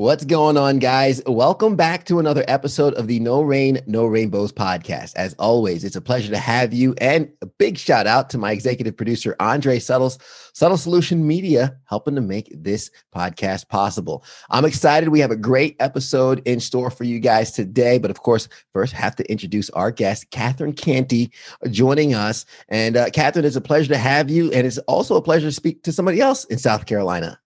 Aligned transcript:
What's 0.00 0.24
going 0.24 0.56
on, 0.56 0.78
guys? 0.78 1.20
Welcome 1.26 1.76
back 1.76 2.06
to 2.06 2.20
another 2.20 2.42
episode 2.48 2.94
of 2.94 3.06
the 3.06 3.20
No 3.20 3.42
Rain, 3.42 3.82
No 3.86 4.06
Rainbows 4.06 4.50
podcast. 4.50 5.14
As 5.14 5.34
always, 5.34 5.84
it's 5.84 5.94
a 5.94 6.00
pleasure 6.00 6.30
to 6.30 6.38
have 6.38 6.72
you. 6.72 6.94
And 7.02 7.30
a 7.42 7.46
big 7.46 7.76
shout 7.76 8.06
out 8.06 8.30
to 8.30 8.38
my 8.38 8.50
executive 8.50 8.96
producer, 8.96 9.36
Andre 9.40 9.78
Suttles, 9.78 10.18
Subtle 10.54 10.78
Solution 10.78 11.26
Media, 11.26 11.76
helping 11.84 12.14
to 12.14 12.22
make 12.22 12.50
this 12.50 12.90
podcast 13.14 13.68
possible. 13.68 14.24
I'm 14.48 14.64
excited. 14.64 15.10
We 15.10 15.20
have 15.20 15.32
a 15.32 15.36
great 15.36 15.76
episode 15.80 16.40
in 16.46 16.60
store 16.60 16.90
for 16.90 17.04
you 17.04 17.20
guys 17.20 17.50
today. 17.50 17.98
But 17.98 18.10
of 18.10 18.22
course, 18.22 18.48
first, 18.72 18.94
have 18.94 19.14
to 19.16 19.30
introduce 19.30 19.68
our 19.68 19.90
guest, 19.90 20.30
Catherine 20.30 20.72
Canty, 20.72 21.30
joining 21.68 22.14
us. 22.14 22.46
And 22.70 22.96
uh, 22.96 23.10
Catherine, 23.10 23.44
it's 23.44 23.54
a 23.54 23.60
pleasure 23.60 23.92
to 23.92 23.98
have 23.98 24.30
you. 24.30 24.50
And 24.52 24.66
it's 24.66 24.78
also 24.78 25.16
a 25.16 25.22
pleasure 25.22 25.48
to 25.48 25.52
speak 25.52 25.82
to 25.82 25.92
somebody 25.92 26.22
else 26.22 26.46
in 26.46 26.56
South 26.56 26.86
Carolina 26.86 27.38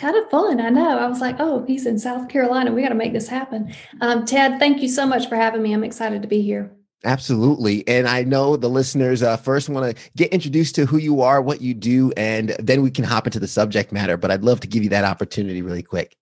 kind 0.00 0.16
of 0.16 0.28
fun. 0.30 0.60
I 0.60 0.70
know. 0.70 0.98
I 0.98 1.06
was 1.06 1.20
like, 1.20 1.36
oh, 1.38 1.64
he's 1.66 1.86
in 1.86 1.98
South 1.98 2.28
Carolina. 2.28 2.72
We 2.72 2.82
got 2.82 2.88
to 2.88 2.94
make 2.94 3.12
this 3.12 3.28
happen. 3.28 3.72
Um, 4.00 4.24
Ted, 4.24 4.58
thank 4.58 4.82
you 4.82 4.88
so 4.88 5.06
much 5.06 5.28
for 5.28 5.36
having 5.36 5.62
me. 5.62 5.72
I'm 5.72 5.84
excited 5.84 6.22
to 6.22 6.28
be 6.28 6.40
here. 6.40 6.72
Absolutely. 7.04 7.86
And 7.86 8.08
I 8.08 8.24
know 8.24 8.56
the 8.56 8.68
listeners 8.68 9.22
uh, 9.22 9.36
first 9.36 9.68
want 9.68 9.96
to 9.96 10.10
get 10.16 10.32
introduced 10.32 10.74
to 10.74 10.86
who 10.86 10.98
you 10.98 11.22
are, 11.22 11.40
what 11.40 11.60
you 11.60 11.72
do, 11.74 12.12
and 12.16 12.50
then 12.58 12.82
we 12.82 12.90
can 12.90 13.04
hop 13.04 13.26
into 13.26 13.38
the 13.38 13.48
subject 13.48 13.92
matter. 13.92 14.16
But 14.16 14.30
I'd 14.30 14.44
love 14.44 14.60
to 14.60 14.66
give 14.66 14.82
you 14.82 14.90
that 14.90 15.04
opportunity 15.04 15.62
really 15.62 15.82
quick. 15.82 16.16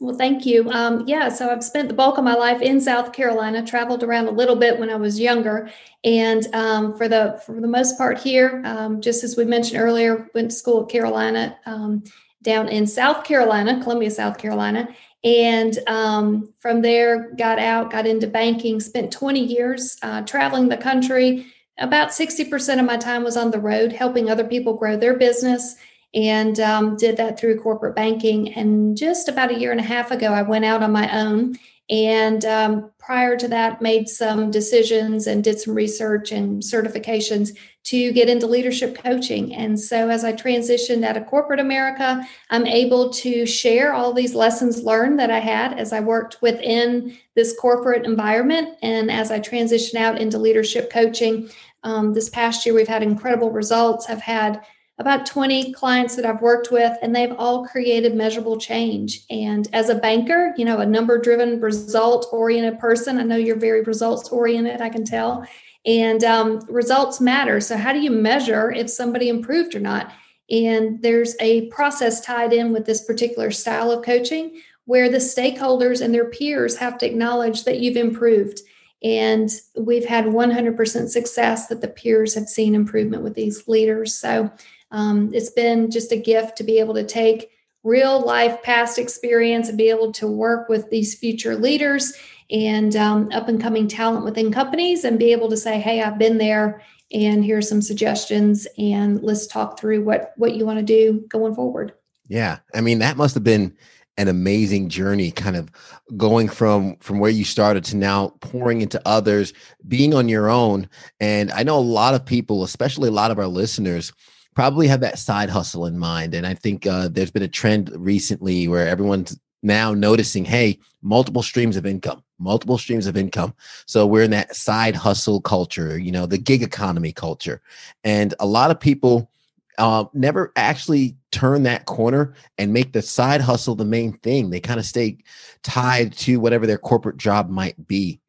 Well, 0.00 0.16
thank 0.16 0.46
you. 0.46 0.68
Um, 0.70 1.04
yeah, 1.06 1.28
so 1.28 1.50
I've 1.50 1.62
spent 1.62 1.88
the 1.88 1.94
bulk 1.94 2.16
of 2.16 2.24
my 2.24 2.34
life 2.34 2.62
in 2.62 2.80
South 2.80 3.12
Carolina. 3.12 3.64
Traveled 3.64 4.02
around 4.02 4.28
a 4.28 4.32
little 4.32 4.56
bit 4.56 4.78
when 4.78 4.88
I 4.88 4.96
was 4.96 5.20
younger, 5.20 5.70
and 6.02 6.46
um, 6.54 6.96
for 6.96 7.06
the 7.06 7.40
for 7.44 7.60
the 7.60 7.68
most 7.68 7.98
part 7.98 8.18
here, 8.18 8.62
um, 8.64 9.02
just 9.02 9.22
as 9.22 9.36
we 9.36 9.44
mentioned 9.44 9.78
earlier, 9.80 10.28
went 10.34 10.50
to 10.50 10.56
school 10.56 10.84
at 10.84 10.88
Carolina 10.88 11.58
um, 11.66 12.02
down 12.42 12.68
in 12.68 12.86
South 12.86 13.24
Carolina, 13.24 13.80
Columbia, 13.82 14.10
South 14.10 14.38
Carolina. 14.38 14.88
And 15.22 15.78
um, 15.86 16.52
from 16.58 16.80
there, 16.80 17.32
got 17.34 17.58
out, 17.58 17.90
got 17.90 18.06
into 18.06 18.26
banking, 18.26 18.80
spent 18.80 19.12
20 19.12 19.40
years 19.40 19.96
uh, 20.02 20.22
traveling 20.22 20.68
the 20.68 20.76
country. 20.76 21.46
About 21.78 22.10
60% 22.10 22.78
of 22.78 22.86
my 22.86 22.96
time 22.96 23.22
was 23.22 23.36
on 23.36 23.50
the 23.50 23.60
road, 23.60 23.92
helping 23.92 24.30
other 24.30 24.44
people 24.44 24.74
grow 24.74 24.96
their 24.96 25.16
business, 25.16 25.76
and 26.14 26.58
um, 26.60 26.96
did 26.96 27.16
that 27.18 27.38
through 27.38 27.60
corporate 27.60 27.94
banking. 27.94 28.52
And 28.54 28.96
just 28.96 29.28
about 29.28 29.50
a 29.50 29.58
year 29.58 29.70
and 29.70 29.80
a 29.80 29.84
half 29.84 30.10
ago, 30.10 30.32
I 30.32 30.42
went 30.42 30.64
out 30.64 30.82
on 30.82 30.92
my 30.92 31.20
own 31.20 31.56
and 31.90 32.44
um, 32.44 32.90
prior 32.98 33.36
to 33.36 33.48
that, 33.48 33.82
made 33.82 34.08
some 34.08 34.52
decisions 34.52 35.26
and 35.26 35.42
did 35.42 35.58
some 35.58 35.74
research 35.74 36.30
and 36.30 36.62
certifications 36.62 37.56
to 37.82 38.12
get 38.12 38.28
into 38.28 38.46
leadership 38.46 39.02
coaching. 39.02 39.54
And 39.54 39.78
so, 39.78 40.08
as 40.08 40.22
I 40.22 40.32
transitioned 40.32 41.04
out 41.04 41.16
of 41.16 41.26
corporate 41.26 41.60
America, 41.60 42.26
I'm 42.50 42.66
able 42.66 43.10
to 43.10 43.46
share 43.46 43.94
all 43.94 44.12
these 44.12 44.34
lessons 44.34 44.82
learned 44.82 45.18
that 45.18 45.30
I 45.30 45.38
had 45.38 45.78
as 45.78 45.92
I 45.92 46.00
worked 46.00 46.42
within 46.42 47.16
this 47.34 47.56
corporate 47.58 48.04
environment. 48.04 48.76
And 48.82 49.10
as 49.10 49.30
I 49.30 49.40
transition 49.40 49.98
out 49.98 50.20
into 50.20 50.38
leadership 50.38 50.90
coaching, 50.92 51.48
um, 51.82 52.12
this 52.12 52.28
past 52.28 52.66
year, 52.66 52.74
we've 52.74 52.86
had 52.86 53.02
incredible 53.02 53.50
results. 53.50 54.10
I've 54.10 54.20
had 54.20 54.60
about 54.98 55.24
20 55.24 55.72
clients 55.72 56.14
that 56.14 56.26
I've 56.26 56.42
worked 56.42 56.70
with, 56.70 56.94
and 57.00 57.16
they've 57.16 57.34
all 57.38 57.66
created 57.66 58.14
measurable 58.14 58.58
change. 58.58 59.24
And 59.30 59.66
as 59.72 59.88
a 59.88 59.94
banker, 59.94 60.52
you 60.58 60.66
know, 60.66 60.78
a 60.78 60.86
number 60.86 61.16
driven, 61.18 61.58
result 61.58 62.26
oriented 62.32 62.78
person, 62.78 63.18
I 63.18 63.22
know 63.22 63.36
you're 63.36 63.56
very 63.56 63.80
results 63.80 64.28
oriented, 64.28 64.82
I 64.82 64.90
can 64.90 65.06
tell. 65.06 65.46
And 65.86 66.22
um, 66.24 66.60
results 66.68 67.20
matter. 67.20 67.60
So, 67.60 67.76
how 67.76 67.92
do 67.92 68.00
you 68.00 68.10
measure 68.10 68.70
if 68.70 68.90
somebody 68.90 69.28
improved 69.28 69.74
or 69.74 69.80
not? 69.80 70.12
And 70.50 71.00
there's 71.00 71.36
a 71.40 71.68
process 71.68 72.20
tied 72.20 72.52
in 72.52 72.72
with 72.72 72.84
this 72.84 73.04
particular 73.04 73.50
style 73.50 73.90
of 73.90 74.04
coaching 74.04 74.60
where 74.84 75.08
the 75.08 75.18
stakeholders 75.18 76.02
and 76.02 76.12
their 76.12 76.28
peers 76.28 76.76
have 76.76 76.98
to 76.98 77.06
acknowledge 77.06 77.64
that 77.64 77.78
you've 77.78 77.96
improved. 77.96 78.60
And 79.02 79.48
we've 79.78 80.04
had 80.04 80.26
100% 80.26 81.08
success 81.08 81.68
that 81.68 81.80
the 81.80 81.88
peers 81.88 82.34
have 82.34 82.48
seen 82.48 82.74
improvement 82.74 83.22
with 83.22 83.34
these 83.34 83.66
leaders. 83.68 84.14
So, 84.14 84.50
um, 84.90 85.30
it's 85.32 85.50
been 85.50 85.90
just 85.90 86.12
a 86.12 86.16
gift 86.16 86.56
to 86.58 86.64
be 86.64 86.78
able 86.78 86.94
to 86.94 87.06
take 87.06 87.50
real 87.82 88.20
life 88.20 88.62
past 88.62 88.98
experience 88.98 89.68
and 89.68 89.78
be 89.78 89.88
able 89.88 90.12
to 90.12 90.26
work 90.26 90.68
with 90.68 90.90
these 90.90 91.14
future 91.14 91.56
leaders 91.56 92.12
and 92.50 92.96
um, 92.96 93.28
up 93.32 93.48
and 93.48 93.60
coming 93.60 93.88
talent 93.88 94.24
within 94.24 94.52
companies 94.52 95.04
and 95.04 95.18
be 95.18 95.32
able 95.32 95.48
to 95.48 95.56
say 95.56 95.80
hey 95.80 96.02
i've 96.02 96.18
been 96.18 96.38
there 96.38 96.82
and 97.12 97.44
here's 97.44 97.68
some 97.68 97.82
suggestions 97.82 98.66
and 98.78 99.22
let's 99.22 99.46
talk 99.46 99.78
through 99.78 100.02
what 100.04 100.32
what 100.36 100.54
you 100.54 100.64
want 100.64 100.78
to 100.78 100.84
do 100.84 101.24
going 101.28 101.54
forward. 101.54 101.92
Yeah 102.28 102.58
i 102.74 102.80
mean 102.80 102.98
that 103.00 103.16
must 103.16 103.34
have 103.34 103.44
been 103.44 103.76
an 104.16 104.28
amazing 104.28 104.90
journey 104.90 105.30
kind 105.30 105.56
of 105.56 105.70
going 106.16 106.48
from 106.48 106.96
from 106.96 107.18
where 107.18 107.30
you 107.30 107.44
started 107.44 107.84
to 107.84 107.96
now 107.96 108.28
pouring 108.40 108.82
into 108.82 109.00
others 109.06 109.54
being 109.88 110.12
on 110.12 110.28
your 110.28 110.50
own. 110.50 110.88
And 111.18 111.50
i 111.52 111.62
know 111.62 111.78
a 111.78 111.80
lot 111.80 112.14
of 112.14 112.26
people 112.26 112.62
especially 112.62 113.08
a 113.08 113.12
lot 113.12 113.30
of 113.30 113.38
our 113.38 113.46
listeners 113.46 114.12
probably 114.54 114.88
have 114.88 115.00
that 115.00 115.18
side 115.18 115.50
hustle 115.50 115.86
in 115.86 115.98
mind. 115.98 116.34
And 116.34 116.46
I 116.46 116.54
think 116.54 116.86
uh, 116.86 117.08
there's 117.08 117.30
been 117.30 117.42
a 117.42 117.48
trend 117.48 117.90
recently 117.94 118.68
where 118.68 118.86
everyone's 118.86 119.38
now 119.62 119.94
noticing, 119.94 120.44
hey, 120.44 120.78
multiple 121.02 121.42
streams 121.42 121.76
of 121.76 121.86
income, 121.86 122.22
multiple 122.38 122.78
streams 122.78 123.06
of 123.06 123.16
income. 123.16 123.54
So 123.86 124.06
we're 124.06 124.24
in 124.24 124.30
that 124.32 124.56
side 124.56 124.96
hustle 124.96 125.40
culture, 125.40 125.98
you 125.98 126.12
know, 126.12 126.26
the 126.26 126.38
gig 126.38 126.62
economy 126.62 127.12
culture. 127.12 127.60
And 128.04 128.34
a 128.40 128.46
lot 128.46 128.70
of 128.70 128.80
people 128.80 129.30
uh, 129.78 130.04
never 130.12 130.52
actually 130.56 131.16
turn 131.30 131.62
that 131.62 131.86
corner 131.86 132.34
and 132.58 132.72
make 132.72 132.92
the 132.92 133.02
side 133.02 133.40
hustle 133.40 133.74
the 133.74 133.84
main 133.84 134.12
thing. 134.18 134.50
They 134.50 134.60
kind 134.60 134.80
of 134.80 134.86
stay 134.86 135.18
tied 135.62 136.12
to 136.18 136.40
whatever 136.40 136.66
their 136.66 136.78
corporate 136.78 137.16
job 137.16 137.48
might 137.50 137.86
be. 137.86 138.20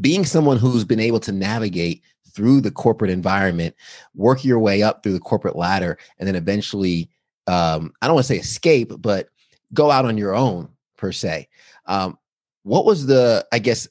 Being 0.00 0.24
someone 0.24 0.58
who's 0.58 0.84
been 0.84 1.00
able 1.00 1.20
to 1.20 1.32
navigate 1.32 2.02
through 2.36 2.60
the 2.60 2.70
corporate 2.70 3.10
environment, 3.10 3.74
work 4.14 4.44
your 4.44 4.58
way 4.58 4.82
up 4.82 5.02
through 5.02 5.14
the 5.14 5.18
corporate 5.18 5.56
ladder, 5.56 5.98
and 6.18 6.28
then 6.28 6.36
eventually, 6.36 7.08
um, 7.46 7.92
I 8.00 8.06
don't 8.06 8.14
want 8.14 8.26
to 8.26 8.34
say 8.34 8.38
escape, 8.38 8.92
but 8.98 9.28
go 9.72 9.90
out 9.90 10.04
on 10.04 10.18
your 10.18 10.34
own 10.34 10.68
per 10.98 11.10
se. 11.10 11.48
Um, 11.86 12.18
what 12.62 12.84
was 12.84 13.06
the, 13.06 13.46
I 13.52 13.58
guess, 13.58 13.88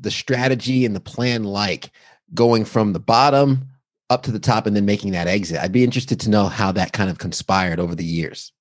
the 0.00 0.10
strategy 0.10 0.86
and 0.86 0.94
the 0.94 1.00
plan 1.00 1.42
like 1.42 1.90
going 2.34 2.64
from 2.64 2.92
the 2.92 3.00
bottom 3.00 3.68
up 4.10 4.22
to 4.22 4.30
the 4.30 4.38
top 4.38 4.66
and 4.66 4.76
then 4.76 4.86
making 4.86 5.12
that 5.12 5.26
exit? 5.26 5.58
I'd 5.58 5.72
be 5.72 5.84
interested 5.84 6.20
to 6.20 6.30
know 6.30 6.46
how 6.46 6.70
that 6.72 6.92
kind 6.92 7.10
of 7.10 7.18
conspired 7.18 7.80
over 7.80 7.94
the 7.94 8.04
years. 8.04 8.52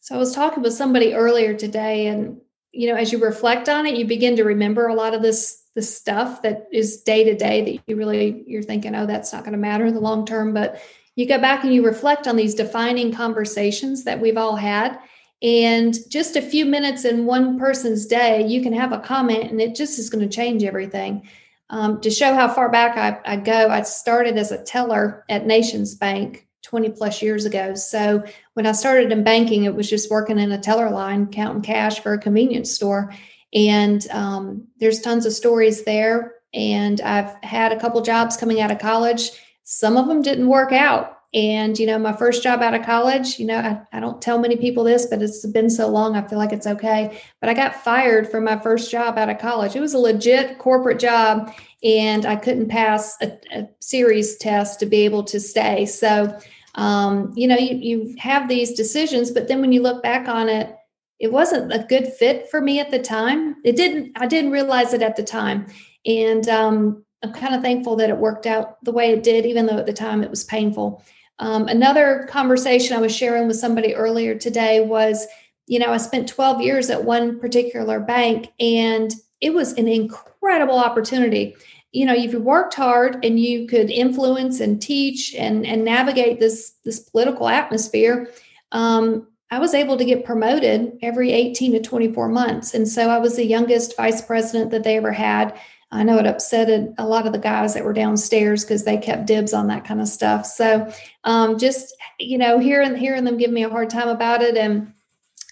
So 0.00 0.14
I 0.14 0.18
was 0.18 0.34
talking 0.34 0.62
with 0.62 0.74
somebody 0.74 1.14
earlier 1.14 1.54
today, 1.54 2.08
and 2.08 2.38
you 2.72 2.90
know, 2.90 2.96
as 2.96 3.10
you 3.10 3.18
reflect 3.18 3.70
on 3.70 3.86
it, 3.86 3.96
you 3.96 4.04
begin 4.04 4.36
to 4.36 4.44
remember 4.44 4.88
a 4.88 4.94
lot 4.94 5.14
of 5.14 5.22
this 5.22 5.63
the 5.74 5.82
stuff 5.82 6.42
that 6.42 6.68
is 6.72 7.02
day 7.02 7.24
to 7.24 7.34
day 7.34 7.64
that 7.64 7.82
you 7.86 7.96
really 7.96 8.44
you're 8.46 8.62
thinking 8.62 8.94
oh 8.94 9.06
that's 9.06 9.32
not 9.32 9.42
going 9.42 9.52
to 9.52 9.58
matter 9.58 9.84
in 9.84 9.94
the 9.94 10.00
long 10.00 10.24
term. 10.24 10.54
But 10.54 10.80
you 11.16 11.26
go 11.26 11.38
back 11.38 11.64
and 11.64 11.74
you 11.74 11.84
reflect 11.84 12.26
on 12.26 12.36
these 12.36 12.54
defining 12.54 13.12
conversations 13.12 14.04
that 14.04 14.20
we've 14.20 14.36
all 14.36 14.56
had. 14.56 14.98
And 15.42 15.94
just 16.08 16.36
a 16.36 16.42
few 16.42 16.64
minutes 16.64 17.04
in 17.04 17.26
one 17.26 17.58
person's 17.58 18.06
day 18.06 18.46
you 18.46 18.62
can 18.62 18.72
have 18.72 18.92
a 18.92 19.00
comment 19.00 19.50
and 19.50 19.60
it 19.60 19.74
just 19.74 19.98
is 19.98 20.10
going 20.10 20.26
to 20.26 20.34
change 20.34 20.62
everything. 20.62 21.28
Um, 21.70 22.00
to 22.02 22.10
show 22.10 22.34
how 22.34 22.48
far 22.48 22.70
back 22.70 22.96
I, 22.96 23.32
I 23.32 23.36
go 23.36 23.68
i 23.68 23.80
started 23.82 24.36
as 24.36 24.52
a 24.52 24.62
teller 24.62 25.24
at 25.30 25.46
NationsBank 25.46 26.42
20 26.62 26.90
plus 26.90 27.22
years 27.22 27.46
ago. 27.46 27.74
So 27.74 28.22
when 28.52 28.66
i 28.66 28.72
started 28.72 29.10
in 29.10 29.24
banking 29.24 29.64
it 29.64 29.74
was 29.74 29.90
just 29.90 30.10
working 30.10 30.38
in 30.38 30.52
a 30.52 30.58
teller 30.58 30.90
line 30.90 31.26
counting 31.26 31.62
cash 31.62 32.00
for 32.00 32.12
a 32.12 32.18
convenience 32.18 32.70
store 32.70 33.12
and 33.54 34.06
um, 34.10 34.66
there's 34.80 35.00
tons 35.00 35.26
of 35.26 35.32
stories 35.32 35.84
there. 35.84 36.34
And 36.52 37.00
I've 37.00 37.34
had 37.42 37.72
a 37.72 37.80
couple 37.80 38.00
jobs 38.02 38.36
coming 38.36 38.60
out 38.60 38.70
of 38.70 38.78
college. 38.78 39.30
Some 39.64 39.96
of 39.96 40.06
them 40.06 40.22
didn't 40.22 40.48
work 40.48 40.72
out. 40.72 41.18
And, 41.32 41.76
you 41.76 41.86
know, 41.86 41.98
my 41.98 42.12
first 42.12 42.44
job 42.44 42.62
out 42.62 42.74
of 42.74 42.86
college, 42.86 43.40
you 43.40 43.46
know, 43.46 43.58
I, 43.58 43.96
I 43.96 43.98
don't 43.98 44.22
tell 44.22 44.38
many 44.38 44.54
people 44.56 44.84
this, 44.84 45.06
but 45.06 45.20
it's 45.20 45.44
been 45.46 45.68
so 45.68 45.88
long, 45.88 46.14
I 46.14 46.22
feel 46.28 46.38
like 46.38 46.52
it's 46.52 46.66
okay. 46.66 47.20
But 47.40 47.50
I 47.50 47.54
got 47.54 47.74
fired 47.74 48.30
from 48.30 48.44
my 48.44 48.56
first 48.60 48.88
job 48.88 49.18
out 49.18 49.28
of 49.28 49.40
college. 49.40 49.74
It 49.74 49.80
was 49.80 49.94
a 49.94 49.98
legit 49.98 50.58
corporate 50.58 51.00
job, 51.00 51.52
and 51.82 52.24
I 52.24 52.36
couldn't 52.36 52.68
pass 52.68 53.16
a, 53.20 53.36
a 53.52 53.68
series 53.80 54.36
test 54.36 54.78
to 54.78 54.86
be 54.86 55.04
able 55.04 55.24
to 55.24 55.40
stay. 55.40 55.86
So, 55.86 56.38
um, 56.76 57.32
you 57.34 57.48
know, 57.48 57.56
you, 57.56 57.76
you 57.78 58.14
have 58.18 58.48
these 58.48 58.74
decisions, 58.74 59.32
but 59.32 59.48
then 59.48 59.60
when 59.60 59.72
you 59.72 59.82
look 59.82 60.04
back 60.04 60.28
on 60.28 60.48
it, 60.48 60.76
it 61.24 61.32
wasn't 61.32 61.72
a 61.72 61.78
good 61.78 62.12
fit 62.12 62.50
for 62.50 62.60
me 62.60 62.80
at 62.80 62.90
the 62.90 62.98
time. 62.98 63.56
It 63.64 63.76
didn't, 63.76 64.12
I 64.16 64.26
didn't 64.26 64.50
realize 64.50 64.92
it 64.92 65.00
at 65.00 65.16
the 65.16 65.22
time. 65.22 65.66
And 66.04 66.46
um, 66.50 67.02
I'm 67.22 67.32
kind 67.32 67.54
of 67.54 67.62
thankful 67.62 67.96
that 67.96 68.10
it 68.10 68.18
worked 68.18 68.44
out 68.44 68.76
the 68.84 68.92
way 68.92 69.10
it 69.10 69.22
did, 69.22 69.46
even 69.46 69.64
though 69.64 69.78
at 69.78 69.86
the 69.86 69.92
time 69.94 70.22
it 70.22 70.28
was 70.28 70.44
painful. 70.44 71.02
Um, 71.38 71.66
another 71.66 72.28
conversation 72.28 72.94
I 72.94 73.00
was 73.00 73.16
sharing 73.16 73.46
with 73.46 73.56
somebody 73.56 73.94
earlier 73.94 74.34
today 74.34 74.82
was, 74.82 75.26
you 75.66 75.78
know, 75.78 75.94
I 75.94 75.96
spent 75.96 76.28
12 76.28 76.60
years 76.60 76.90
at 76.90 77.04
one 77.04 77.40
particular 77.40 78.00
bank 78.00 78.48
and 78.60 79.10
it 79.40 79.54
was 79.54 79.72
an 79.72 79.88
incredible 79.88 80.78
opportunity. 80.78 81.56
You 81.92 82.04
know, 82.04 82.14
if 82.14 82.34
you 82.34 82.38
worked 82.40 82.74
hard 82.74 83.24
and 83.24 83.40
you 83.40 83.66
could 83.66 83.90
influence 83.90 84.60
and 84.60 84.80
teach 84.80 85.34
and, 85.34 85.64
and 85.64 85.86
navigate 85.86 86.38
this, 86.38 86.74
this 86.84 86.98
political 86.98 87.48
atmosphere, 87.48 88.30
um, 88.72 89.26
I 89.54 89.58
was 89.60 89.72
able 89.72 89.96
to 89.96 90.04
get 90.04 90.24
promoted 90.24 90.98
every 91.00 91.30
18 91.30 91.74
to 91.74 91.80
24 91.80 92.28
months. 92.28 92.74
And 92.74 92.88
so 92.88 93.08
I 93.08 93.18
was 93.18 93.36
the 93.36 93.46
youngest 93.46 93.96
vice 93.96 94.20
president 94.20 94.72
that 94.72 94.82
they 94.82 94.96
ever 94.96 95.12
had. 95.12 95.56
I 95.92 96.02
know 96.02 96.18
it 96.18 96.26
upset 96.26 96.92
a 96.98 97.06
lot 97.06 97.28
of 97.28 97.32
the 97.32 97.38
guys 97.38 97.72
that 97.74 97.84
were 97.84 97.92
downstairs 97.92 98.64
because 98.64 98.82
they 98.82 98.96
kept 98.96 99.26
dibs 99.26 99.54
on 99.54 99.68
that 99.68 99.84
kind 99.84 100.00
of 100.00 100.08
stuff. 100.08 100.44
So 100.44 100.92
um, 101.22 101.56
just, 101.56 101.94
you 102.18 102.36
know, 102.36 102.58
hearing, 102.58 102.96
hearing 102.96 103.22
them 103.22 103.36
give 103.36 103.52
me 103.52 103.62
a 103.62 103.68
hard 103.68 103.90
time 103.90 104.08
about 104.08 104.42
it. 104.42 104.56
And 104.56 104.92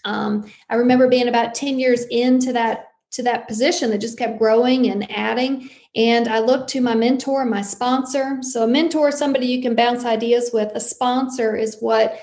um, 0.04 0.50
I 0.69 0.75
remember 0.75 1.06
being 1.06 1.28
about 1.28 1.54
10 1.54 1.78
years 1.78 2.04
into 2.10 2.52
that 2.54 2.88
to 3.12 3.22
that 3.22 3.46
position 3.46 3.90
that 3.90 4.00
just 4.00 4.19
kept 4.19 4.38
growing 4.38 4.88
and 4.88 5.08
adding. 5.12 5.69
And 5.94 6.26
I 6.26 6.38
looked 6.38 6.70
to 6.70 6.81
my 6.81 6.94
mentor, 6.94 7.44
my 7.44 7.60
sponsor. 7.60 8.38
So 8.40 8.64
a 8.64 8.66
mentor 8.66 9.12
somebody 9.12 9.46
you 9.46 9.62
can 9.62 9.75
bounce 9.75 10.06
ideas 10.06 10.50
with. 10.52 10.72
A 10.75 10.81
sponsor 10.81 11.54
is 11.54 11.76
what 11.81 12.19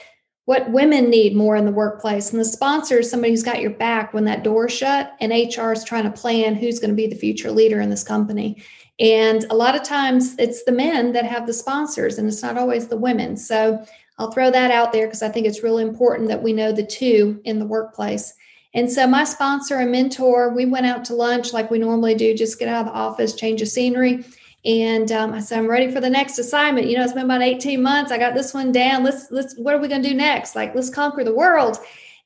what 0.50 0.72
women 0.72 1.12
need 1.12 1.36
more 1.36 1.56
in 1.56 1.66
the 1.66 1.72
workplace. 1.72 2.32
And 2.32 2.40
the 2.40 2.44
sponsor 2.44 2.98
is 2.98 3.12
somebody 3.12 3.32
who's 3.32 3.44
got 3.44 3.62
your 3.62 3.70
back 3.70 4.16
when 4.16 4.26
that 4.26 4.44
door 4.44 4.68
shut 4.68 5.16
and 5.20 5.32
HR 5.32 5.72
is 5.72 5.84
trying 5.84 6.06
to 6.06 6.10
plan 6.10 6.56
who's 6.56 6.80
going 6.80 6.90
to 6.90 6.96
be 6.96 7.06
the 7.06 7.16
future 7.16 7.52
leader 7.52 7.82
in 7.82 7.92
this 7.92 8.04
company. 8.04 8.64
And 9.00 9.44
a 9.52 9.56
lot 9.56 9.76
of 9.76 9.84
times 9.84 10.36
it's 10.40 10.64
the 10.64 10.72
men 10.72 11.12
that 11.12 11.26
have 11.26 11.46
the 11.46 11.54
sponsors 11.54 12.18
and 12.18 12.28
it's 12.28 12.42
not 12.42 12.58
always 12.58 12.88
the 12.88 12.98
women. 12.98 13.38
So 13.38 13.86
I'll 14.18 14.32
throw 14.32 14.50
that 14.50 14.72
out 14.72 14.92
there 14.92 15.06
because 15.06 15.22
I 15.22 15.30
think 15.30 15.46
it's 15.46 15.62
really 15.62 15.84
important 15.84 16.30
that 16.30 16.42
we 16.42 16.52
know 16.52 16.72
the 16.72 16.84
two 16.84 17.40
in 17.44 17.60
the 17.60 17.68
workplace. 17.68 18.34
And 18.74 18.92
so 18.92 19.06
my 19.06 19.26
sponsor 19.26 19.78
and 19.78 19.92
mentor, 19.92 20.50
we 20.50 20.66
went 20.66 20.88
out 20.88 21.06
to 21.06 21.14
lunch 21.14 21.54
like 21.54 21.70
we 21.70 21.78
normally 21.78 22.16
do, 22.16 22.34
just 22.34 22.58
get 22.58 22.70
out 22.70 22.88
of 22.88 22.92
the 22.92 22.98
office, 22.98 23.36
change 23.36 23.62
of 23.62 23.68
scenery. 23.68 24.26
And 24.70 25.12
um, 25.12 25.34
I 25.34 25.40
said, 25.40 25.58
I'm 25.58 25.68
ready 25.68 25.92
for 25.92 26.00
the 26.00 26.12
next 26.12 26.38
assignment. 26.38 26.86
You 26.86 26.98
know, 26.98 27.04
it's 27.04 27.14
been 27.14 27.26
about 27.26 27.42
18 27.42 27.82
months. 27.82 28.12
I 28.12 28.20
got 28.20 28.36
this 28.36 28.54
one 28.54 28.72
down. 28.72 29.04
Let's, 29.04 29.32
let's, 29.32 29.58
what 29.58 29.74
are 29.74 29.80
we 29.80 29.88
going 29.88 30.04
to 30.04 30.10
do 30.10 30.14
next? 30.14 30.56
Like, 30.56 30.76
let's 30.76 30.92
conquer 30.92 31.24
the 31.24 31.34
world. 31.34 31.80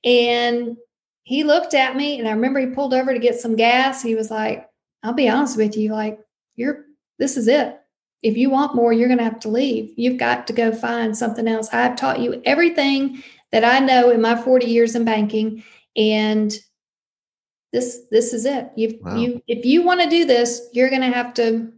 And 0.04 0.76
he 1.24 1.46
looked 1.46 1.74
at 1.74 1.96
me 1.96 2.20
and 2.20 2.28
I 2.28 2.32
remember 2.32 2.60
he 2.60 2.66
pulled 2.66 2.94
over 2.94 3.14
to 3.14 3.20
get 3.20 3.40
some 3.40 3.56
gas. 3.56 4.04
He 4.04 4.14
was 4.14 4.30
like, 4.30 4.70
I'll 5.04 5.14
be 5.14 5.30
honest 5.30 5.56
with 5.56 5.78
you, 5.78 5.94
like, 5.94 6.20
you're, 6.58 6.84
this 7.18 7.38
is 7.38 7.48
it. 7.48 7.80
If 8.24 8.36
you 8.36 8.50
want 8.50 8.76
more, 8.76 8.92
you're 8.92 9.08
going 9.08 9.20
to 9.20 9.24
have 9.24 9.40
to 9.42 9.50
leave. 9.50 9.94
You've 9.96 10.20
got 10.20 10.46
to 10.48 10.54
go 10.54 10.74
find 10.74 11.16
something 11.16 11.48
else. 11.48 11.70
I've 11.72 11.96
taught 11.96 12.20
you 12.20 12.42
everything 12.44 13.24
that 13.54 13.64
I 13.64 13.80
know 13.80 14.10
in 14.10 14.20
my 14.20 14.36
40 14.36 14.66
years 14.66 14.96
in 14.96 15.06
banking. 15.06 15.64
And 15.96 16.54
this, 17.72 18.02
this 18.12 18.34
is 18.34 18.46
it. 18.46 18.70
You've, 18.76 18.96
wow. 19.00 19.16
you, 19.16 19.42
if 19.48 19.66
you 19.66 19.82
want 19.82 20.02
to 20.02 20.10
do 20.10 20.26
this, 20.26 20.68
you're 20.74 20.90
going 20.90 21.02
to 21.04 21.08
have 21.08 21.34
to 21.36 21.72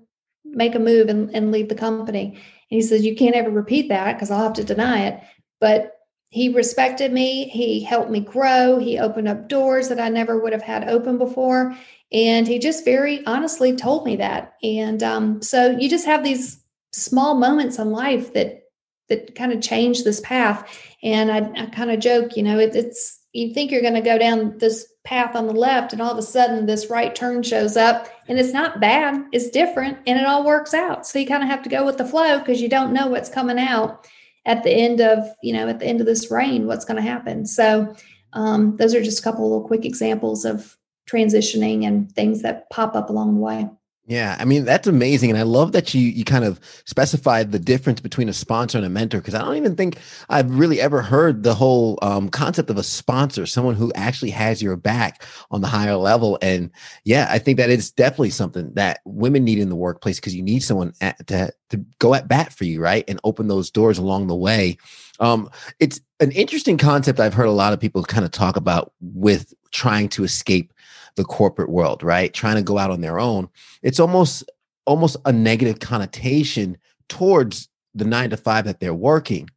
make 0.55 0.75
a 0.75 0.79
move 0.79 1.09
and, 1.09 1.29
and 1.35 1.51
leave 1.51 1.69
the 1.69 1.75
company. 1.75 2.33
And 2.33 2.41
he 2.69 2.81
says, 2.81 3.05
You 3.05 3.15
can't 3.15 3.35
ever 3.35 3.49
repeat 3.49 3.89
that 3.89 4.13
because 4.13 4.31
I'll 4.31 4.43
have 4.43 4.53
to 4.53 4.63
deny 4.63 5.07
it. 5.07 5.21
But 5.59 5.91
he 6.29 6.49
respected 6.49 7.13
me. 7.13 7.47
He 7.49 7.83
helped 7.83 8.09
me 8.09 8.19
grow. 8.19 8.77
He 8.77 8.99
opened 8.99 9.27
up 9.27 9.47
doors 9.47 9.89
that 9.89 9.99
I 9.99 10.09
never 10.09 10.39
would 10.39 10.53
have 10.53 10.61
had 10.61 10.89
open 10.89 11.17
before. 11.17 11.75
And 12.11 12.47
he 12.47 12.59
just 12.59 12.83
very 12.85 13.25
honestly 13.25 13.75
told 13.75 14.05
me 14.05 14.15
that. 14.17 14.55
And 14.63 15.01
um, 15.01 15.41
so 15.41 15.77
you 15.77 15.89
just 15.89 16.05
have 16.05 16.23
these 16.23 16.63
small 16.91 17.35
moments 17.35 17.77
in 17.77 17.91
life 17.91 18.33
that 18.33 18.63
that 19.07 19.35
kind 19.35 19.53
of 19.53 19.61
change 19.61 20.03
this 20.03 20.19
path. 20.21 20.67
And 21.03 21.31
I, 21.31 21.63
I 21.63 21.65
kind 21.67 21.91
of 21.91 21.99
joke, 21.99 22.35
you 22.35 22.43
know, 22.43 22.57
it, 22.57 22.75
it's 22.75 23.19
you 23.33 23.53
think 23.53 23.71
you're 23.71 23.81
going 23.81 23.93
to 23.93 24.01
go 24.01 24.17
down 24.17 24.57
this 24.57 24.87
path 25.05 25.35
on 25.35 25.47
the 25.47 25.53
left 25.53 25.93
and 25.93 26.01
all 26.01 26.11
of 26.11 26.17
a 26.17 26.21
sudden 26.21 26.65
this 26.65 26.89
right 26.89 27.15
turn 27.15 27.43
shows 27.43 27.77
up 27.77 28.09
and 28.27 28.39
it's 28.39 28.51
not 28.51 28.81
bad 28.81 29.23
it's 29.31 29.49
different 29.49 29.97
and 30.07 30.19
it 30.19 30.25
all 30.25 30.43
works 30.43 30.73
out. 30.73 31.07
So 31.07 31.19
you 31.19 31.27
kind 31.27 31.43
of 31.43 31.49
have 31.49 31.63
to 31.63 31.69
go 31.69 31.85
with 31.85 31.97
the 31.97 32.05
flow 32.05 32.39
because 32.39 32.61
you 32.61 32.69
don't 32.69 32.93
know 32.93 33.07
what's 33.07 33.29
coming 33.29 33.59
out 33.59 34.07
at 34.45 34.63
the 34.63 34.71
end 34.71 35.01
of 35.01 35.25
you 35.41 35.53
know 35.53 35.67
at 35.69 35.79
the 35.79 35.85
end 35.85 36.01
of 36.01 36.07
this 36.07 36.29
rain 36.29 36.67
what's 36.67 36.85
going 36.85 36.97
to 36.97 37.09
happen. 37.09 37.45
So 37.45 37.95
um, 38.33 38.75
those 38.77 38.93
are 38.93 39.03
just 39.03 39.19
a 39.19 39.23
couple 39.23 39.49
little 39.49 39.67
quick 39.67 39.85
examples 39.85 40.43
of 40.43 40.77
transitioning 41.09 41.85
and 41.85 42.11
things 42.11 42.41
that 42.41 42.69
pop 42.69 42.95
up 42.95 43.09
along 43.09 43.35
the 43.35 43.41
way 43.41 43.69
yeah, 44.07 44.37
I 44.39 44.45
mean 44.45 44.65
that's 44.65 44.87
amazing, 44.87 45.31
and 45.31 45.39
I 45.39 45.41
love 45.41 45.71
that 45.71 45.93
you 45.95 46.01
you 46.01 46.23
kind 46.23 46.45
of 46.45 46.59
specified 46.85 47.51
the 47.51 47.57
difference 47.57 48.01
between 48.01 48.29
a 48.29 48.33
sponsor 48.33 48.77
and 48.77 48.85
a 48.85 48.89
mentor 48.89 49.17
because 49.17 49.33
I 49.33 49.41
don't 49.41 49.55
even 49.55 49.75
think 49.75 49.97
I've 50.29 50.59
really 50.59 50.79
ever 50.79 51.01
heard 51.01 51.41
the 51.41 51.55
whole 51.55 51.97
um, 52.03 52.29
concept 52.29 52.69
of 52.69 52.77
a 52.77 52.83
sponsor, 52.83 53.47
someone 53.47 53.73
who 53.73 53.91
actually 53.95 54.29
has 54.29 54.61
your 54.61 54.75
back 54.75 55.23
on 55.49 55.61
the 55.61 55.67
higher 55.67 55.95
level. 55.95 56.37
And 56.43 56.69
yeah, 57.03 57.27
I 57.31 57.39
think 57.39 57.57
that 57.57 57.71
it's 57.71 57.89
definitely 57.89 58.29
something 58.29 58.71
that 58.75 58.99
women 59.05 59.43
need 59.43 59.57
in 59.57 59.69
the 59.69 59.75
workplace 59.75 60.19
because 60.19 60.35
you 60.35 60.43
need 60.43 60.59
someone 60.59 60.93
at, 61.01 61.25
to 61.27 61.51
to 61.69 61.77
go 61.97 62.13
at 62.13 62.27
bat 62.27 62.53
for 62.53 62.65
you, 62.65 62.81
right, 62.81 63.05
and 63.07 63.19
open 63.23 63.47
those 63.47 63.71
doors 63.71 63.97
along 63.97 64.27
the 64.27 64.35
way. 64.35 64.77
Um, 65.19 65.49
it's 65.79 65.99
an 66.19 66.31
interesting 66.31 66.77
concept 66.77 67.19
I've 67.19 67.33
heard 67.33 67.47
a 67.47 67.51
lot 67.51 67.73
of 67.73 67.79
people 67.79 68.03
kind 68.03 68.25
of 68.25 68.31
talk 68.31 68.55
about 68.55 68.93
with 69.01 69.53
trying 69.71 70.09
to 70.09 70.23
escape 70.23 70.71
the 71.15 71.23
corporate 71.23 71.69
world, 71.69 72.03
right? 72.03 72.33
Trying 72.33 72.55
to 72.55 72.61
go 72.61 72.77
out 72.77 72.91
on 72.91 73.01
their 73.01 73.19
own. 73.19 73.49
It's 73.81 73.99
almost 73.99 74.43
almost 74.85 75.17
a 75.25 75.31
negative 75.31 75.79
connotation 75.79 76.77
towards 77.09 77.69
the 77.95 78.05
9 78.05 78.29
to 78.31 78.37
5 78.37 78.65
that 78.65 78.79
they're 78.79 78.93
working. 78.93 79.49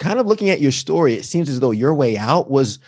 Kind 0.00 0.18
of 0.18 0.26
looking 0.26 0.50
at 0.50 0.60
your 0.60 0.72
story, 0.72 1.14
it 1.14 1.24
seems 1.24 1.48
as 1.48 1.60
though 1.60 1.70
your 1.70 1.94
way 1.94 2.16
out 2.16 2.50
was 2.50 2.80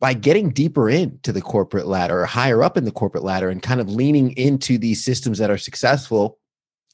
by 0.00 0.12
getting 0.14 0.50
deeper 0.50 0.88
into 0.88 1.32
the 1.32 1.40
corporate 1.40 1.86
ladder 1.86 2.20
or 2.20 2.26
higher 2.26 2.62
up 2.62 2.76
in 2.76 2.84
the 2.84 2.92
corporate 2.92 3.24
ladder 3.24 3.48
and 3.48 3.62
kind 3.62 3.80
of 3.80 3.88
leaning 3.88 4.32
into 4.32 4.78
these 4.78 5.02
systems 5.02 5.38
that 5.38 5.50
are 5.50 5.58
successful, 5.58 6.38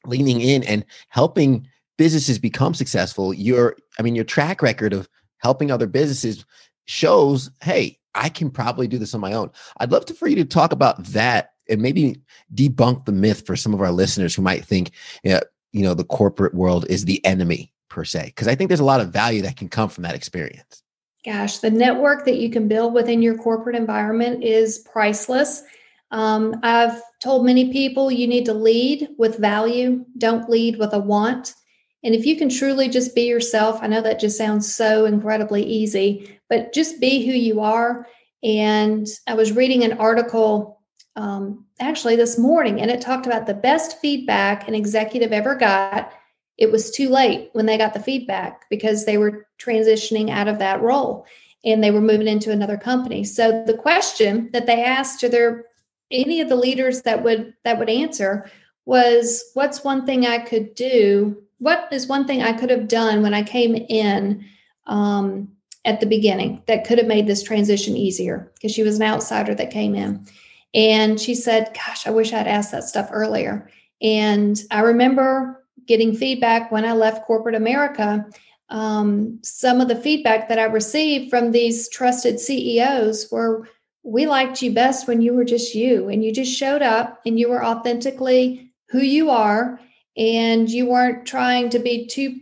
leaning 0.06 0.40
in 0.40 0.62
and 0.64 0.84
helping 1.08 1.67
businesses 1.99 2.38
become 2.38 2.72
successful. 2.72 3.34
Your 3.34 3.76
I 3.99 4.02
mean 4.02 4.14
your 4.14 4.25
track 4.25 4.62
record 4.62 4.93
of 4.93 5.08
helping 5.38 5.70
other 5.70 5.87
businesses 5.87 6.44
shows, 6.87 7.50
hey, 7.62 7.99
I 8.15 8.29
can 8.29 8.51
probably 8.51 8.89
do 8.89 8.99
this 8.99 9.15
on 9.15 9.21
my 9.21 9.33
own. 9.33 9.51
I'd 9.79 9.93
love 9.93 10.07
to 10.07 10.15
for 10.15 10.29
you 10.29 10.37
to 10.37 10.45
talk 10.45 10.73
about 10.73 11.05
that 11.07 11.53
and 11.69 11.81
maybe 11.81 12.21
debunk 12.55 13.05
the 13.05 13.12
myth 13.12 13.47
for 13.47 13.57
some 13.57 13.73
of 13.73 13.81
our 13.81 13.93
listeners 13.93 14.35
who 14.35 14.43
might 14.43 14.65
think, 14.65 14.91
you 15.23 15.33
know, 15.33 15.41
you 15.73 15.83
know 15.83 15.95
the 15.95 16.05
corporate 16.05 16.55
world 16.55 16.85
is 16.89 17.05
the 17.05 17.25
enemy 17.25 17.73
per 17.89 18.05
se. 18.05 18.27
Because 18.27 18.49
I 18.49 18.55
think 18.55 18.69
there's 18.69 18.81
a 18.81 18.85
lot 18.85 19.01
of 19.01 19.12
value 19.12 19.43
that 19.43 19.57
can 19.57 19.69
come 19.69 19.89
from 19.89 20.03
that 20.03 20.15
experience. 20.15 20.83
Gosh, 21.25 21.58
the 21.58 21.70
network 21.70 22.25
that 22.25 22.39
you 22.39 22.51
can 22.51 22.67
build 22.67 22.94
within 22.94 23.20
your 23.20 23.37
corporate 23.37 23.77
environment 23.77 24.43
is 24.43 24.79
priceless. 24.79 25.63
Um, 26.11 26.56
I've 26.63 27.01
told 27.20 27.44
many 27.44 27.70
people 27.73 28.11
you 28.11 28.27
need 28.27 28.46
to 28.46 28.55
lead 28.55 29.08
with 29.19 29.39
value, 29.39 30.05
don't 30.19 30.49
lead 30.49 30.79
with 30.79 30.93
a 30.93 30.99
want. 30.99 31.55
And 32.03 32.15
if 32.15 32.25
you 32.25 32.37
can 32.37 32.49
truly 32.49 32.89
just 32.89 33.15
be 33.15 33.23
yourself, 33.23 33.79
I 33.83 33.87
know 33.87 34.01
that 34.01 34.21
just 34.21 34.39
sounds 34.39 34.75
so 34.75 35.05
incredibly 35.05 35.63
easy, 35.63 36.39
but 36.49 36.73
just 36.73 37.01
be 37.01 37.27
who 37.27 37.33
you 37.33 37.61
are. 37.61 38.07
And 38.43 39.07
I 39.27 39.35
was 39.35 39.53
reading 39.53 39.85
an 39.85 39.99
article 39.99 40.81
um, 41.17 41.67
actually 41.79 42.17
this 42.17 42.39
morning, 42.39 42.81
and 42.81 42.91
it 42.91 43.01
talked 43.01 43.27
about 43.27 43.47
the 43.47 43.55
best 43.55 44.01
feedback 44.01 44.67
an 44.67 44.75
executive 44.75 45.33
ever 45.33 45.55
got. 45.55 46.13
It 46.57 46.73
was 46.73 46.91
too 46.91 47.09
late 47.09 47.51
when 47.53 47.67
they 47.67 47.77
got 47.77 47.93
the 47.93 48.01
feedback 48.01 48.69
because 48.71 49.05
they 49.05 49.19
were 49.19 49.47
transitioning 49.59 50.31
out 50.31 50.49
of 50.49 50.59
that 50.59 50.81
role 50.81 51.27
and 51.65 51.85
they 51.85 51.91
were 51.91 52.01
moving 52.01 52.29
into 52.29 52.51
another 52.51 52.79
company. 52.79 53.25
So 53.25 53.65
the 53.67 53.77
question 53.77 54.49
that 54.53 54.67
they 54.67 54.83
asked 54.83 55.21
to 55.21 55.29
their 55.29 55.65
any 56.11 56.41
of 56.41 56.49
the 56.49 56.57
leaders 56.57 57.03
that 57.03 57.23
would 57.23 57.55
that 57.65 57.79
would 57.79 57.91
answer 57.91 58.51
was 58.85 59.45
what's 59.55 59.85
one 59.85 60.07
thing 60.07 60.27
I 60.27 60.39
could 60.39 60.75
do 60.75 61.43
what 61.60 61.88
is 61.93 62.08
one 62.08 62.26
thing 62.26 62.43
I 62.43 62.52
could 62.52 62.70
have 62.70 62.88
done 62.88 63.22
when 63.22 63.34
I 63.34 63.43
came 63.43 63.76
in 63.76 64.44
um, 64.86 65.48
at 65.84 66.00
the 66.00 66.06
beginning 66.06 66.62
that 66.67 66.86
could 66.86 66.98
have 66.98 67.06
made 67.06 67.26
this 67.26 67.43
transition 67.43 67.96
easier? 67.96 68.50
Because 68.55 68.72
she 68.72 68.82
was 68.82 68.96
an 68.96 69.06
outsider 69.06 69.55
that 69.55 69.70
came 69.70 69.94
in. 69.94 70.26
And 70.74 71.20
she 71.20 71.34
said, 71.34 71.74
Gosh, 71.74 72.06
I 72.06 72.10
wish 72.10 72.32
I'd 72.32 72.46
asked 72.46 72.72
that 72.72 72.84
stuff 72.84 73.10
earlier. 73.12 73.70
And 74.00 74.60
I 74.70 74.81
remember 74.81 75.64
getting 75.86 76.14
feedback 76.17 76.72
when 76.72 76.84
I 76.84 76.93
left 76.93 77.26
corporate 77.26 77.55
America. 77.55 78.26
Um, 78.70 79.38
some 79.43 79.81
of 79.81 79.88
the 79.88 79.96
feedback 79.96 80.48
that 80.48 80.58
I 80.58 80.64
received 80.64 81.29
from 81.29 81.52
these 81.52 81.90
trusted 81.90 82.40
CEOs 82.40 83.31
were, 83.31 83.69
We 84.02 84.26
liked 84.26 84.62
you 84.62 84.72
best 84.72 85.06
when 85.06 85.20
you 85.20 85.34
were 85.34 85.44
just 85.44 85.74
you 85.74 86.08
and 86.08 86.24
you 86.24 86.32
just 86.32 86.56
showed 86.56 86.81
up 86.81 87.20
and 87.26 87.38
you 87.38 87.50
were 87.50 87.62
authentically 87.62 88.72
who 88.88 89.00
you 89.00 89.29
are 89.29 89.79
and 90.17 90.69
you 90.69 90.86
weren't 90.86 91.26
trying 91.26 91.70
to 91.70 91.79
be 91.79 92.06
too 92.06 92.40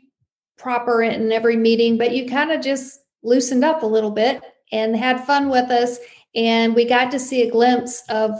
proper 0.57 1.03
in 1.03 1.31
every 1.33 1.57
meeting, 1.57 1.97
but 1.97 2.13
you 2.13 2.29
kind 2.29 2.51
of 2.51 2.61
just 2.61 3.01
loosened 3.23 3.65
up 3.65 3.83
a 3.83 3.87
little 3.87 4.11
bit 4.11 4.43
and 4.73 4.97
had 4.97 5.25
fun 5.25 5.49
with 5.49 5.71
us. 5.71 5.99
And 6.35 6.75
we 6.75 6.85
got 6.85 7.11
to 7.13 7.19
see 7.19 7.43
a 7.43 7.51
glimpse 7.51 8.03
of 8.09 8.33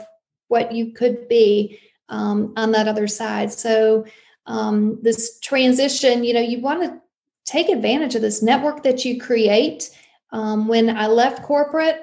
what 0.49 0.73
you 0.73 0.93
could 0.93 1.29
be 1.29 1.79
um, 2.09 2.53
on 2.57 2.73
that 2.73 2.89
other 2.89 3.07
side. 3.07 3.53
So, 3.53 4.07
um, 4.47 4.99
this 5.03 5.39
transition, 5.41 6.25
you 6.25 6.33
know, 6.33 6.41
you 6.41 6.61
want 6.61 6.83
to 6.83 7.01
take 7.45 7.69
advantage 7.69 8.15
of 8.15 8.23
this 8.23 8.43
network 8.43 8.83
that 8.83 9.05
you 9.05 9.21
create. 9.21 9.91
Um, 10.33 10.69
when 10.69 10.95
I 10.95 11.07
left 11.07 11.43
corporate, 11.43 12.03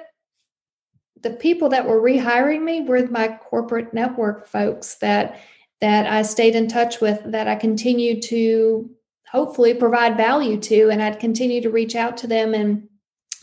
the 1.22 1.30
people 1.30 1.68
that 1.70 1.86
were 1.86 2.00
rehiring 2.00 2.62
me 2.62 2.82
were 2.82 3.06
my 3.08 3.28
corporate 3.28 3.92
network 3.92 4.46
folks 4.46 4.94
that 4.96 5.40
that 5.80 6.06
I 6.06 6.22
stayed 6.22 6.54
in 6.54 6.68
touch 6.68 7.00
with, 7.00 7.20
that 7.26 7.48
I 7.48 7.56
continued 7.56 8.22
to 8.24 8.90
hopefully 9.30 9.74
provide 9.74 10.16
value 10.16 10.58
to, 10.60 10.90
and 10.90 11.02
I'd 11.02 11.20
continue 11.20 11.60
to 11.62 11.70
reach 11.70 11.96
out 11.96 12.16
to 12.18 12.26
them 12.26 12.54
and 12.54 12.88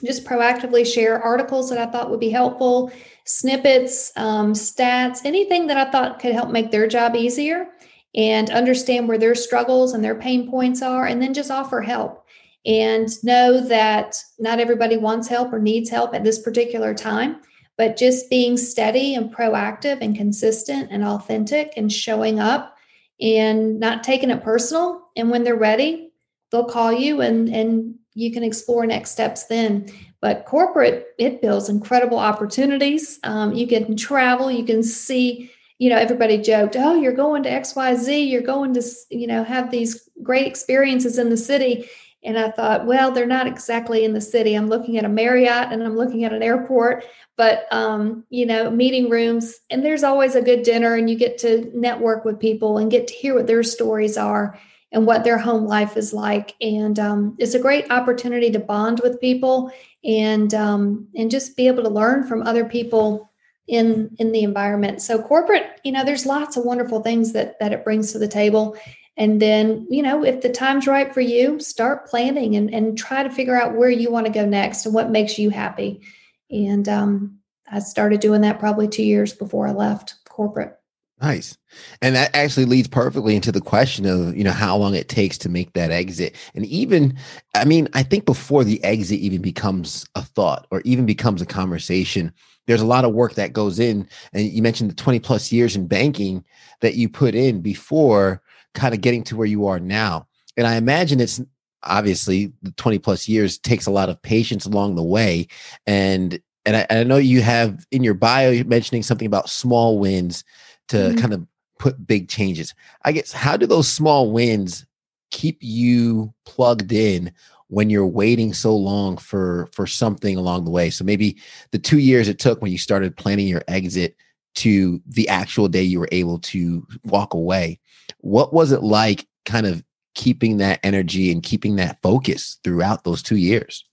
just 0.03 0.25
proactively 0.25 0.85
share 0.85 1.21
articles 1.21 1.69
that 1.69 1.77
I 1.77 1.91
thought 1.91 2.09
would 2.09 2.19
be 2.19 2.29
helpful, 2.29 2.91
snippets, 3.25 4.11
um, 4.17 4.53
stats, 4.53 5.21
anything 5.23 5.67
that 5.67 5.77
I 5.77 5.91
thought 5.91 6.19
could 6.19 6.33
help 6.33 6.49
make 6.49 6.71
their 6.71 6.87
job 6.87 7.15
easier 7.15 7.67
and 8.15 8.49
understand 8.49 9.07
where 9.07 9.17
their 9.17 9.35
struggles 9.35 9.93
and 9.93 10.03
their 10.03 10.15
pain 10.15 10.49
points 10.49 10.81
are, 10.81 11.05
and 11.05 11.21
then 11.21 11.33
just 11.33 11.51
offer 11.51 11.81
help 11.81 12.25
and 12.65 13.09
know 13.23 13.59
that 13.59 14.15
not 14.39 14.59
everybody 14.59 14.97
wants 14.97 15.27
help 15.27 15.51
or 15.51 15.59
needs 15.59 15.89
help 15.89 16.13
at 16.13 16.23
this 16.23 16.39
particular 16.39 16.93
time. 16.93 17.41
But 17.77 17.97
just 17.97 18.29
being 18.29 18.57
steady 18.57 19.15
and 19.15 19.33
proactive 19.33 19.99
and 20.01 20.15
consistent 20.15 20.89
and 20.91 21.03
authentic 21.03 21.73
and 21.75 21.91
showing 21.91 22.39
up 22.39 22.77
and 23.19 23.79
not 23.79 24.03
taking 24.03 24.29
it 24.29 24.43
personal. 24.43 25.07
And 25.15 25.29
when 25.29 25.43
they're 25.43 25.55
ready, 25.55 26.11
they'll 26.51 26.65
call 26.65 26.91
you 26.93 27.21
and, 27.21 27.49
and 27.49 27.95
you 28.13 28.31
can 28.31 28.43
explore 28.43 28.85
next 28.85 29.11
steps 29.11 29.45
then. 29.45 29.89
But 30.21 30.45
corporate, 30.45 31.07
it 31.17 31.41
builds 31.41 31.69
incredible 31.69 32.19
opportunities. 32.19 33.19
Um, 33.23 33.53
you 33.53 33.67
can 33.67 33.97
travel, 33.97 34.51
you 34.51 34.63
can 34.63 34.83
see, 34.83 35.51
you 35.79 35.89
know, 35.89 35.97
everybody 35.97 36.37
joked, 36.37 36.75
oh, 36.77 36.95
you're 36.95 37.11
going 37.11 37.43
to 37.43 37.49
XYZ, 37.49 38.29
you're 38.29 38.41
going 38.41 38.73
to, 38.75 38.83
you 39.09 39.27
know, 39.27 39.43
have 39.43 39.71
these 39.71 40.09
great 40.21 40.47
experiences 40.47 41.17
in 41.17 41.29
the 41.29 41.37
city. 41.37 41.89
And 42.25 42.39
I 42.39 42.51
thought, 42.51 42.85
well, 42.85 43.11
they're 43.11 43.25
not 43.25 43.47
exactly 43.47 44.05
in 44.05 44.13
the 44.13 44.21
city. 44.21 44.55
I'm 44.55 44.67
looking 44.67 44.97
at 44.97 45.05
a 45.05 45.09
Marriott 45.09 45.71
and 45.71 45.83
I'm 45.83 45.97
looking 45.97 46.23
at 46.23 46.33
an 46.33 46.41
airport, 46.41 47.05
but 47.35 47.65
um, 47.71 48.23
you 48.29 48.45
know, 48.45 48.69
meeting 48.69 49.09
rooms, 49.09 49.59
and 49.69 49.83
there's 49.83 50.03
always 50.03 50.35
a 50.35 50.41
good 50.41 50.63
dinner, 50.63 50.95
and 50.95 51.09
you 51.09 51.17
get 51.17 51.37
to 51.39 51.69
network 51.73 52.23
with 52.23 52.39
people 52.39 52.77
and 52.77 52.91
get 52.91 53.07
to 53.07 53.13
hear 53.13 53.35
what 53.35 53.47
their 53.47 53.63
stories 53.63 54.17
are 54.17 54.57
and 54.93 55.05
what 55.05 55.23
their 55.23 55.37
home 55.37 55.65
life 55.65 55.97
is 55.97 56.13
like. 56.13 56.55
And 56.61 56.97
um, 56.99 57.35
it's 57.39 57.55
a 57.55 57.59
great 57.59 57.91
opportunity 57.91 58.51
to 58.51 58.59
bond 58.59 59.01
with 59.03 59.19
people 59.19 59.71
and 60.05 60.53
um, 60.53 61.07
and 61.15 61.31
just 61.31 61.57
be 61.57 61.67
able 61.67 61.83
to 61.83 61.89
learn 61.89 62.23
from 62.23 62.43
other 62.43 62.65
people 62.65 63.29
in 63.67 64.15
in 64.19 64.31
the 64.31 64.43
environment. 64.43 65.01
So 65.01 65.21
corporate, 65.21 65.79
you 65.83 65.91
know, 65.91 66.05
there's 66.05 66.25
lots 66.25 66.57
of 66.57 66.65
wonderful 66.65 67.01
things 67.01 67.33
that 67.33 67.59
that 67.59 67.73
it 67.73 67.83
brings 67.83 68.11
to 68.11 68.19
the 68.19 68.27
table. 68.27 68.77
And 69.15 69.41
then, 69.41 69.85
you 69.89 70.01
know, 70.01 70.23
if 70.23 70.41
the 70.41 70.49
time's 70.49 70.87
right 70.87 71.13
for 71.13 71.21
you, 71.21 71.59
start 71.59 72.07
planning 72.07 72.55
and, 72.55 72.73
and 72.73 72.97
try 72.97 73.21
to 73.21 73.29
figure 73.29 73.59
out 73.59 73.75
where 73.75 73.89
you 73.89 74.11
want 74.11 74.25
to 74.25 74.31
go 74.31 74.45
next 74.45 74.85
and 74.85 74.95
what 74.95 75.11
makes 75.11 75.37
you 75.37 75.51
happy. 75.51 76.01
And 76.49 76.89
um, 76.89 77.39
I 77.71 77.79
started 77.79 78.21
doing 78.21 78.41
that 78.41 78.59
probably 78.59 78.87
two 78.87 79.03
years 79.03 79.33
before 79.33 79.67
I 79.67 79.71
left 79.71 80.15
corporate. 80.27 80.77
Nice. 81.21 81.57
And 82.01 82.15
that 82.15 82.35
actually 82.35 82.65
leads 82.65 82.87
perfectly 82.87 83.35
into 83.35 83.51
the 83.51 83.61
question 83.61 84.05
of, 84.05 84.35
you 84.35 84.43
know, 84.43 84.51
how 84.51 84.75
long 84.75 84.93
it 84.93 85.07
takes 85.07 85.37
to 85.39 85.49
make 85.49 85.71
that 85.73 85.91
exit. 85.91 86.35
And 86.53 86.65
even, 86.65 87.17
I 87.55 87.65
mean, 87.65 87.87
I 87.93 88.03
think 88.03 88.25
before 88.25 88.63
the 88.63 88.83
exit 88.83 89.19
even 89.19 89.41
becomes 89.41 90.05
a 90.15 90.21
thought 90.21 90.67
or 90.69 90.81
even 90.81 91.05
becomes 91.05 91.41
a 91.41 91.45
conversation, 91.45 92.33
there's 92.65 92.81
a 92.81 92.85
lot 92.85 93.05
of 93.05 93.13
work 93.13 93.35
that 93.35 93.53
goes 93.53 93.79
in. 93.79 94.07
And 94.33 94.51
you 94.51 94.61
mentioned 94.61 94.89
the 94.89 94.95
20 94.95 95.19
plus 95.19 95.51
years 95.51 95.75
in 95.75 95.87
banking 95.87 96.43
that 96.81 96.95
you 96.95 97.07
put 97.07 97.35
in 97.35 97.61
before 97.61 98.41
kind 98.73 98.93
of 98.93 99.01
getting 99.01 99.23
to 99.23 99.35
where 99.35 99.47
you 99.47 99.67
are 99.67 99.79
now. 99.79 100.27
And 100.57 100.67
I 100.67 100.75
imagine 100.75 101.19
it's 101.19 101.41
obviously 101.83 102.51
the 102.61 102.71
20 102.71 102.99
plus 102.99 103.27
years 103.27 103.57
takes 103.57 103.85
a 103.85 103.91
lot 103.91 104.09
of 104.09 104.21
patience 104.21 104.65
along 104.65 104.95
the 104.95 105.03
way. 105.03 105.47
And 105.85 106.39
and 106.65 106.77
I, 106.77 106.87
I 106.89 107.03
know 107.03 107.17
you 107.17 107.41
have 107.41 107.85
in 107.91 108.03
your 108.03 108.13
bio 108.13 108.63
mentioning 108.63 109.03
something 109.03 109.25
about 109.25 109.49
small 109.49 109.99
wins 109.99 110.43
to 110.87 110.97
mm-hmm. 110.97 111.17
kind 111.17 111.33
of 111.33 111.45
put 111.77 112.07
big 112.07 112.29
changes. 112.29 112.73
I 113.03 113.11
guess 113.11 113.33
how 113.33 113.57
do 113.57 113.65
those 113.65 113.89
small 113.89 114.31
wins 114.31 114.85
keep 115.31 115.57
you 115.61 116.33
plugged 116.45 116.91
in 116.93 117.33
when 117.67 117.89
you're 117.89 118.07
waiting 118.07 118.53
so 118.53 118.75
long 118.75 119.17
for 119.17 119.67
for 119.73 119.85
something 119.85 120.37
along 120.37 120.63
the 120.63 120.71
way? 120.71 120.89
So 120.89 121.03
maybe 121.03 121.37
the 121.71 121.79
2 121.79 121.99
years 121.99 122.29
it 122.29 122.39
took 122.39 122.61
when 122.61 122.71
you 122.71 122.77
started 122.77 123.17
planning 123.17 123.47
your 123.47 123.63
exit 123.67 124.15
to 124.55 125.01
the 125.07 125.27
actual 125.27 125.67
day 125.67 125.81
you 125.81 125.99
were 125.99 126.09
able 126.11 126.39
to 126.39 126.87
walk 127.05 127.33
away. 127.33 127.79
What 128.19 128.53
was 128.53 128.71
it 128.71 128.83
like 128.83 129.27
kind 129.45 129.65
of 129.65 129.83
keeping 130.15 130.57
that 130.57 130.79
energy 130.83 131.31
and 131.31 131.41
keeping 131.41 131.75
that 131.77 131.99
focus 132.01 132.59
throughout 132.63 133.03
those 133.03 133.23
2 133.23 133.35
years? 133.37 133.85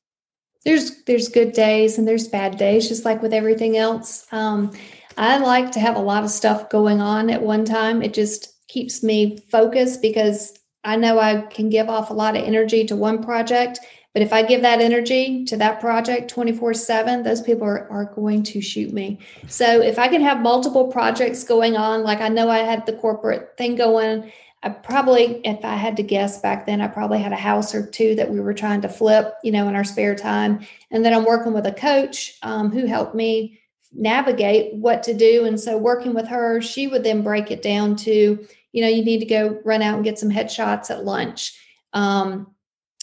There's 0.65 1.03
there's 1.05 1.29
good 1.29 1.53
days 1.53 1.97
and 1.97 2.07
there's 2.07 2.29
bad 2.29 2.59
days 2.59 2.89
just 2.89 3.05
like 3.05 3.23
with 3.23 3.33
everything 3.33 3.79
else. 3.79 4.27
Um, 4.31 4.73
I 5.17 5.39
like 5.39 5.73
to 5.73 5.81
have 5.81 5.97
a 5.97 6.00
lot 6.00 6.25
of 6.25 6.31
stuff 6.31 6.69
going 6.69 7.00
on 7.00 7.31
at 7.31 7.43
one 7.43 7.65
time. 7.65 8.03
It 8.03 8.15
just 8.15 8.55
keeps 8.69 9.03
me 9.03 9.39
focused 9.50 10.03
because 10.03 10.59
I 10.85 10.97
know 10.97 11.19
I 11.19 11.43
can 11.43 11.69
give 11.69 11.89
off 11.89 12.11
a 12.11 12.15
lot 12.15 12.37
of 12.37 12.45
energy 12.45 12.85
to 12.87 12.97
one 12.97 13.23
project. 13.23 13.81
But 14.12 14.23
if 14.23 14.33
I 14.33 14.43
give 14.43 14.62
that 14.62 14.81
energy 14.81 15.45
to 15.45 15.57
that 15.59 15.81
project 15.81 16.31
24 16.31 16.75
7, 16.75 17.23
those 17.23 17.40
people 17.40 17.67
are, 17.67 17.88
are 17.90 18.07
going 18.07 18.43
to 18.45 18.61
shoot 18.61 18.93
me. 18.93 19.19
So 19.49 19.81
if 19.81 19.99
I 19.99 20.09
can 20.09 20.21
have 20.23 20.40
multiple 20.40 20.88
projects 20.88 21.45
going 21.45 21.76
on, 21.76 22.02
like 22.02 22.21
I 22.21 22.29
know 22.29 22.50
I 22.50 22.59
had 22.59 22.87
the 22.87 22.93
corporate 22.95 23.57
thing 23.57 23.76
going, 23.76 24.33
I 24.62 24.69
probably, 24.69 25.40
if 25.47 25.64
I 25.64 25.76
had 25.76 25.97
to 25.97 26.02
guess 26.02 26.40
back 26.40 26.67
then, 26.67 26.81
I 26.81 26.88
probably 26.88 27.21
had 27.21 27.33
a 27.33 27.37
house 27.37 27.75
or 27.75 27.87
two 27.87 28.14
that 28.17 28.31
we 28.31 28.40
were 28.40 28.52
trying 28.52 28.83
to 28.83 28.88
flip, 28.88 29.35
you 29.43 29.52
know, 29.52 29.69
in 29.69 29.75
our 29.75 29.85
spare 29.85 30.14
time. 30.14 30.67
And 30.90 31.05
then 31.05 31.14
I'm 31.14 31.25
working 31.25 31.55
with 31.55 31.67
a 31.67 31.73
coach 31.73 32.37
um, 32.43 32.71
who 32.71 32.87
helped 32.87 33.14
me 33.14 33.61
navigate 33.93 34.75
what 34.75 35.02
to 35.05 35.14
do. 35.14 35.47
And 35.47 35.59
so 35.59 35.79
working 35.79 36.14
with 36.14 36.29
her, 36.29 36.61
she 36.61 36.88
would 36.88 37.05
then 37.05 37.23
break 37.23 37.50
it 37.50 37.62
down 37.62 37.97
to, 37.97 38.47
you 38.73 38.83
know, 38.83 38.88
you 38.88 39.05
need 39.05 39.21
to 39.21 39.26
go 39.26 39.61
run 39.64 39.83
out 39.83 39.95
and 39.95 40.05
get 40.05 40.19
some 40.19 40.31
headshots 40.31 40.90
at 40.90 41.05
lunch. 41.05 41.59
Um, 41.93 42.55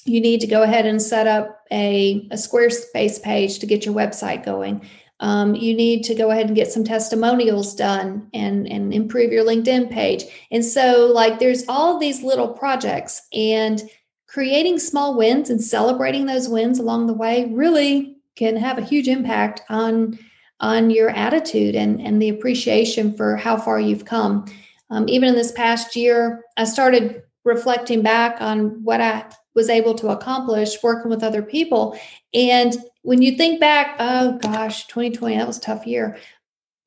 you 0.08 0.22
need 0.22 0.42
to 0.42 0.48
go 0.48 0.64
ahead 0.64 0.86
and 0.86 1.02
set 1.02 1.28
up 1.28 1.66
a, 1.72 2.28
a 2.32 2.36
Squarespace 2.36 3.22
page 3.22 3.60
to 3.60 3.66
get 3.66 3.86
your 3.86 3.94
website 3.94 4.46
going. 4.46 4.88
Um, 5.20 5.56
you 5.56 5.74
need 5.76 6.04
to 6.04 6.16
go 6.16 6.30
ahead 6.30 6.46
and 6.46 6.56
get 6.56 6.72
some 6.72 6.84
testimonials 6.84 7.76
done 7.76 8.30
and, 8.34 8.68
and 8.68 8.94
improve 8.94 9.32
your 9.32 9.44
LinkedIn 9.44 9.92
page. 9.92 10.26
And 10.52 10.64
so, 10.64 11.12
like, 11.12 11.40
there's 11.40 11.64
all 11.68 11.98
these 11.98 12.22
little 12.22 12.50
projects, 12.50 13.22
and 13.34 13.82
creating 14.28 14.78
small 14.78 15.18
wins 15.18 15.50
and 15.50 15.64
celebrating 15.64 16.26
those 16.26 16.50
wins 16.50 16.80
along 16.80 17.08
the 17.08 17.14
way 17.14 17.50
really 17.52 18.18
can 18.36 18.56
have 18.56 18.78
a 18.78 18.84
huge 18.84 19.08
impact 19.08 19.62
on 19.70 20.20
on 20.60 20.90
your 20.90 21.10
attitude 21.10 21.76
and, 21.76 22.02
and 22.02 22.20
the 22.22 22.30
appreciation 22.30 23.16
for 23.16 23.36
how 23.36 23.56
far 23.56 23.80
you've 23.80 24.06
come. 24.06 24.44
Um, 24.90 25.08
even 25.08 25.30
in 25.30 25.36
this 25.36 25.52
past 25.52 25.96
year, 25.96 26.44
I 26.58 26.64
started 26.64 27.22
reflecting 27.44 28.02
back 28.02 28.42
on 28.42 28.84
what 28.84 29.00
I 29.00 29.26
was 29.58 29.70
able 29.70 29.96
to 29.96 30.10
accomplish 30.10 30.82
working 30.84 31.10
with 31.10 31.24
other 31.24 31.42
people. 31.42 32.00
And 32.32 32.78
when 33.02 33.24
you 33.24 33.36
think 33.36 33.60
back, 33.60 33.96
oh 34.00 34.38
gosh, 34.38 34.86
2020, 34.86 35.36
that 35.36 35.48
was 35.48 35.58
a 35.58 35.62
tough 35.62 35.88
year. 35.88 36.16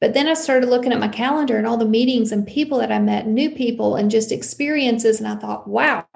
But 0.00 0.14
then 0.14 0.28
I 0.28 0.34
started 0.34 0.70
looking 0.70 0.92
at 0.92 1.00
my 1.00 1.08
calendar 1.08 1.58
and 1.58 1.66
all 1.66 1.76
the 1.76 1.84
meetings 1.84 2.30
and 2.30 2.46
people 2.46 2.78
that 2.78 2.92
I 2.92 3.00
met, 3.00 3.26
new 3.26 3.50
people, 3.50 3.96
and 3.96 4.08
just 4.08 4.30
experiences. 4.30 5.18
And 5.18 5.28
I 5.28 5.34
thought, 5.34 5.66
wow, 5.66 6.06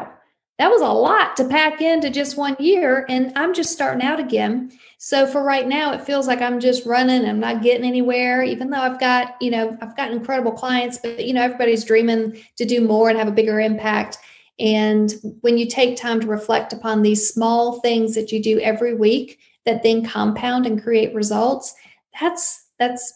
that 0.59 0.71
was 0.71 0.81
a 0.81 0.89
lot 0.89 1.37
to 1.39 1.49
pack 1.49 1.81
into 1.81 2.09
just 2.09 2.39
one 2.39 2.57
year. 2.61 3.05
And 3.09 3.33
I'm 3.35 3.53
just 3.53 3.73
starting 3.73 4.07
out 4.07 4.21
again. 4.21 4.71
So 4.99 5.27
for 5.27 5.43
right 5.43 5.67
now, 5.67 5.93
it 5.93 6.03
feels 6.03 6.29
like 6.29 6.41
I'm 6.41 6.61
just 6.61 6.87
running. 6.87 7.29
I'm 7.29 7.41
not 7.41 7.65
getting 7.65 7.85
anywhere, 7.85 8.45
even 8.45 8.71
though 8.71 8.81
I've 8.81 9.01
got, 9.01 9.35
you 9.41 9.51
know, 9.51 9.77
I've 9.83 9.97
got 9.97 10.13
incredible 10.13 10.53
clients, 10.53 10.99
but, 10.99 11.27
you 11.27 11.35
know, 11.35 11.43
everybody's 11.43 11.85
dreaming 11.85 12.39
to 12.59 12.65
do 12.65 12.81
more 12.81 13.09
and 13.11 13.19
have 13.19 13.27
a 13.27 13.33
bigger 13.33 13.59
impact. 13.59 14.19
And 14.59 15.13
when 15.41 15.59
you 15.59 15.67
take 15.67 15.97
time 15.97 16.21
to 16.21 16.27
reflect 16.27 16.73
upon 16.73 17.03
these 17.03 17.29
small 17.29 17.81
things 17.81 18.15
that 18.15 18.31
you 18.33 18.43
do 18.43 18.61
every 18.61 18.95
week 18.95 19.41
that 19.67 19.83
then 19.83 20.05
compound 20.05 20.67
and 20.67 20.83
create 20.83 21.15
results, 21.15 21.75
that's, 22.19 22.67
that's, 22.79 23.13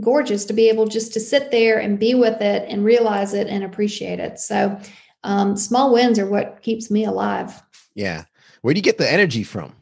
gorgeous 0.00 0.44
to 0.44 0.52
be 0.52 0.68
able 0.68 0.86
just 0.86 1.14
to 1.14 1.20
sit 1.20 1.50
there 1.50 1.78
and 1.78 1.98
be 1.98 2.14
with 2.14 2.42
it 2.42 2.68
and 2.68 2.84
realize 2.84 3.32
it 3.32 3.46
and 3.46 3.64
appreciate 3.64 4.20
it. 4.20 4.38
So, 4.38 4.78
um, 5.24 5.56
small 5.56 5.92
wins 5.92 6.18
are 6.18 6.28
what 6.28 6.60
keeps 6.62 6.90
me 6.90 7.04
alive. 7.04 7.62
Yeah. 7.94 8.24
Where 8.62 8.74
do 8.74 8.78
you 8.78 8.82
get 8.82 8.98
the 8.98 9.10
energy 9.10 9.42
from? 9.42 9.74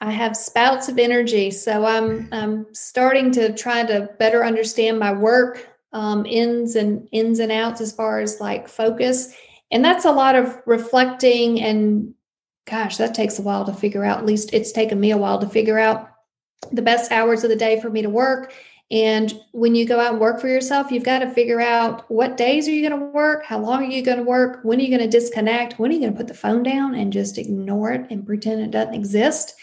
I 0.00 0.10
have 0.10 0.36
spouts 0.36 0.88
of 0.88 0.98
energy. 0.98 1.50
So 1.50 1.84
I'm 1.84 2.28
I'm 2.32 2.66
starting 2.72 3.30
to 3.32 3.52
try 3.52 3.84
to 3.84 4.08
better 4.18 4.44
understand 4.44 4.98
my 4.98 5.12
work 5.12 5.68
um, 5.92 6.26
ins 6.26 6.76
and 6.76 7.08
ins 7.12 7.38
and 7.38 7.52
outs 7.52 7.80
as 7.80 7.92
far 7.92 8.20
as 8.20 8.40
like 8.40 8.68
focus. 8.68 9.34
And 9.70 9.84
that's 9.84 10.04
a 10.04 10.12
lot 10.12 10.34
of 10.34 10.58
reflecting 10.66 11.60
and 11.60 12.14
gosh, 12.66 12.98
that 12.98 13.14
takes 13.14 13.38
a 13.38 13.42
while 13.42 13.64
to 13.64 13.72
figure 13.72 14.04
out. 14.04 14.18
At 14.18 14.26
least 14.26 14.52
it's 14.52 14.72
taken 14.72 15.00
me 15.00 15.10
a 15.10 15.18
while 15.18 15.38
to 15.40 15.48
figure 15.48 15.78
out 15.78 16.10
the 16.70 16.82
best 16.82 17.10
hours 17.10 17.42
of 17.42 17.50
the 17.50 17.56
day 17.56 17.80
for 17.80 17.90
me 17.90 18.02
to 18.02 18.10
work 18.10 18.52
And 18.90 19.40
when 19.52 19.76
you 19.76 19.86
go 19.86 20.00
out 20.00 20.12
and 20.12 20.20
work 20.20 20.40
for 20.40 20.48
yourself, 20.48 20.90
you've 20.90 21.04
got 21.04 21.20
to 21.20 21.30
figure 21.30 21.60
out 21.60 22.10
what 22.10 22.36
days 22.36 22.66
are 22.66 22.72
you 22.72 22.88
going 22.88 22.98
to 23.00 23.06
work? 23.06 23.44
How 23.44 23.58
long 23.58 23.84
are 23.84 23.90
you 23.90 24.02
going 24.02 24.18
to 24.18 24.24
work? 24.24 24.60
When 24.64 24.80
are 24.80 24.82
you 24.82 24.88
going 24.88 25.08
to 25.08 25.18
disconnect? 25.18 25.78
When 25.78 25.90
are 25.90 25.94
you 25.94 26.00
going 26.00 26.12
to 26.12 26.16
put 26.16 26.26
the 26.26 26.34
phone 26.34 26.64
down 26.64 26.96
and 26.96 27.12
just 27.12 27.38
ignore 27.38 27.92
it 27.92 28.10
and 28.10 28.26
pretend 28.26 28.62
it 28.62 28.72
doesn't 28.72 28.94
exist? 28.94 29.54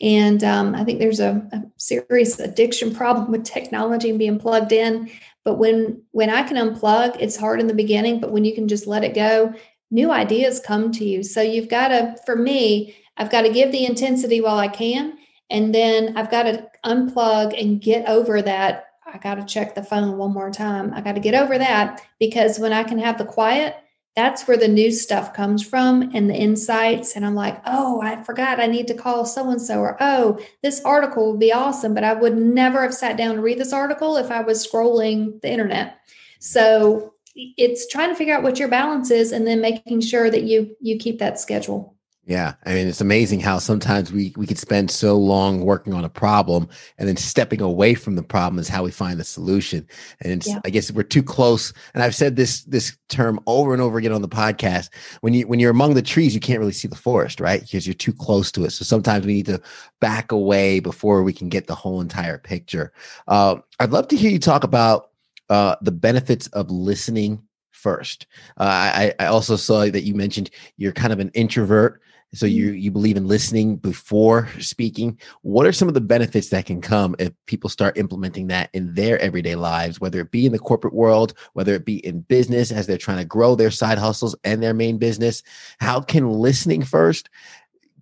And 0.00 0.44
um, 0.44 0.74
I 0.74 0.84
think 0.84 1.00
there's 1.00 1.20
a, 1.20 1.48
a 1.52 1.62
serious 1.78 2.38
addiction 2.38 2.94
problem 2.94 3.30
with 3.32 3.44
technology 3.44 4.10
and 4.10 4.18
being 4.18 4.38
plugged 4.38 4.70
in. 4.72 5.10
But 5.46 5.58
when 5.58 6.02
when 6.10 6.28
I 6.28 6.42
can 6.42 6.56
unplug, 6.56 7.18
it's 7.20 7.36
hard 7.36 7.60
in 7.60 7.68
the 7.68 7.72
beginning, 7.72 8.18
but 8.18 8.32
when 8.32 8.44
you 8.44 8.52
can 8.52 8.66
just 8.66 8.88
let 8.88 9.04
it 9.04 9.14
go, 9.14 9.54
new 9.92 10.10
ideas 10.10 10.58
come 10.58 10.90
to 10.90 11.04
you. 11.04 11.22
So 11.22 11.40
you've 11.40 11.68
got 11.68 11.88
to, 11.88 12.16
for 12.26 12.34
me, 12.34 12.96
I've 13.16 13.30
got 13.30 13.42
to 13.42 13.52
give 13.52 13.70
the 13.70 13.86
intensity 13.86 14.40
while 14.40 14.58
I 14.58 14.66
can. 14.66 15.16
And 15.48 15.72
then 15.72 16.16
I've 16.16 16.32
got 16.32 16.42
to 16.42 16.68
unplug 16.84 17.58
and 17.58 17.80
get 17.80 18.08
over 18.08 18.42
that. 18.42 18.86
I 19.06 19.18
got 19.18 19.36
to 19.36 19.44
check 19.44 19.76
the 19.76 19.84
phone 19.84 20.18
one 20.18 20.34
more 20.34 20.50
time. 20.50 20.92
I 20.92 21.00
got 21.00 21.14
to 21.14 21.20
get 21.20 21.36
over 21.36 21.56
that 21.56 22.02
because 22.18 22.58
when 22.58 22.72
I 22.72 22.82
can 22.82 22.98
have 22.98 23.16
the 23.16 23.24
quiet, 23.24 23.76
that's 24.16 24.48
where 24.48 24.56
the 24.56 24.66
new 24.66 24.90
stuff 24.90 25.34
comes 25.34 25.62
from 25.64 26.10
and 26.14 26.28
the 26.28 26.34
insights. 26.34 27.14
And 27.14 27.24
I'm 27.24 27.34
like, 27.34 27.60
oh, 27.66 28.00
I 28.00 28.22
forgot 28.22 28.58
I 28.58 28.66
need 28.66 28.88
to 28.88 28.94
call 28.94 29.26
so 29.26 29.50
and 29.50 29.60
so, 29.60 29.78
or 29.78 29.96
oh, 30.00 30.40
this 30.62 30.80
article 30.84 31.30
would 31.30 31.40
be 31.40 31.52
awesome, 31.52 31.92
but 31.92 32.02
I 32.02 32.14
would 32.14 32.36
never 32.36 32.82
have 32.82 32.94
sat 32.94 33.18
down 33.18 33.36
to 33.36 33.42
read 33.42 33.58
this 33.58 33.74
article 33.74 34.16
if 34.16 34.30
I 34.30 34.40
was 34.40 34.66
scrolling 34.66 35.40
the 35.42 35.50
internet. 35.50 35.98
So 36.38 37.12
it's 37.34 37.86
trying 37.88 38.08
to 38.08 38.14
figure 38.14 38.34
out 38.34 38.42
what 38.42 38.58
your 38.58 38.68
balance 38.68 39.10
is 39.10 39.32
and 39.32 39.46
then 39.46 39.60
making 39.60 40.00
sure 40.00 40.30
that 40.30 40.44
you 40.44 40.74
you 40.80 40.98
keep 40.98 41.18
that 41.18 41.38
schedule. 41.38 41.95
Yeah, 42.28 42.54
I 42.64 42.74
mean 42.74 42.88
it's 42.88 43.00
amazing 43.00 43.38
how 43.38 43.60
sometimes 43.60 44.12
we 44.12 44.34
we 44.36 44.48
could 44.48 44.58
spend 44.58 44.90
so 44.90 45.16
long 45.16 45.60
working 45.60 45.94
on 45.94 46.04
a 46.04 46.08
problem 46.08 46.68
and 46.98 47.08
then 47.08 47.16
stepping 47.16 47.60
away 47.60 47.94
from 47.94 48.16
the 48.16 48.22
problem 48.22 48.58
is 48.58 48.68
how 48.68 48.82
we 48.82 48.90
find 48.90 49.20
the 49.20 49.24
solution. 49.24 49.86
And 50.22 50.44
yeah. 50.44 50.58
I 50.64 50.70
guess 50.70 50.90
we're 50.90 51.04
too 51.04 51.22
close. 51.22 51.72
And 51.94 52.02
I've 52.02 52.16
said 52.16 52.34
this 52.34 52.64
this 52.64 52.98
term 53.08 53.38
over 53.46 53.72
and 53.72 53.80
over 53.80 53.96
again 53.96 54.10
on 54.10 54.22
the 54.22 54.28
podcast. 54.28 54.90
When 55.20 55.34
you 55.34 55.46
when 55.46 55.60
you're 55.60 55.70
among 55.70 55.94
the 55.94 56.02
trees, 56.02 56.34
you 56.34 56.40
can't 56.40 56.58
really 56.58 56.72
see 56.72 56.88
the 56.88 56.96
forest, 56.96 57.38
right? 57.38 57.60
Because 57.60 57.86
you're 57.86 57.94
too 57.94 58.12
close 58.12 58.50
to 58.52 58.64
it. 58.64 58.70
So 58.70 58.84
sometimes 58.84 59.24
we 59.24 59.34
need 59.34 59.46
to 59.46 59.62
back 60.00 60.32
away 60.32 60.80
before 60.80 61.22
we 61.22 61.32
can 61.32 61.48
get 61.48 61.68
the 61.68 61.76
whole 61.76 62.00
entire 62.00 62.38
picture. 62.38 62.92
Uh, 63.28 63.58
I'd 63.78 63.92
love 63.92 64.08
to 64.08 64.16
hear 64.16 64.32
you 64.32 64.40
talk 64.40 64.64
about 64.64 65.10
uh, 65.48 65.76
the 65.80 65.92
benefits 65.92 66.48
of 66.48 66.72
listening 66.72 67.40
first. 67.70 68.26
Uh, 68.58 68.64
I, 68.64 69.14
I 69.20 69.26
also 69.26 69.54
saw 69.54 69.84
that 69.84 70.02
you 70.02 70.14
mentioned 70.14 70.50
you're 70.76 70.92
kind 70.92 71.12
of 71.12 71.20
an 71.20 71.30
introvert 71.34 72.00
so 72.36 72.46
you 72.46 72.72
you 72.72 72.90
believe 72.90 73.16
in 73.16 73.26
listening 73.26 73.76
before 73.76 74.48
speaking 74.58 75.18
what 75.42 75.66
are 75.66 75.72
some 75.72 75.88
of 75.88 75.94
the 75.94 76.00
benefits 76.00 76.50
that 76.50 76.66
can 76.66 76.80
come 76.80 77.16
if 77.18 77.32
people 77.46 77.70
start 77.70 77.96
implementing 77.96 78.48
that 78.48 78.68
in 78.74 78.94
their 78.94 79.18
everyday 79.20 79.54
lives 79.54 80.00
whether 80.00 80.20
it 80.20 80.30
be 80.30 80.46
in 80.46 80.52
the 80.52 80.58
corporate 80.58 80.94
world 80.94 81.34
whether 81.54 81.74
it 81.74 81.84
be 81.84 82.04
in 82.06 82.20
business 82.20 82.70
as 82.70 82.86
they're 82.86 82.98
trying 82.98 83.18
to 83.18 83.24
grow 83.24 83.54
their 83.54 83.70
side 83.70 83.98
hustles 83.98 84.36
and 84.44 84.62
their 84.62 84.74
main 84.74 84.98
business 84.98 85.42
how 85.80 86.00
can 86.00 86.30
listening 86.30 86.82
first 86.82 87.30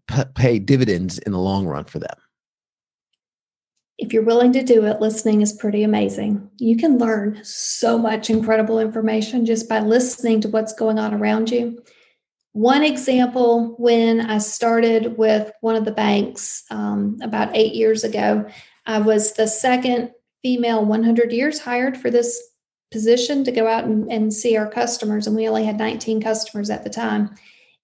p- 0.09 0.23
pay 0.35 0.59
dividends 0.59 1.19
in 1.19 1.33
the 1.33 1.39
long 1.39 1.67
run 1.67 1.85
for 1.85 1.99
them 1.99 2.17
if 3.97 4.13
you're 4.13 4.25
willing 4.25 4.53
to 4.55 4.63
do 4.65 4.85
it, 4.87 5.01
listening 5.01 5.41
is 5.41 5.53
pretty 5.53 5.85
amazing. 5.85 6.51
You 6.59 6.77
can 6.77 6.99
learn 6.99 7.39
so 7.45 7.97
much 7.97 8.29
incredible 8.29 8.81
information 8.81 9.47
just 9.47 9.69
by 9.69 9.79
listening 9.79 10.41
to 10.41 10.49
what's 10.49 10.73
going 10.73 10.99
on 10.99 11.15
around 11.15 11.51
you. 11.51 11.81
One 12.55 12.85
example 12.85 13.75
when 13.79 14.21
I 14.21 14.39
started 14.39 15.19
with 15.19 15.51
one 15.61 15.75
of 15.75 15.85
the 15.85 15.91
banks 15.91 16.63
um, 16.71 17.19
about 17.21 17.55
eight 17.57 17.75
years 17.75 18.05
ago, 18.05 18.49
I 18.87 19.01
was 19.01 19.33
the 19.33 19.49
second 19.49 20.13
female 20.41 20.85
100 20.85 21.33
years 21.33 21.59
hired 21.59 21.97
for 21.97 22.11
this 22.11 22.41
position 22.93 23.43
to 23.43 23.51
go 23.51 23.67
out 23.67 23.87
and, 23.87 24.11
and 24.11 24.33
see 24.33 24.57
our 24.57 24.71
customers. 24.71 25.27
And 25.27 25.35
we 25.35 25.49
only 25.49 25.65
had 25.65 25.79
19 25.79 26.23
customers 26.23 26.71
at 26.71 26.85
the 26.85 26.91
time. 26.91 27.35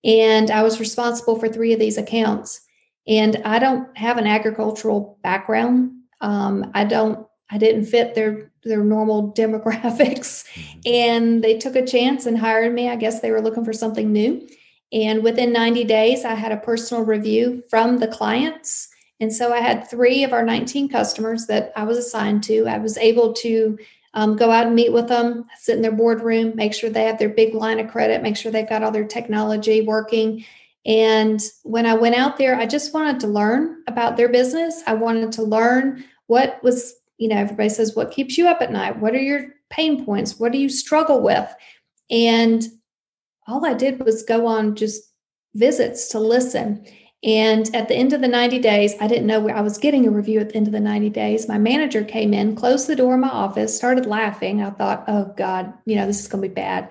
And 0.04 0.52
I 0.52 0.62
was 0.62 0.78
responsible 0.78 1.36
for 1.36 1.48
three 1.48 1.72
of 1.72 1.80
these 1.80 1.98
accounts. 1.98 2.60
And 3.08 3.42
I 3.44 3.58
don't 3.58 3.98
have 3.98 4.18
an 4.18 4.28
agricultural 4.28 5.18
background. 5.24 5.90
Um, 6.20 6.70
I 6.74 6.84
don't, 6.84 7.26
I 7.50 7.58
didn't 7.58 7.86
fit 7.86 8.14
their 8.14 8.52
their 8.62 8.84
normal 8.84 9.32
demographics, 9.36 10.46
mm-hmm. 10.46 10.80
and 10.84 11.42
they 11.42 11.56
took 11.58 11.74
a 11.76 11.86
chance 11.86 12.26
and 12.26 12.38
hired 12.38 12.72
me. 12.72 12.88
I 12.88 12.96
guess 12.96 13.20
they 13.20 13.30
were 13.30 13.40
looking 13.40 13.64
for 13.64 13.72
something 13.72 14.12
new. 14.12 14.46
And 14.92 15.22
within 15.22 15.52
90 15.52 15.84
days, 15.84 16.24
I 16.24 16.34
had 16.34 16.52
a 16.52 16.56
personal 16.56 17.04
review 17.04 17.62
from 17.68 17.98
the 17.98 18.08
clients. 18.08 18.88
And 19.20 19.32
so 19.32 19.52
I 19.52 19.60
had 19.60 19.88
three 19.88 20.24
of 20.24 20.32
our 20.32 20.44
19 20.44 20.88
customers 20.88 21.46
that 21.46 21.72
I 21.76 21.84
was 21.84 21.98
assigned 21.98 22.42
to. 22.44 22.66
I 22.66 22.78
was 22.78 22.98
able 22.98 23.32
to 23.34 23.78
um, 24.14 24.36
go 24.36 24.50
out 24.50 24.66
and 24.66 24.74
meet 24.74 24.92
with 24.92 25.08
them, 25.08 25.44
sit 25.58 25.76
in 25.76 25.82
their 25.82 25.92
boardroom, 25.92 26.56
make 26.56 26.74
sure 26.74 26.90
they 26.90 27.04
have 27.04 27.18
their 27.18 27.28
big 27.28 27.54
line 27.54 27.78
of 27.78 27.90
credit, 27.90 28.22
make 28.22 28.36
sure 28.36 28.50
they've 28.50 28.68
got 28.68 28.82
all 28.82 28.90
their 28.90 29.06
technology 29.06 29.82
working, 29.82 30.44
and 30.86 31.42
when 31.62 31.86
I 31.86 31.94
went 31.94 32.14
out 32.14 32.38
there, 32.38 32.56
I 32.56 32.66
just 32.66 32.94
wanted 32.94 33.20
to 33.20 33.26
learn 33.26 33.82
about 33.86 34.16
their 34.16 34.28
business. 34.28 34.82
I 34.86 34.94
wanted 34.94 35.32
to 35.32 35.42
learn 35.42 36.04
what 36.26 36.62
was, 36.62 36.94
you 37.18 37.28
know, 37.28 37.36
everybody 37.36 37.68
says, 37.68 37.94
what 37.94 38.12
keeps 38.12 38.38
you 38.38 38.48
up 38.48 38.62
at 38.62 38.72
night? 38.72 38.98
What 38.98 39.14
are 39.14 39.20
your 39.20 39.54
pain 39.68 40.04
points? 40.04 40.38
What 40.38 40.52
do 40.52 40.58
you 40.58 40.68
struggle 40.68 41.20
with? 41.20 41.54
And 42.10 42.66
all 43.50 43.66
I 43.66 43.74
did 43.74 44.02
was 44.04 44.22
go 44.22 44.46
on 44.46 44.76
just 44.76 45.02
visits 45.54 46.08
to 46.08 46.20
listen. 46.20 46.86
And 47.22 47.74
at 47.74 47.88
the 47.88 47.94
end 47.94 48.14
of 48.14 48.22
the 48.22 48.28
90 48.28 48.60
days, 48.60 48.94
I 49.00 49.06
didn't 49.06 49.26
know 49.26 49.40
where 49.40 49.54
I 49.54 49.60
was 49.60 49.76
getting 49.76 50.06
a 50.06 50.10
review 50.10 50.40
at 50.40 50.50
the 50.50 50.56
end 50.56 50.68
of 50.68 50.72
the 50.72 50.80
90 50.80 51.10
days. 51.10 51.48
My 51.48 51.58
manager 51.58 52.02
came 52.02 52.32
in, 52.32 52.56
closed 52.56 52.86
the 52.86 52.96
door 52.96 53.14
of 53.14 53.20
my 53.20 53.28
office, 53.28 53.76
started 53.76 54.06
laughing. 54.06 54.62
I 54.62 54.70
thought, 54.70 55.04
oh 55.06 55.34
God, 55.36 55.74
you 55.84 55.96
know, 55.96 56.06
this 56.06 56.20
is 56.20 56.28
going 56.28 56.42
to 56.42 56.48
be 56.48 56.54
bad. 56.54 56.88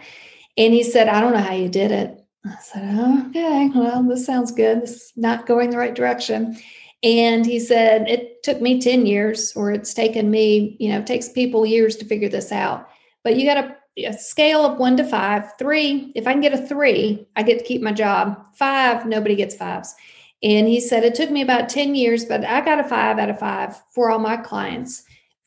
And 0.56 0.74
he 0.74 0.84
said, 0.84 1.08
I 1.08 1.22
don't 1.22 1.34
know 1.34 1.40
how 1.40 1.56
you 1.56 1.70
did 1.70 1.92
it. 1.92 2.24
I 2.46 2.56
said, 2.62 3.28
okay, 3.30 3.72
well, 3.74 4.04
this 4.04 4.26
sounds 4.26 4.52
good. 4.52 4.82
This 4.82 4.92
is 4.92 5.14
not 5.16 5.48
going 5.48 5.72
the 5.72 5.78
right 5.78 5.96
direction. 5.96 6.58
And 7.02 7.46
he 7.46 7.60
said, 7.60 8.08
it 8.08 8.44
took 8.44 8.62
me 8.62 8.80
10 8.80 9.06
years, 9.06 9.54
or 9.56 9.72
it's 9.72 9.94
taken 9.94 10.30
me, 10.30 10.76
you 10.80 10.90
know, 10.90 11.00
it 11.00 11.08
takes 11.08 11.30
people 11.30 11.66
years 11.66 11.96
to 11.98 12.06
figure 12.06 12.30
this 12.30 12.52
out. 12.52 12.88
But 13.24 13.38
you 13.38 13.46
got 13.46 13.58
a, 13.58 13.76
a 14.06 14.14
scale 14.14 14.66
of 14.66 14.78
one 14.78 14.98
to 14.98 15.04
five. 15.04 15.52
Three, 15.58 16.12
if 16.16 16.28
I 16.28 16.34
can 16.34 16.42
get 16.42 16.54
a 16.54 16.58
three, 16.58 17.28
I 17.36 17.44
get 17.44 17.60
to 17.60 17.66
keep 17.66 17.82
my 17.82 17.92
job. 17.92 18.38
Five, 18.56 19.06
nobody 19.06 19.36
gets 19.36 19.56
fives. 19.56 19.96
And 20.42 20.68
he 20.68 20.80
said, 20.80 21.04
it 21.04 21.16
took 21.16 21.32
me 21.32 21.42
about 21.42 21.68
10 21.68 21.96
years, 21.96 22.24
but 22.26 22.46
I 22.46 22.62
got 22.62 22.80
a 22.80 22.84
five 22.86 23.20
out 23.20 23.30
of 23.30 23.40
five 23.40 23.82
for 23.94 24.10
all 24.10 24.20
my 24.20 24.38
clients 24.38 25.04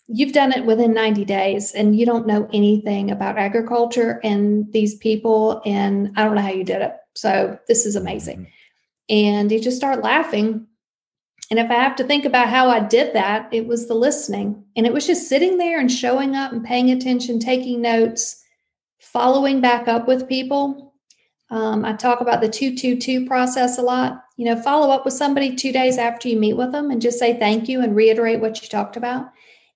you've 0.08 0.32
done 0.32 0.52
it 0.52 0.66
within 0.66 0.92
90 0.92 1.24
days 1.24 1.72
and 1.72 1.98
you 1.98 2.04
don't 2.04 2.26
know 2.26 2.48
anything 2.52 3.10
about 3.10 3.38
agriculture 3.38 4.20
and 4.22 4.70
these 4.72 4.94
people 4.96 5.62
and 5.64 6.12
i 6.16 6.24
don't 6.24 6.34
know 6.34 6.42
how 6.42 6.50
you 6.50 6.64
did 6.64 6.82
it 6.82 6.94
so 7.14 7.58
this 7.68 7.86
is 7.86 7.96
amazing 7.96 8.40
mm-hmm. 8.40 9.14
and 9.16 9.50
he 9.50 9.58
just 9.58 9.76
started 9.76 10.02
laughing 10.02 10.66
and 11.50 11.58
if 11.58 11.70
i 11.70 11.74
have 11.74 11.96
to 11.96 12.04
think 12.04 12.24
about 12.24 12.48
how 12.48 12.68
i 12.68 12.80
did 12.80 13.14
that 13.14 13.48
it 13.52 13.66
was 13.66 13.86
the 13.86 13.94
listening 13.94 14.62
and 14.76 14.86
it 14.86 14.92
was 14.92 15.06
just 15.06 15.28
sitting 15.28 15.56
there 15.58 15.80
and 15.80 15.90
showing 15.90 16.36
up 16.36 16.52
and 16.52 16.64
paying 16.64 16.90
attention 16.90 17.38
taking 17.38 17.80
notes 17.80 18.41
following 19.12 19.60
back 19.60 19.88
up 19.88 20.06
with 20.06 20.28
people 20.28 20.94
um, 21.50 21.84
i 21.84 21.92
talk 21.92 22.20
about 22.20 22.40
the 22.40 22.48
222 22.48 23.26
process 23.26 23.78
a 23.78 23.82
lot 23.82 24.24
you 24.36 24.44
know 24.44 24.60
follow 24.60 24.90
up 24.90 25.04
with 25.04 25.14
somebody 25.14 25.54
two 25.54 25.72
days 25.72 25.98
after 25.98 26.28
you 26.28 26.38
meet 26.38 26.56
with 26.56 26.72
them 26.72 26.90
and 26.90 27.02
just 27.02 27.18
say 27.18 27.38
thank 27.38 27.68
you 27.68 27.82
and 27.82 27.94
reiterate 27.94 28.40
what 28.40 28.62
you 28.62 28.68
talked 28.68 28.96
about 28.96 29.26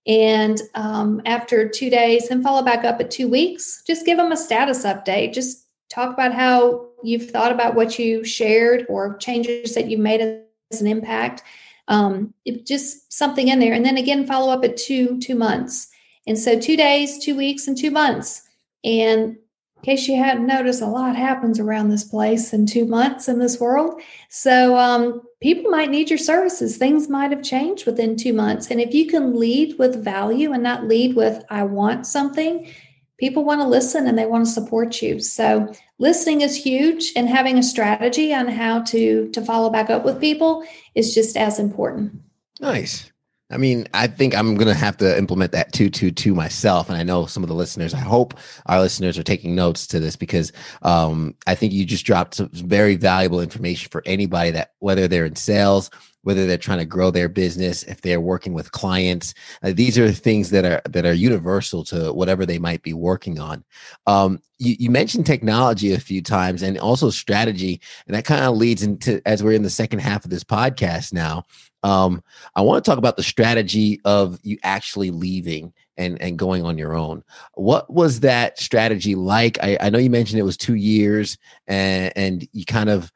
and 0.07 0.61
um, 0.75 1.21
after 1.27 1.69
two 1.69 1.91
days, 1.91 2.29
then 2.29 2.43
follow 2.43 2.63
back 2.63 2.85
up 2.85 3.01
at 3.01 3.11
two 3.11 3.29
weeks. 3.29 3.83
Just 3.87 4.07
give 4.07 4.19
them 4.19 4.31
a 4.31 4.37
status 4.37 4.85
update. 4.85 5.35
Just 5.35 5.67
talk 5.91 6.13
about 6.13 6.33
how 6.33 6.87
you've 7.03 7.31
thought 7.31 7.51
about 7.51 7.75
what 7.75 7.99
you 7.99 8.25
shared 8.25 8.87
or 8.89 9.17
changes 9.17 9.75
that 9.75 9.89
you've 9.89 10.01
made 10.01 10.21
as 10.71 10.81
an 10.81 10.87
impact. 10.87 11.43
Um, 11.89 12.35
it, 12.45 12.67
just 12.67 13.13
something 13.13 13.49
in 13.49 13.59
there, 13.59 13.73
and 13.73 13.85
then 13.85 13.97
again 13.97 14.27
follow 14.27 14.53
up 14.53 14.65
at 14.65 14.77
two 14.77 15.19
two 15.21 15.35
months. 15.35 15.89
And 16.27 16.39
so 16.39 16.59
two 16.59 16.77
days, 16.77 17.25
two 17.25 17.37
weeks, 17.37 17.69
and 17.69 17.77
two 17.77 17.93
months. 17.93 18.43
And 18.87 19.37
in 19.77 19.83
case 19.83 20.09
you 20.09 20.17
hadn't 20.17 20.47
noticed, 20.47 20.81
a 20.81 20.87
lot 20.87 21.17
happens 21.17 21.61
around 21.61 21.91
this 21.91 22.05
place 22.05 22.53
in 22.53 22.65
two 22.65 22.87
months 22.87 23.29
in 23.29 23.39
this 23.41 23.61
world. 23.61 24.01
So 24.31 24.77
um, 24.79 25.21
people 25.43 25.71
might 25.71 25.91
need 25.91 26.09
your 26.09 26.19
services. 26.19 26.77
Things 26.77 27.09
might 27.09 27.33
have 27.33 27.43
changed 27.43 27.85
within 27.85 28.17
two 28.17 28.33
months. 28.33 28.71
And 28.71 28.81
if 28.81 28.95
you 28.95 29.07
can 29.07 29.39
lead 29.39 29.79
with 29.79 30.03
value 30.03 30.53
and 30.53 30.63
not 30.63 30.87
lead 30.87 31.15
with, 31.15 31.45
I 31.51 31.65
want 31.65 32.07
something, 32.07 32.73
people 33.19 33.45
want 33.45 33.61
to 33.61 33.67
listen 33.67 34.07
and 34.07 34.17
they 34.17 34.27
want 34.27 34.47
to 34.47 34.53
support 34.53 35.03
you. 35.03 35.21
So 35.21 35.73
listening 35.99 36.43
is 36.43 36.57
huge 36.57 37.13
and 37.17 37.29
having 37.29 37.59
a 37.59 37.63
strategy 37.63 38.33
on 38.33 38.49
how 38.49 38.83
to 38.85 39.29
to 39.31 39.43
follow 39.43 39.69
back 39.71 39.91
up 39.91 40.05
with 40.05 40.21
people 40.21 40.65
is 40.95 41.15
just 41.15 41.37
as 41.37 41.59
important. 41.59 42.13
Nice. 42.61 43.11
I 43.51 43.59
mean, 43.59 43.87
I 43.95 44.09
think 44.09 44.35
I'm 44.35 44.57
going 44.57 44.67
to 44.67 44.75
have 44.75 44.97
to 44.97 45.17
implement 45.17 45.53
that 45.53 45.73
222 45.73 46.35
myself. 46.35 46.89
And 46.89 46.99
I 46.99 47.05
know 47.05 47.27
some 47.27 47.45
of 47.45 47.49
the 47.49 47.55
listeners, 47.55 47.95
I 47.95 48.01
hope 48.01 48.35
our 48.67 48.81
listeners 48.81 49.19
are 49.19 49.23
taking 49.23 49.55
notes 49.55 49.87
to 49.89 50.01
this 50.01 50.17
because 50.17 50.53
um, 50.83 51.35
I 51.47 51.55
think 51.55 51.73
you 51.73 51.85
just 51.85 52.05
dropped 52.05 52.37
some 52.37 52.51
very 52.53 52.97
valuable 52.97 53.41
information 53.41 53.89
for 53.91 54.03
anybody 54.05 54.51
that, 54.51 54.73
whether 54.81 55.07
they're 55.07 55.25
in 55.25 55.37
sales, 55.37 55.91
whether 56.27 56.45
they're 56.45 56.59
trying 56.59 56.81
to 56.81 56.85
grow 56.85 57.13
their 57.13 57.29
business, 57.29 57.85
if 57.85 58.01
they're 58.01 58.21
working 58.21 58.53
with 58.53 58.73
clients. 58.73 59.33
Uh, 59.63 59.71
these 59.73 59.97
are 59.97 60.11
things 60.11 60.51
that 60.51 60.65
are 60.65 60.83
that 60.91 61.07
are 61.07 61.13
universal 61.13 61.85
to 61.85 62.13
whatever 62.13 62.45
they 62.45 62.59
might 62.59 62.83
be 62.83 62.93
working 62.93 63.39
on. 63.39 63.63
Um, 64.09 64.41
you, 64.59 64.75
you 64.77 64.91
mentioned 64.91 65.25
technology 65.25 65.93
a 65.93 66.01
few 66.01 66.21
times 66.21 66.63
and 66.63 66.79
also 66.79 67.11
strategy, 67.11 67.81
and 68.09 68.17
that 68.17 68.25
kind 68.25 68.45
of 68.45 68.57
leads 68.57 68.83
into 68.83 69.23
as 69.25 69.45
we're 69.45 69.53
in 69.53 69.63
the 69.63 69.71
second 69.71 70.01
half 70.01 70.25
of 70.25 70.33
this 70.33 70.43
podcast 70.43 71.13
now. 71.13 71.45
Um, 71.85 72.25
I 72.57 72.63
want 72.63 72.85
to 72.85 72.91
talk 72.91 72.99
about 72.99 73.17
the 73.17 73.23
strategy 73.23 74.01
of 74.05 74.41
you 74.43 74.59
actually 74.65 75.13
leaving 75.13 75.73
and 75.97 76.21
and 76.21 76.37
going 76.37 76.65
on 76.65 76.77
your 76.77 76.97
own. 76.97 77.23
What 77.55 77.89
was 77.89 78.19
that 78.21 78.59
strategy 78.59 79.15
like? 79.15 79.63
I, 79.63 79.79
I 79.81 79.91
know 79.91 80.01
you 80.01 80.11
mentioned 80.11 80.41
it 80.41 80.43
was 80.43 80.57
two 80.57 80.75
years, 80.75 81.39
and 81.69 82.13
and 82.17 82.49
you 82.53 82.65
kind 82.65 82.91
of 82.91 83.13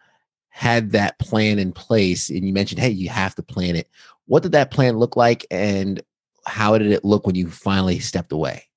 had 0.61 0.90
that 0.90 1.18
plan 1.18 1.59
in 1.59 1.73
place, 1.73 2.29
and 2.29 2.44
you 2.44 2.53
mentioned, 2.53 2.79
hey, 2.79 2.90
you 2.90 3.09
have 3.09 3.35
to 3.35 3.42
plan 3.42 3.75
it. 3.77 3.88
What 4.27 4.42
did 4.42 4.53
that 4.53 4.70
plan 4.70 4.99
look 4.99 5.16
like, 5.16 5.46
and 5.51 6.03
how 6.44 6.77
did 6.77 6.92
it 6.92 7.03
look 7.03 7.27
when 7.27 7.35
you 7.35 7.49
finally 7.49 7.99
stepped 7.99 8.31
away? 8.31 8.68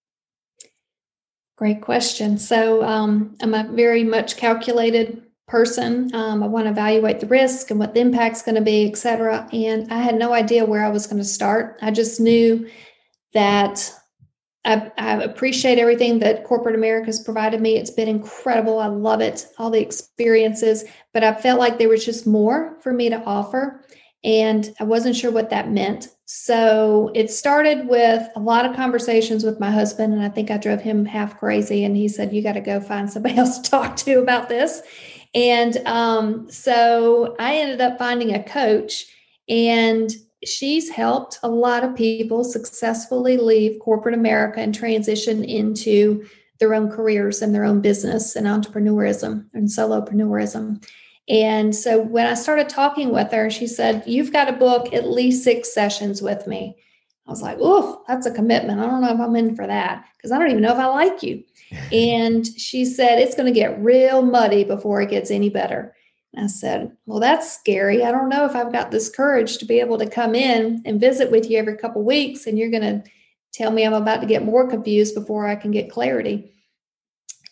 Great 1.58 1.82
question. 1.82 2.38
So 2.38 2.86
um, 2.86 3.36
I'm 3.42 3.54
a 3.54 3.68
very 3.70 4.06
much 4.06 4.38
calculated 4.38 5.24
person. 5.46 6.10
Um, 6.16 6.42
I 6.42 6.48
want 6.48 6.68
to 6.68 6.72
evaluate 6.72 7.20
the 7.20 7.28
risk 7.28 7.70
and 7.70 7.82
what 7.82 7.94
the 7.94 8.00
impact's 8.00 8.44
going 8.44 8.56
to 8.56 8.62
be, 8.62 8.88
et 8.88 8.96
cetera. 8.96 9.46
And 9.52 9.92
I 9.92 9.98
had 9.98 10.16
no 10.16 10.32
idea 10.32 10.64
where 10.64 10.86
I 10.86 10.90
was 10.90 11.06
going 11.06 11.22
to 11.22 11.26
start. 11.28 11.80
I 11.82 11.92
just 11.92 12.22
knew 12.22 12.70
that 13.34 13.92
I, 14.66 14.92
I, 14.98 15.22
appreciate 15.24 15.78
everything 15.78 16.20
that 16.20 16.46
corporate 16.46 16.76
America 16.76 17.08
has 17.08 17.22
provided 17.22 17.60
me. 17.60 17.76
It's 17.76 17.90
been 17.90 18.08
incredible. 18.08 18.80
I 18.80 18.88
love 18.88 19.20
it, 19.20 19.48
all 19.58 19.70
the 19.70 19.82
experiences, 19.82 20.86
but 21.14 21.24
I 21.24 21.34
felt 21.34 21.60
like 21.60 21.78
there 21.78 21.90
was 21.90 22.06
just 22.06 22.26
more 22.26 22.78
for 22.82 22.94
me 22.94 23.10
to 23.10 23.22
offer. 23.24 23.84
And 24.24 24.74
I 24.80 24.86
wasn't 24.86 25.18
sure 25.18 25.32
what 25.32 25.50
that 25.50 25.70
meant. 25.70 26.08
So 26.26 27.12
it 27.14 27.30
started 27.30 27.90
with 27.90 28.26
a 28.36 28.40
lot 28.40 28.66
of 28.66 28.76
conversations 28.76 29.44
with 29.44 29.60
my 29.60 29.70
husband. 29.70 30.14
And 30.14 30.24
I 30.24 30.30
think 30.30 30.50
I 30.50 30.58
drove 30.58 30.82
him 30.82 31.06
half 31.06 31.38
crazy. 31.38 31.84
And 31.84 31.98
he 31.98 32.08
said, 32.08 32.34
You 32.34 32.42
got 32.42 32.54
to 32.54 32.62
go 32.62 32.80
find 32.80 33.12
somebody 33.12 33.36
else 33.38 33.60
to 33.60 33.70
talk 33.70 33.98
to 33.98 34.20
about 34.20 34.48
this. 34.48 34.82
And 35.36 35.78
um, 35.86 36.50
so 36.50 37.36
I 37.38 37.58
ended 37.58 37.82
up 37.82 37.98
finding 38.00 38.34
a 38.34 38.44
coach. 38.44 39.06
And 39.50 40.10
she's 40.48 40.90
helped 40.90 41.40
a 41.44 41.50
lot 41.50 41.84
of 41.84 41.96
people 41.96 42.44
successfully 42.44 43.38
leave 43.38 43.80
corporate 43.80 44.16
America 44.16 44.60
and 44.60 44.74
transition 44.74 45.44
into 45.44 46.26
their 46.60 46.74
own 46.74 46.90
careers 46.90 47.42
and 47.42 47.54
their 47.54 47.66
own 47.66 47.82
business 47.82 48.36
and 48.36 48.48
entrepreneurism 48.48 49.46
and 49.54 49.68
solopreneurism. 49.68 50.84
And 51.30 51.76
so 51.76 52.02
when 52.02 52.28
I 52.28 52.34
started 52.34 52.70
talking 52.70 53.12
with 53.12 53.32
her, 53.32 53.50
she 53.50 53.68
said, 53.68 54.04
You've 54.06 54.34
got 54.34 54.46
to 54.46 54.54
book 54.54 54.94
at 54.94 55.10
least 55.10 55.44
six 55.44 55.74
sessions 55.74 56.22
with 56.22 56.48
me. 56.48 56.78
I 57.28 57.32
was 57.32 57.42
like, 57.42 57.58
Oh, 57.62 58.04
that's 58.08 58.26
a 58.26 58.34
commitment. 58.34 58.80
I 58.80 58.86
don't 58.86 59.02
know 59.02 59.14
if 59.14 59.20
I'm 59.20 59.36
in 59.36 59.56
for 59.56 59.66
that 59.66 60.06
because 60.18 60.32
I 60.32 60.38
don't 60.38 60.52
even 60.52 60.64
know 60.64 60.74
if 60.74 60.80
I 60.80 60.88
like 60.88 61.24
you. 61.24 61.44
and 61.92 62.46
she 62.46 62.86
said, 62.86 63.20
It's 63.20 63.36
going 63.36 63.52
to 63.52 63.60
get 63.60 63.82
real 63.82 64.22
muddy 64.22 64.64
before 64.64 65.02
it 65.02 65.10
gets 65.10 65.32
any 65.32 65.50
better. 65.50 65.96
I 66.36 66.48
said, 66.48 66.96
Well, 67.06 67.20
that's 67.20 67.54
scary. 67.54 68.04
I 68.04 68.12
don't 68.12 68.30
know 68.30 68.46
if 68.46 68.56
I've 68.56 68.72
got 68.72 68.92
this 68.92 69.10
courage 69.10 69.58
to 69.58 69.66
be 69.66 69.80
able 69.80 69.98
to 70.00 70.10
come 70.10 70.36
in 70.36 70.82
and 70.86 71.00
visit 71.00 71.32
with 71.32 71.50
you 71.50 71.58
every 71.58 71.78
couple 71.78 72.04
weeks, 72.04 72.48
and 72.48 72.58
you're 72.58 72.72
going 72.72 72.82
to 72.82 73.04
tell 73.54 73.72
me 73.72 73.86
I'm 73.86 73.94
about 73.94 74.22
to 74.22 74.28
get 74.28 74.44
more 74.44 74.68
confused 74.68 75.14
before 75.14 75.48
I 75.48 75.56
can 75.56 75.72
get 75.72 75.92
clarity. 75.92 76.52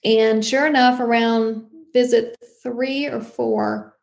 And 0.04 0.44
sure 0.44 0.66
enough, 0.66 1.00
around 1.00 1.68
visit 1.94 2.38
three 2.64 3.06
or 3.06 3.22
four, 3.22 3.96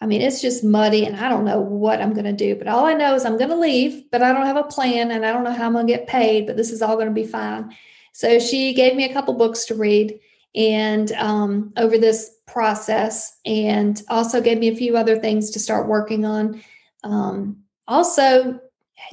I 0.00 0.06
mean, 0.06 0.22
it's 0.22 0.40
just 0.40 0.64
muddy, 0.64 1.04
and 1.04 1.16
I 1.16 1.28
don't 1.28 1.44
know 1.44 1.60
what 1.60 2.00
I'm 2.00 2.12
going 2.12 2.24
to 2.24 2.32
do. 2.32 2.54
But 2.54 2.68
all 2.68 2.86
I 2.86 2.94
know 2.94 3.14
is 3.14 3.24
I'm 3.24 3.38
going 3.38 3.50
to 3.50 3.56
leave, 3.56 4.10
but 4.10 4.22
I 4.22 4.32
don't 4.32 4.46
have 4.46 4.56
a 4.56 4.64
plan, 4.64 5.10
and 5.10 5.24
I 5.24 5.32
don't 5.32 5.44
know 5.44 5.52
how 5.52 5.66
I'm 5.66 5.72
going 5.72 5.86
to 5.86 5.92
get 5.92 6.06
paid, 6.06 6.46
but 6.46 6.56
this 6.56 6.70
is 6.70 6.80
all 6.80 6.96
going 6.96 7.08
to 7.08 7.14
be 7.14 7.26
fine. 7.26 7.74
So 8.12 8.38
she 8.38 8.72
gave 8.72 8.96
me 8.96 9.04
a 9.04 9.12
couple 9.12 9.34
books 9.34 9.66
to 9.66 9.74
read 9.74 10.18
and 10.54 11.12
um, 11.12 11.72
over 11.76 11.98
this 11.98 12.30
process 12.46 13.36
and 13.44 14.02
also 14.08 14.40
gave 14.40 14.58
me 14.58 14.68
a 14.68 14.76
few 14.76 14.96
other 14.96 15.18
things 15.18 15.50
to 15.50 15.58
start 15.58 15.88
working 15.88 16.24
on. 16.24 16.62
Um, 17.04 17.58
also 17.86 18.60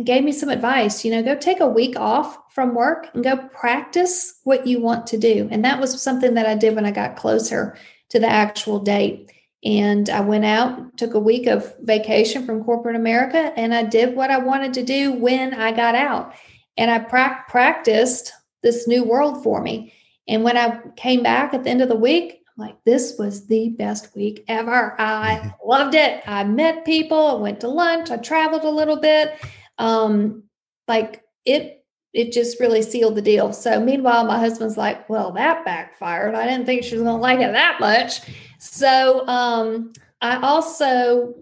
gave 0.04 0.24
me 0.24 0.32
some 0.32 0.50
advice 0.50 1.04
you 1.04 1.12
know 1.12 1.22
go 1.22 1.36
take 1.36 1.60
a 1.60 1.68
week 1.68 2.00
off 2.00 2.38
from 2.54 2.74
work 2.74 3.10
and 3.14 3.24
go 3.24 3.36
practice 3.50 4.40
what 4.44 4.66
you 4.68 4.80
want 4.80 5.08
to 5.08 5.18
do. 5.18 5.48
And 5.52 5.66
that 5.66 5.80
was 5.80 6.02
something 6.02 6.36
that 6.36 6.46
i 6.46 6.56
did 6.56 6.76
when 6.76 6.86
i 6.86 6.92
got 6.92 7.16
closer 7.16 7.78
to 8.10 8.20
the 8.20 8.30
actual 8.30 8.80
date. 8.80 9.32
And 9.66 10.10
i 10.10 10.22
went 10.22 10.46
out 10.46 10.98
took 10.98 11.14
a 11.14 11.20
week 11.20 11.48
of 11.48 11.74
vacation 11.82 12.46
from 12.46 12.64
corporate 12.64 12.96
america 12.96 13.54
and 13.58 13.74
i 13.74 13.84
did 13.84 14.16
what 14.16 14.30
i 14.30 14.38
wanted 14.38 14.74
to 14.76 14.84
do 14.84 15.12
when 15.12 15.54
i 15.54 15.72
got 15.72 15.96
out. 15.96 16.34
And 16.78 16.90
i 16.90 17.00
pra- 17.00 17.44
practiced 17.50 18.32
this 18.62 18.88
new 18.88 19.04
world 19.04 19.44
for 19.44 19.62
me 19.62 19.94
and 20.28 20.44
when 20.44 20.58
I 20.58 20.80
came 20.96 21.24
back 21.24 21.54
at 21.54 21.64
the 21.64 21.70
end 21.70 21.82
of 21.82 21.90
the 21.90 21.96
week, 21.96 22.40
I'm 22.48 22.68
like, 22.68 22.78
this 22.86 23.16
was 23.18 23.48
the 23.48 23.70
best 23.70 24.16
week 24.16 24.44
ever. 24.48 25.00
I 25.00 25.54
loved 25.66 25.96
it. 25.96 26.24
I 26.28 26.44
met 26.44 26.86
people, 26.86 27.18
I 27.18 27.34
went 27.36 27.60
to 27.62 27.68
lunch, 27.68 28.12
I 28.12 28.18
traveled 28.18 28.64
a 28.64 28.70
little 28.70 29.00
bit. 29.00 29.34
Um, 29.78 30.44
like 30.88 31.24
it 31.46 31.80
it 32.14 32.32
just 32.32 32.60
really 32.60 32.84
sealed 32.84 33.16
the 33.16 33.24
deal. 33.24 33.52
So 33.54 33.80
meanwhile, 33.80 34.24
my 34.24 34.38
husband's 34.38 34.78
like, 34.78 35.10
well, 35.10 35.32
that 35.32 35.66
backfired. 35.66 36.36
I 36.36 36.46
didn't 36.46 36.68
think 36.68 36.84
she 36.84 36.94
was 36.94 37.04
gonna 37.04 37.18
like 37.18 37.40
it 37.40 37.52
that 37.54 37.80
much. 37.80 38.22
So 38.60 39.28
um, 39.28 39.94
I 40.22 40.38
also 40.38 41.34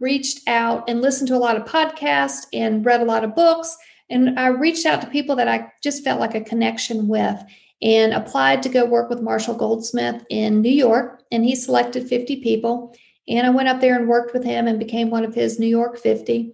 reached 0.00 0.40
out 0.48 0.88
and 0.88 1.02
listened 1.02 1.28
to 1.28 1.36
a 1.36 1.38
lot 1.38 1.56
of 1.56 1.66
podcasts 1.66 2.46
and 2.52 2.84
read 2.84 3.02
a 3.02 3.04
lot 3.04 3.24
of 3.24 3.34
books. 3.34 3.76
And 4.08 4.38
I 4.38 4.48
reached 4.48 4.86
out 4.86 5.00
to 5.02 5.06
people 5.08 5.36
that 5.36 5.48
I 5.48 5.70
just 5.82 6.02
felt 6.02 6.20
like 6.20 6.34
a 6.34 6.40
connection 6.40 7.08
with 7.08 7.42
and 7.82 8.12
applied 8.12 8.62
to 8.62 8.68
go 8.68 8.84
work 8.84 9.10
with 9.10 9.22
Marshall 9.22 9.54
Goldsmith 9.54 10.24
in 10.30 10.62
New 10.62 10.70
York. 10.70 11.22
And 11.30 11.44
he 11.44 11.54
selected 11.54 12.08
50 12.08 12.42
people. 12.42 12.94
And 13.28 13.46
I 13.46 13.50
went 13.50 13.68
up 13.68 13.80
there 13.80 13.96
and 13.96 14.08
worked 14.08 14.32
with 14.32 14.44
him 14.44 14.66
and 14.66 14.78
became 14.78 15.10
one 15.10 15.24
of 15.24 15.34
his 15.34 15.58
New 15.58 15.66
York 15.66 15.98
50. 15.98 16.52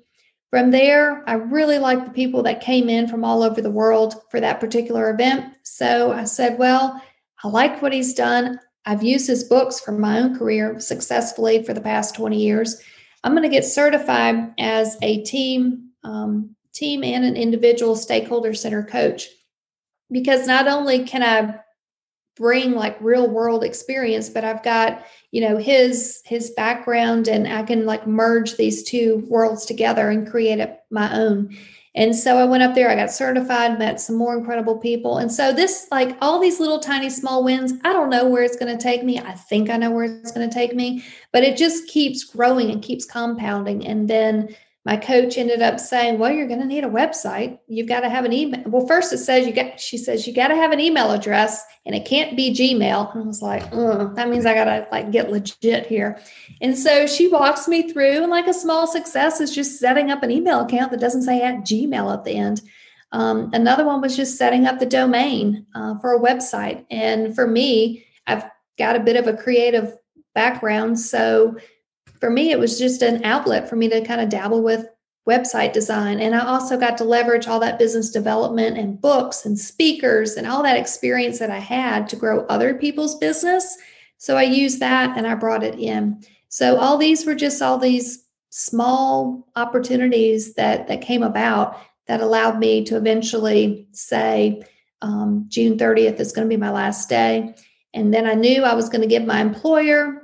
From 0.50 0.70
there, 0.70 1.22
I 1.28 1.34
really 1.34 1.78
liked 1.78 2.04
the 2.04 2.12
people 2.12 2.42
that 2.42 2.60
came 2.60 2.88
in 2.88 3.08
from 3.08 3.24
all 3.24 3.42
over 3.42 3.62
the 3.62 3.70
world 3.70 4.14
for 4.30 4.40
that 4.40 4.60
particular 4.60 5.10
event. 5.10 5.54
So 5.62 6.12
I 6.12 6.24
said, 6.24 6.58
Well, 6.58 7.02
I 7.42 7.48
like 7.48 7.80
what 7.80 7.92
he's 7.92 8.14
done. 8.14 8.60
I've 8.84 9.02
used 9.02 9.26
his 9.26 9.44
books 9.44 9.80
for 9.80 9.92
my 9.92 10.18
own 10.18 10.36
career 10.36 10.78
successfully 10.80 11.62
for 11.62 11.72
the 11.72 11.80
past 11.80 12.14
20 12.16 12.36
years. 12.36 12.82
I'm 13.24 13.32
going 13.32 13.44
to 13.44 13.48
get 13.48 13.64
certified 13.64 14.52
as 14.58 14.98
a 15.02 15.22
team, 15.22 15.90
um, 16.04 16.54
team 16.74 17.04
and 17.04 17.24
an 17.24 17.36
individual 17.36 17.94
stakeholder 17.94 18.54
center 18.54 18.82
coach 18.82 19.28
because 20.12 20.46
not 20.46 20.68
only 20.68 21.04
can 21.04 21.22
I 21.22 21.58
bring 22.36 22.72
like 22.72 22.96
real 23.00 23.28
world 23.28 23.62
experience 23.62 24.30
but 24.30 24.42
i've 24.42 24.62
got 24.62 25.04
you 25.32 25.40
know 25.40 25.58
his 25.58 26.22
his 26.24 26.50
background 26.50 27.28
and 27.28 27.46
i 27.46 27.62
can 27.62 27.84
like 27.84 28.06
merge 28.06 28.56
these 28.56 28.82
two 28.82 29.22
worlds 29.28 29.66
together 29.66 30.08
and 30.08 30.30
create 30.30 30.58
a, 30.58 30.76
my 30.90 31.14
own. 31.14 31.54
And 31.94 32.16
so 32.16 32.38
i 32.38 32.44
went 32.44 32.62
up 32.62 32.74
there 32.74 32.88
i 32.88 32.96
got 32.96 33.10
certified 33.10 33.78
met 33.78 34.00
some 34.00 34.16
more 34.16 34.36
incredible 34.36 34.78
people. 34.78 35.18
And 35.18 35.30
so 35.30 35.52
this 35.52 35.88
like 35.90 36.16
all 36.22 36.38
these 36.40 36.58
little 36.58 36.78
tiny 36.78 37.10
small 37.10 37.44
wins 37.44 37.74
i 37.84 37.92
don't 37.92 38.08
know 38.08 38.26
where 38.26 38.42
it's 38.42 38.56
going 38.56 38.76
to 38.76 38.82
take 38.82 39.04
me. 39.04 39.18
I 39.18 39.32
think 39.32 39.68
i 39.68 39.76
know 39.76 39.90
where 39.90 40.04
it's 40.04 40.32
going 40.32 40.48
to 40.48 40.54
take 40.54 40.74
me 40.74 41.04
but 41.32 41.44
it 41.44 41.58
just 41.58 41.86
keeps 41.86 42.24
growing 42.24 42.70
and 42.70 42.82
keeps 42.82 43.04
compounding. 43.04 43.86
And 43.86 44.08
then 44.08 44.56
my 44.84 44.96
coach 44.96 45.38
ended 45.38 45.62
up 45.62 45.78
saying, 45.78 46.18
"Well, 46.18 46.32
you're 46.32 46.48
going 46.48 46.60
to 46.60 46.66
need 46.66 46.82
a 46.82 46.88
website. 46.88 47.58
You've 47.68 47.88
got 47.88 48.00
to 48.00 48.08
have 48.08 48.24
an 48.24 48.32
email." 48.32 48.62
Well, 48.66 48.86
first 48.86 49.12
it 49.12 49.18
says 49.18 49.46
you 49.46 49.52
got. 49.52 49.78
She 49.78 49.96
says 49.96 50.26
you 50.26 50.34
got 50.34 50.48
to 50.48 50.56
have 50.56 50.72
an 50.72 50.80
email 50.80 51.12
address, 51.12 51.64
and 51.86 51.94
it 51.94 52.04
can't 52.04 52.36
be 52.36 52.52
Gmail. 52.52 53.14
And 53.14 53.22
I 53.22 53.26
was 53.26 53.42
like, 53.42 53.70
"That 53.70 54.28
means 54.28 54.44
I 54.44 54.54
got 54.54 54.64
to 54.64 54.88
like 54.90 55.12
get 55.12 55.30
legit 55.30 55.86
here." 55.86 56.18
And 56.60 56.76
so 56.76 57.06
she 57.06 57.28
walks 57.28 57.68
me 57.68 57.92
through, 57.92 58.22
and 58.22 58.30
like 58.30 58.48
a 58.48 58.54
small 58.54 58.86
success 58.86 59.40
is 59.40 59.54
just 59.54 59.78
setting 59.78 60.10
up 60.10 60.22
an 60.22 60.32
email 60.32 60.60
account 60.60 60.90
that 60.90 61.00
doesn't 61.00 61.22
say 61.22 61.42
at 61.42 61.60
Gmail 61.60 62.12
at 62.12 62.24
the 62.24 62.34
end. 62.34 62.62
Um, 63.12 63.50
another 63.52 63.84
one 63.84 64.00
was 64.00 64.16
just 64.16 64.36
setting 64.38 64.66
up 64.66 64.78
the 64.78 64.86
domain 64.86 65.66
uh, 65.74 65.98
for 65.98 66.14
a 66.14 66.20
website. 66.20 66.86
And 66.90 67.34
for 67.34 67.46
me, 67.46 68.06
I've 68.26 68.44
got 68.78 68.96
a 68.96 69.00
bit 69.00 69.16
of 69.16 69.26
a 69.26 69.36
creative 69.36 69.94
background, 70.34 70.98
so 70.98 71.56
for 72.22 72.30
me, 72.30 72.52
it 72.52 72.58
was 72.60 72.78
just 72.78 73.02
an 73.02 73.24
outlet 73.24 73.68
for 73.68 73.74
me 73.74 73.88
to 73.88 74.00
kind 74.00 74.20
of 74.20 74.28
dabble 74.28 74.62
with 74.62 74.86
website 75.28 75.72
design. 75.72 76.20
And 76.20 76.36
I 76.36 76.46
also 76.46 76.78
got 76.78 76.96
to 76.98 77.04
leverage 77.04 77.48
all 77.48 77.58
that 77.58 77.80
business 77.80 78.10
development 78.10 78.78
and 78.78 79.00
books 79.00 79.44
and 79.44 79.58
speakers 79.58 80.34
and 80.36 80.46
all 80.46 80.62
that 80.62 80.76
experience 80.76 81.40
that 81.40 81.50
I 81.50 81.58
had 81.58 82.08
to 82.10 82.16
grow 82.16 82.46
other 82.46 82.74
people's 82.74 83.16
business. 83.16 83.76
So 84.18 84.36
I 84.36 84.44
used 84.44 84.78
that 84.78 85.18
and 85.18 85.26
I 85.26 85.34
brought 85.34 85.64
it 85.64 85.76
in. 85.80 86.22
So 86.48 86.76
all 86.76 86.96
these 86.96 87.26
were 87.26 87.34
just 87.34 87.60
all 87.60 87.76
these 87.76 88.24
small 88.50 89.48
opportunities 89.56 90.54
that 90.54 90.86
that 90.86 91.00
came 91.00 91.24
about 91.24 91.76
that 92.06 92.20
allowed 92.20 92.60
me 92.60 92.84
to 92.84 92.96
eventually 92.96 93.88
say 93.90 94.62
um, 95.00 95.46
June 95.48 95.76
30th 95.76 96.20
is 96.20 96.30
going 96.30 96.48
to 96.48 96.54
be 96.54 96.56
my 96.56 96.70
last 96.70 97.08
day. 97.08 97.56
And 97.92 98.14
then 98.14 98.26
I 98.26 98.34
knew 98.34 98.62
I 98.62 98.74
was 98.74 98.88
going 98.88 99.02
to 99.02 99.08
give 99.08 99.24
my 99.24 99.40
employer 99.40 100.21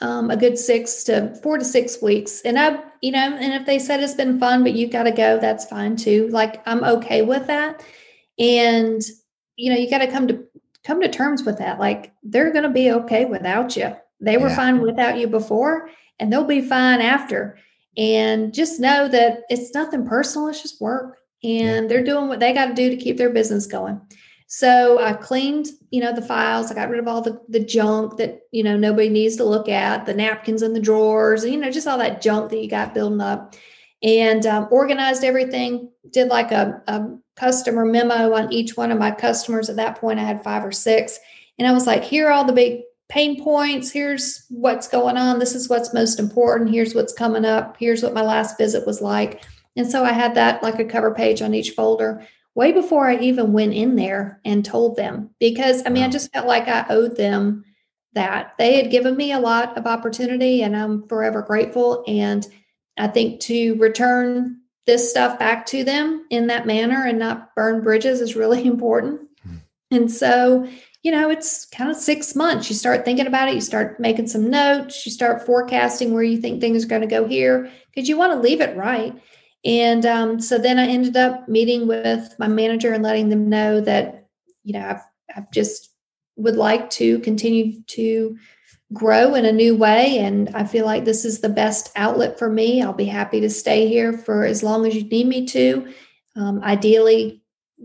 um, 0.00 0.30
a 0.30 0.36
good 0.36 0.58
six 0.58 1.04
to 1.04 1.34
four 1.42 1.58
to 1.58 1.64
six 1.64 2.00
weeks. 2.00 2.40
And 2.42 2.58
I, 2.58 2.82
you 3.02 3.12
know, 3.12 3.36
and 3.36 3.52
if 3.52 3.66
they 3.66 3.78
said 3.78 4.00
it's 4.00 4.14
been 4.14 4.38
fun, 4.38 4.62
but 4.62 4.72
you've 4.72 4.92
got 4.92 5.04
to 5.04 5.10
go, 5.10 5.38
that's 5.38 5.66
fine 5.66 5.96
too. 5.96 6.28
Like 6.28 6.62
I'm 6.66 6.82
okay 6.84 7.22
with 7.22 7.46
that. 7.48 7.84
And, 8.38 9.02
you 9.56 9.70
know, 9.70 9.78
you 9.78 9.90
got 9.90 9.98
to 9.98 10.10
come 10.10 10.26
to 10.28 10.42
come 10.84 11.00
to 11.02 11.08
terms 11.08 11.44
with 11.44 11.58
that. 11.58 11.78
Like 11.78 12.12
they're 12.22 12.52
going 12.52 12.64
to 12.64 12.70
be 12.70 12.90
okay 12.90 13.26
without 13.26 13.76
you. 13.76 13.94
They 14.20 14.38
were 14.38 14.48
yeah. 14.48 14.56
fine 14.56 14.80
without 14.80 15.18
you 15.18 15.26
before 15.26 15.90
and 16.18 16.32
they'll 16.32 16.44
be 16.44 16.62
fine 16.62 17.00
after. 17.00 17.58
And 17.96 18.54
just 18.54 18.80
know 18.80 19.08
that 19.08 19.42
it's 19.50 19.74
nothing 19.74 20.06
personal. 20.06 20.48
It's 20.48 20.62
just 20.62 20.80
work 20.80 21.18
and 21.42 21.82
yeah. 21.82 21.86
they're 21.88 22.04
doing 22.04 22.28
what 22.28 22.40
they 22.40 22.52
got 22.52 22.66
to 22.66 22.74
do 22.74 22.88
to 22.90 22.96
keep 22.96 23.18
their 23.18 23.30
business 23.30 23.66
going. 23.66 24.00
So 24.52 24.98
I 24.98 25.12
cleaned, 25.12 25.68
you 25.92 26.00
know, 26.00 26.12
the 26.12 26.20
files. 26.20 26.72
I 26.72 26.74
got 26.74 26.90
rid 26.90 26.98
of 26.98 27.06
all 27.06 27.22
the, 27.22 27.40
the 27.48 27.64
junk 27.64 28.16
that, 28.16 28.40
you 28.50 28.64
know, 28.64 28.76
nobody 28.76 29.08
needs 29.08 29.36
to 29.36 29.44
look 29.44 29.68
at, 29.68 30.06
the 30.06 30.12
napkins 30.12 30.62
in 30.62 30.72
the 30.72 30.80
drawers, 30.80 31.44
you 31.44 31.56
know, 31.56 31.70
just 31.70 31.86
all 31.86 31.98
that 31.98 32.20
junk 32.20 32.50
that 32.50 32.60
you 32.60 32.68
got 32.68 32.92
building 32.92 33.20
up 33.20 33.54
and 34.02 34.44
um, 34.46 34.66
organized 34.72 35.22
everything. 35.22 35.92
Did 36.10 36.30
like 36.30 36.50
a, 36.50 36.82
a 36.88 37.16
customer 37.36 37.84
memo 37.84 38.34
on 38.34 38.52
each 38.52 38.76
one 38.76 38.90
of 38.90 38.98
my 38.98 39.12
customers. 39.12 39.70
At 39.70 39.76
that 39.76 40.00
point, 40.00 40.18
I 40.18 40.24
had 40.24 40.42
five 40.42 40.64
or 40.64 40.72
six. 40.72 41.20
And 41.60 41.68
I 41.68 41.72
was 41.72 41.86
like, 41.86 42.02
here 42.02 42.26
are 42.26 42.32
all 42.32 42.44
the 42.44 42.52
big 42.52 42.80
pain 43.08 43.40
points. 43.40 43.92
Here's 43.92 44.46
what's 44.48 44.88
going 44.88 45.16
on. 45.16 45.38
This 45.38 45.54
is 45.54 45.68
what's 45.68 45.94
most 45.94 46.18
important. 46.18 46.70
Here's 46.70 46.92
what's 46.92 47.12
coming 47.12 47.44
up. 47.44 47.76
Here's 47.78 48.02
what 48.02 48.14
my 48.14 48.22
last 48.22 48.58
visit 48.58 48.84
was 48.84 49.00
like. 49.00 49.44
And 49.76 49.88
so 49.88 50.02
I 50.02 50.10
had 50.10 50.34
that 50.34 50.60
like 50.60 50.80
a 50.80 50.84
cover 50.84 51.14
page 51.14 51.40
on 51.40 51.54
each 51.54 51.70
folder 51.70 52.26
way 52.54 52.72
before 52.72 53.08
I 53.08 53.16
even 53.18 53.52
went 53.52 53.74
in 53.74 53.96
there 53.96 54.40
and 54.44 54.64
told 54.64 54.96
them 54.96 55.30
because 55.38 55.82
I 55.86 55.90
mean, 55.90 56.02
I 56.02 56.08
just 56.08 56.32
felt 56.32 56.46
like 56.46 56.68
I 56.68 56.86
owed 56.88 57.16
them 57.16 57.64
that. 58.14 58.54
They 58.58 58.76
had 58.76 58.90
given 58.90 59.16
me 59.16 59.32
a 59.32 59.40
lot 59.40 59.76
of 59.76 59.86
opportunity 59.86 60.62
and 60.62 60.76
I'm 60.76 61.06
forever 61.08 61.42
grateful. 61.42 62.04
And 62.06 62.46
I 62.98 63.08
think 63.08 63.40
to 63.42 63.74
return 63.76 64.58
this 64.86 65.10
stuff 65.10 65.38
back 65.38 65.66
to 65.66 65.84
them 65.84 66.26
in 66.30 66.48
that 66.48 66.66
manner 66.66 67.06
and 67.06 67.18
not 67.18 67.54
burn 67.54 67.82
bridges 67.82 68.20
is 68.20 68.36
really 68.36 68.66
important. 68.66 69.20
Hmm. 69.42 69.56
And 69.90 70.10
so, 70.10 70.68
you 71.02 71.12
know, 71.12 71.30
it's 71.30 71.64
kind 71.66 71.90
of 71.90 71.96
six 71.96 72.34
months. 72.34 72.68
You 72.68 72.76
start 72.76 73.04
thinking 73.04 73.26
about 73.26 73.48
it, 73.48 73.54
you 73.54 73.60
start 73.60 74.00
making 74.00 74.26
some 74.26 74.50
notes, 74.50 75.06
you 75.06 75.12
start 75.12 75.46
forecasting 75.46 76.12
where 76.12 76.22
you 76.22 76.38
think 76.38 76.60
things 76.60 76.84
are 76.84 76.88
going 76.88 77.00
to 77.02 77.06
go 77.06 77.26
here 77.26 77.70
because 77.94 78.08
you 78.08 78.18
want 78.18 78.32
to 78.32 78.40
leave 78.40 78.60
it 78.60 78.76
right. 78.76 79.14
And 79.64 80.06
um, 80.06 80.40
so 80.40 80.58
then 80.58 80.78
I 80.78 80.86
ended 80.86 81.16
up 81.16 81.48
meeting 81.48 81.86
with 81.86 82.34
my 82.38 82.48
manager 82.48 82.92
and 82.92 83.02
letting 83.02 83.28
them 83.28 83.48
know 83.48 83.80
that, 83.82 84.26
you 84.64 84.72
know, 84.72 84.86
I've, 84.86 85.02
I've 85.36 85.50
just 85.50 85.90
would 86.36 86.56
like 86.56 86.88
to 86.90 87.18
continue 87.20 87.82
to 87.82 88.36
grow 88.92 89.34
in 89.34 89.44
a 89.44 89.52
new 89.52 89.76
way. 89.76 90.18
And 90.18 90.48
I 90.54 90.64
feel 90.64 90.84
like 90.84 91.04
this 91.04 91.24
is 91.24 91.40
the 91.40 91.48
best 91.48 91.92
outlet 91.94 92.38
for 92.38 92.50
me. 92.50 92.82
I'll 92.82 92.92
be 92.92 93.04
happy 93.04 93.40
to 93.40 93.50
stay 93.50 93.86
here 93.86 94.12
for 94.12 94.44
as 94.44 94.62
long 94.62 94.86
as 94.86 94.94
you 94.94 95.04
need 95.04 95.26
me 95.26 95.46
to. 95.46 95.92
Um, 96.36 96.62
ideally, 96.62 97.42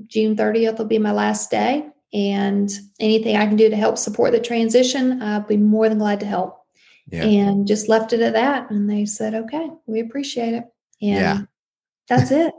June 0.08 0.36
30th 0.36 0.78
will 0.78 0.86
be 0.86 1.00
my 1.00 1.12
last 1.12 1.52
day. 1.52 1.88
And 2.14 2.72
anything 3.00 3.36
I 3.36 3.46
can 3.46 3.58
do 3.58 3.70
to 3.70 3.76
help 3.76 3.98
support 3.98 4.32
the 4.32 4.40
transition, 4.40 5.22
I'll 5.22 5.42
be 5.42 5.58
more 5.58 5.90
than 5.90 5.98
glad 5.98 6.22
to 6.22 6.26
help. 6.26 6.62
Yeah. 7.08 7.24
And 7.24 7.68
just 7.68 7.90
left 7.90 8.14
it 8.14 8.22
at 8.22 8.34
that. 8.34 8.72
And 8.72 8.90
they 8.90 9.06
said, 9.06 9.36
okay, 9.36 9.70
we 9.86 10.00
appreciate 10.00 10.54
it. 10.54 10.64
And 11.02 11.12
yeah. 11.12 11.42
That's 12.08 12.32
it. 12.32 12.54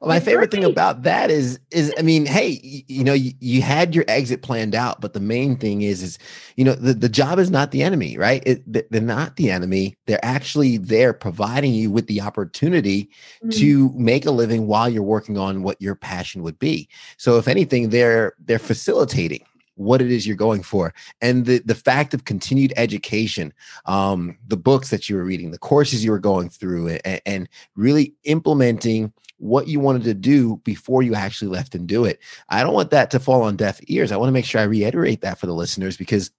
Well, 0.00 0.08
my 0.10 0.20
favorite 0.20 0.50
thing 0.50 0.64
about 0.64 1.02
that 1.02 1.30
is 1.30 1.58
is 1.70 1.92
I 1.98 2.02
mean, 2.02 2.26
hey, 2.26 2.60
you, 2.62 2.82
you 2.88 3.04
know, 3.04 3.14
you, 3.14 3.32
you, 3.40 3.62
had 3.62 3.94
your 3.94 4.04
exit 4.06 4.42
planned 4.42 4.74
out, 4.74 5.00
but 5.00 5.14
the 5.14 5.20
main 5.20 5.56
thing 5.56 5.80
is 5.80 6.02
is 6.02 6.18
you 6.56 6.64
know 6.64 6.74
the, 6.74 6.92
the 6.92 7.08
job 7.08 7.38
is 7.38 7.50
not 7.50 7.70
the 7.70 7.82
enemy, 7.82 8.18
right? 8.18 8.42
It, 8.44 8.90
they're 8.90 9.00
not 9.00 9.36
the 9.36 9.50
enemy. 9.50 9.96
They're 10.06 10.22
actually 10.22 10.76
there 10.76 11.14
providing 11.14 11.72
you 11.72 11.90
with 11.90 12.06
the 12.06 12.20
opportunity 12.20 13.04
mm-hmm. 13.42 13.48
to 13.58 13.92
make 13.94 14.26
a 14.26 14.30
living 14.30 14.66
while 14.66 14.90
you're 14.90 15.02
working 15.02 15.38
on 15.38 15.62
what 15.62 15.80
your 15.80 15.94
passion 15.94 16.42
would 16.42 16.58
be. 16.58 16.88
So 17.16 17.38
if 17.38 17.48
anything, 17.48 17.88
they're 17.88 18.34
they're 18.44 18.58
facilitating 18.58 19.44
what 19.76 20.02
it 20.02 20.10
is 20.10 20.26
you're 20.26 20.36
going 20.36 20.62
for. 20.62 20.92
And 21.20 21.46
the 21.46 21.58
the 21.60 21.74
fact 21.74 22.14
of 22.14 22.24
continued 22.24 22.72
education 22.76 23.52
um 23.86 24.36
the 24.48 24.56
books 24.56 24.90
that 24.90 25.08
you 25.08 25.16
were 25.16 25.24
reading 25.24 25.50
the 25.50 25.58
courses 25.58 26.04
you 26.04 26.10
were 26.10 26.18
going 26.18 26.48
through 26.48 26.98
and, 27.04 27.20
and 27.24 27.48
really 27.76 28.14
implementing 28.24 29.12
what 29.38 29.68
you 29.68 29.78
wanted 29.78 30.02
to 30.04 30.14
do 30.14 30.56
before 30.64 31.02
you 31.02 31.14
actually 31.14 31.48
left 31.48 31.74
and 31.74 31.86
do 31.86 32.04
it. 32.06 32.18
I 32.48 32.62
don't 32.62 32.72
want 32.72 32.90
that 32.90 33.10
to 33.10 33.20
fall 33.20 33.42
on 33.42 33.56
deaf 33.56 33.78
ears. 33.86 34.10
I 34.10 34.16
want 34.16 34.28
to 34.28 34.32
make 34.32 34.46
sure 34.46 34.60
i 34.60 34.64
reiterate 34.64 35.20
that 35.20 35.38
for 35.38 35.46
the 35.46 35.54
listeners 35.54 35.96
because 35.96 36.30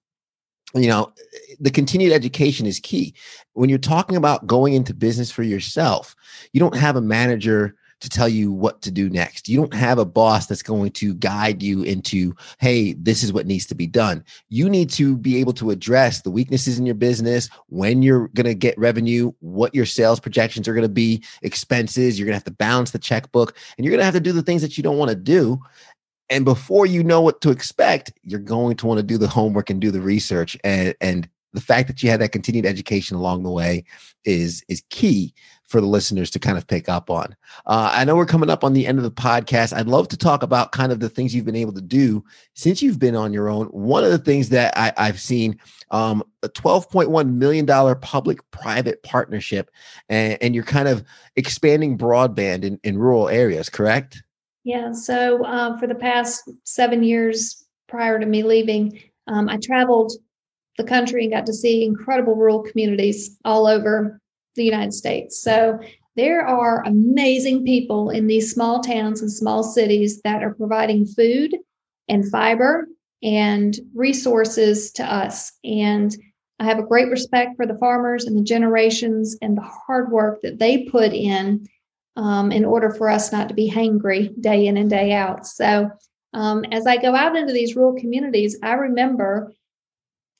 you 0.74 0.88
know 0.88 1.12
the 1.60 1.70
continued 1.70 2.12
education 2.12 2.66
is 2.66 2.80
key. 2.80 3.14
When 3.54 3.70
you're 3.70 3.78
talking 3.78 4.16
about 4.16 4.46
going 4.46 4.74
into 4.74 4.94
business 4.94 5.30
for 5.30 5.42
yourself 5.42 6.14
you 6.52 6.60
don't 6.60 6.76
have 6.76 6.96
a 6.96 7.00
manager 7.00 7.76
to 8.00 8.08
tell 8.08 8.28
you 8.28 8.52
what 8.52 8.80
to 8.82 8.90
do 8.90 9.10
next. 9.10 9.48
You 9.48 9.58
don't 9.58 9.74
have 9.74 9.98
a 9.98 10.04
boss 10.04 10.46
that's 10.46 10.62
going 10.62 10.92
to 10.92 11.14
guide 11.14 11.62
you 11.62 11.82
into, 11.82 12.34
hey, 12.58 12.92
this 12.94 13.22
is 13.22 13.32
what 13.32 13.46
needs 13.46 13.66
to 13.66 13.74
be 13.74 13.86
done. 13.86 14.24
You 14.48 14.70
need 14.70 14.90
to 14.90 15.16
be 15.16 15.38
able 15.38 15.52
to 15.54 15.70
address 15.70 16.22
the 16.22 16.30
weaknesses 16.30 16.78
in 16.78 16.86
your 16.86 16.94
business, 16.94 17.48
when 17.66 18.02
you're 18.02 18.28
going 18.28 18.46
to 18.46 18.54
get 18.54 18.78
revenue, 18.78 19.32
what 19.40 19.74
your 19.74 19.86
sales 19.86 20.20
projections 20.20 20.68
are 20.68 20.74
going 20.74 20.82
to 20.82 20.88
be, 20.88 21.24
expenses. 21.42 22.18
You're 22.18 22.26
going 22.26 22.34
to 22.34 22.38
have 22.38 22.44
to 22.44 22.50
balance 22.52 22.92
the 22.92 22.98
checkbook, 22.98 23.56
and 23.76 23.84
you're 23.84 23.90
going 23.90 24.00
to 24.00 24.04
have 24.04 24.14
to 24.14 24.20
do 24.20 24.32
the 24.32 24.42
things 24.42 24.62
that 24.62 24.76
you 24.76 24.82
don't 24.82 24.98
want 24.98 25.10
to 25.10 25.16
do. 25.16 25.60
And 26.30 26.44
before 26.44 26.86
you 26.86 27.02
know 27.02 27.20
what 27.22 27.40
to 27.40 27.50
expect, 27.50 28.12
you're 28.22 28.38
going 28.38 28.76
to 28.76 28.86
want 28.86 28.98
to 28.98 29.02
do 29.02 29.18
the 29.18 29.28
homework 29.28 29.70
and 29.70 29.80
do 29.80 29.90
the 29.90 30.00
research. 30.00 30.56
And, 30.62 30.94
and 31.00 31.28
the 31.54 31.60
fact 31.60 31.88
that 31.88 32.02
you 32.02 32.10
had 32.10 32.20
that 32.20 32.32
continued 32.32 32.66
education 32.66 33.16
along 33.16 33.42
the 33.42 33.50
way 33.50 33.84
is 34.24 34.62
is 34.68 34.82
key 34.90 35.32
for 35.68 35.82
the 35.82 35.86
listeners 35.86 36.30
to 36.30 36.38
kind 36.38 36.56
of 36.56 36.66
pick 36.66 36.88
up 36.88 37.10
on. 37.10 37.36
Uh, 37.66 37.90
I 37.92 38.04
know 38.04 38.16
we're 38.16 38.26
coming 38.26 38.48
up 38.48 38.64
on 38.64 38.72
the 38.72 38.86
end 38.86 38.98
of 38.98 39.04
the 39.04 39.10
podcast. 39.10 39.76
I'd 39.76 39.86
love 39.86 40.08
to 40.08 40.16
talk 40.16 40.42
about 40.42 40.72
kind 40.72 40.90
of 40.90 40.98
the 40.98 41.10
things 41.10 41.34
you've 41.34 41.44
been 41.44 41.54
able 41.54 41.74
to 41.74 41.82
do 41.82 42.24
since 42.54 42.80
you've 42.80 42.98
been 42.98 43.14
on 43.14 43.34
your 43.34 43.50
own. 43.50 43.66
One 43.66 44.02
of 44.02 44.10
the 44.10 44.18
things 44.18 44.48
that 44.48 44.72
I, 44.76 44.92
have 45.04 45.20
seen 45.20 45.60
um, 45.90 46.24
a 46.42 46.48
$12.1 46.48 47.34
million 47.34 47.66
public 48.00 48.38
private 48.50 49.02
partnership, 49.02 49.70
and, 50.08 50.38
and, 50.40 50.54
you're 50.54 50.64
kind 50.64 50.88
of 50.88 51.04
expanding 51.36 51.98
broadband 51.98 52.64
in, 52.64 52.80
in 52.82 52.96
rural 52.96 53.28
areas, 53.28 53.68
correct? 53.68 54.22
Yeah. 54.64 54.92
So 54.92 55.44
uh, 55.44 55.78
for 55.78 55.86
the 55.86 55.94
past 55.94 56.50
seven 56.64 57.02
years 57.02 57.64
prior 57.88 58.18
to 58.18 58.26
me 58.26 58.42
leaving, 58.42 59.02
um, 59.26 59.50
I 59.50 59.58
traveled 59.62 60.12
the 60.78 60.84
country 60.84 61.24
and 61.24 61.32
got 61.32 61.44
to 61.46 61.52
see 61.52 61.84
incredible 61.84 62.36
rural 62.36 62.62
communities 62.62 63.36
all 63.44 63.66
over 63.66 64.20
the 64.58 64.64
United 64.64 64.92
States. 64.92 65.40
So 65.40 65.78
there 66.16 66.46
are 66.46 66.84
amazing 66.84 67.64
people 67.64 68.10
in 68.10 68.26
these 68.26 68.52
small 68.52 68.80
towns 68.80 69.22
and 69.22 69.32
small 69.32 69.62
cities 69.62 70.20
that 70.22 70.42
are 70.42 70.52
providing 70.52 71.06
food 71.06 71.56
and 72.08 72.28
fiber 72.30 72.88
and 73.22 73.78
resources 73.94 74.92
to 74.92 75.04
us. 75.04 75.52
And 75.64 76.14
I 76.58 76.64
have 76.64 76.78
a 76.78 76.86
great 76.86 77.08
respect 77.08 77.56
for 77.56 77.66
the 77.66 77.78
farmers 77.78 78.24
and 78.24 78.36
the 78.36 78.42
generations 78.42 79.36
and 79.40 79.56
the 79.56 79.62
hard 79.62 80.10
work 80.10 80.42
that 80.42 80.58
they 80.58 80.84
put 80.84 81.12
in 81.12 81.66
um, 82.16 82.50
in 82.50 82.64
order 82.64 82.90
for 82.90 83.08
us 83.08 83.30
not 83.30 83.48
to 83.48 83.54
be 83.54 83.70
hangry 83.70 84.30
day 84.40 84.66
in 84.66 84.76
and 84.76 84.90
day 84.90 85.12
out. 85.12 85.46
So, 85.46 85.90
um, 86.34 86.64
as 86.72 86.86
I 86.86 86.96
go 86.96 87.14
out 87.14 87.36
into 87.36 87.52
these 87.52 87.76
rural 87.76 87.94
communities, 87.94 88.58
I 88.62 88.72
remember 88.72 89.52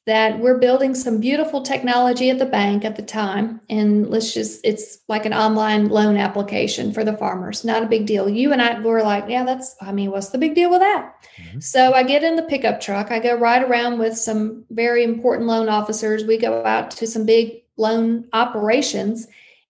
that 0.09 0.39
we're 0.39 0.57
building 0.57 0.95
some 0.95 1.21
beautiful 1.21 1.61
technology 1.61 2.31
at 2.31 2.39
the 2.39 2.47
bank 2.47 2.83
at 2.83 2.97
the 2.97 3.03
time. 3.03 3.61
And 3.69 4.09
let's 4.09 4.33
just, 4.33 4.59
it's 4.65 5.01
like 5.07 5.27
an 5.27 5.35
online 5.35 5.91
loan 5.91 6.17
application 6.17 6.95
for 6.95 7.05
the 7.05 7.15
farmers. 7.15 7.63
Not 7.63 7.83
a 7.83 7.87
big 7.87 8.07
deal. 8.07 8.27
You 8.27 8.55
and 8.55 8.63
I 8.63 8.81
were 8.81 9.03
like, 9.03 9.27
yeah, 9.29 9.45
that's, 9.45 9.77
I 9.83 9.93
mean, 9.93 10.11
what's 10.11 10.31
the 10.31 10.39
big 10.39 10.55
deal 10.55 10.71
with 10.71 10.81
that? 10.81 11.15
Mm-hmm. 11.37 11.61
So 11.61 11.93
I 11.93 12.05
get 12.05 12.25
in 12.25 12.37
the 12.37 12.43
pickup 12.43 12.81
truck. 12.81 13.11
I 13.11 13.19
go 13.19 13.35
right 13.37 13.63
around 13.63 13.99
with 13.99 14.17
some 14.17 14.65
very 14.71 15.05
important 15.05 15.47
loan 15.47 15.69
officers. 15.69 16.25
We 16.25 16.39
go 16.39 16.65
out 16.65 16.91
to 16.93 17.07
some 17.07 17.27
big 17.27 17.65
loan 17.77 18.29
operations 18.33 19.27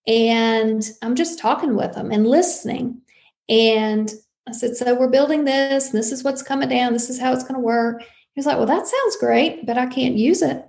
and 0.06 0.88
I'm 1.02 1.16
just 1.16 1.40
talking 1.40 1.74
with 1.74 1.94
them 1.94 2.12
and 2.12 2.28
listening. 2.28 3.00
And 3.48 4.08
I 4.46 4.52
said, 4.52 4.76
so 4.76 4.94
we're 4.94 5.08
building 5.08 5.44
this, 5.44 5.90
and 5.90 5.98
this 5.98 6.12
is 6.12 6.22
what's 6.22 6.42
coming 6.42 6.68
down. 6.68 6.92
This 6.92 7.10
is 7.10 7.20
how 7.20 7.32
it's 7.32 7.42
going 7.42 7.56
to 7.56 7.60
work. 7.60 8.04
He's 8.38 8.46
like, 8.46 8.56
Well, 8.56 8.66
that 8.66 8.86
sounds 8.86 9.16
great, 9.16 9.66
but 9.66 9.76
I 9.76 9.86
can't 9.86 10.14
use 10.14 10.42
it. 10.42 10.64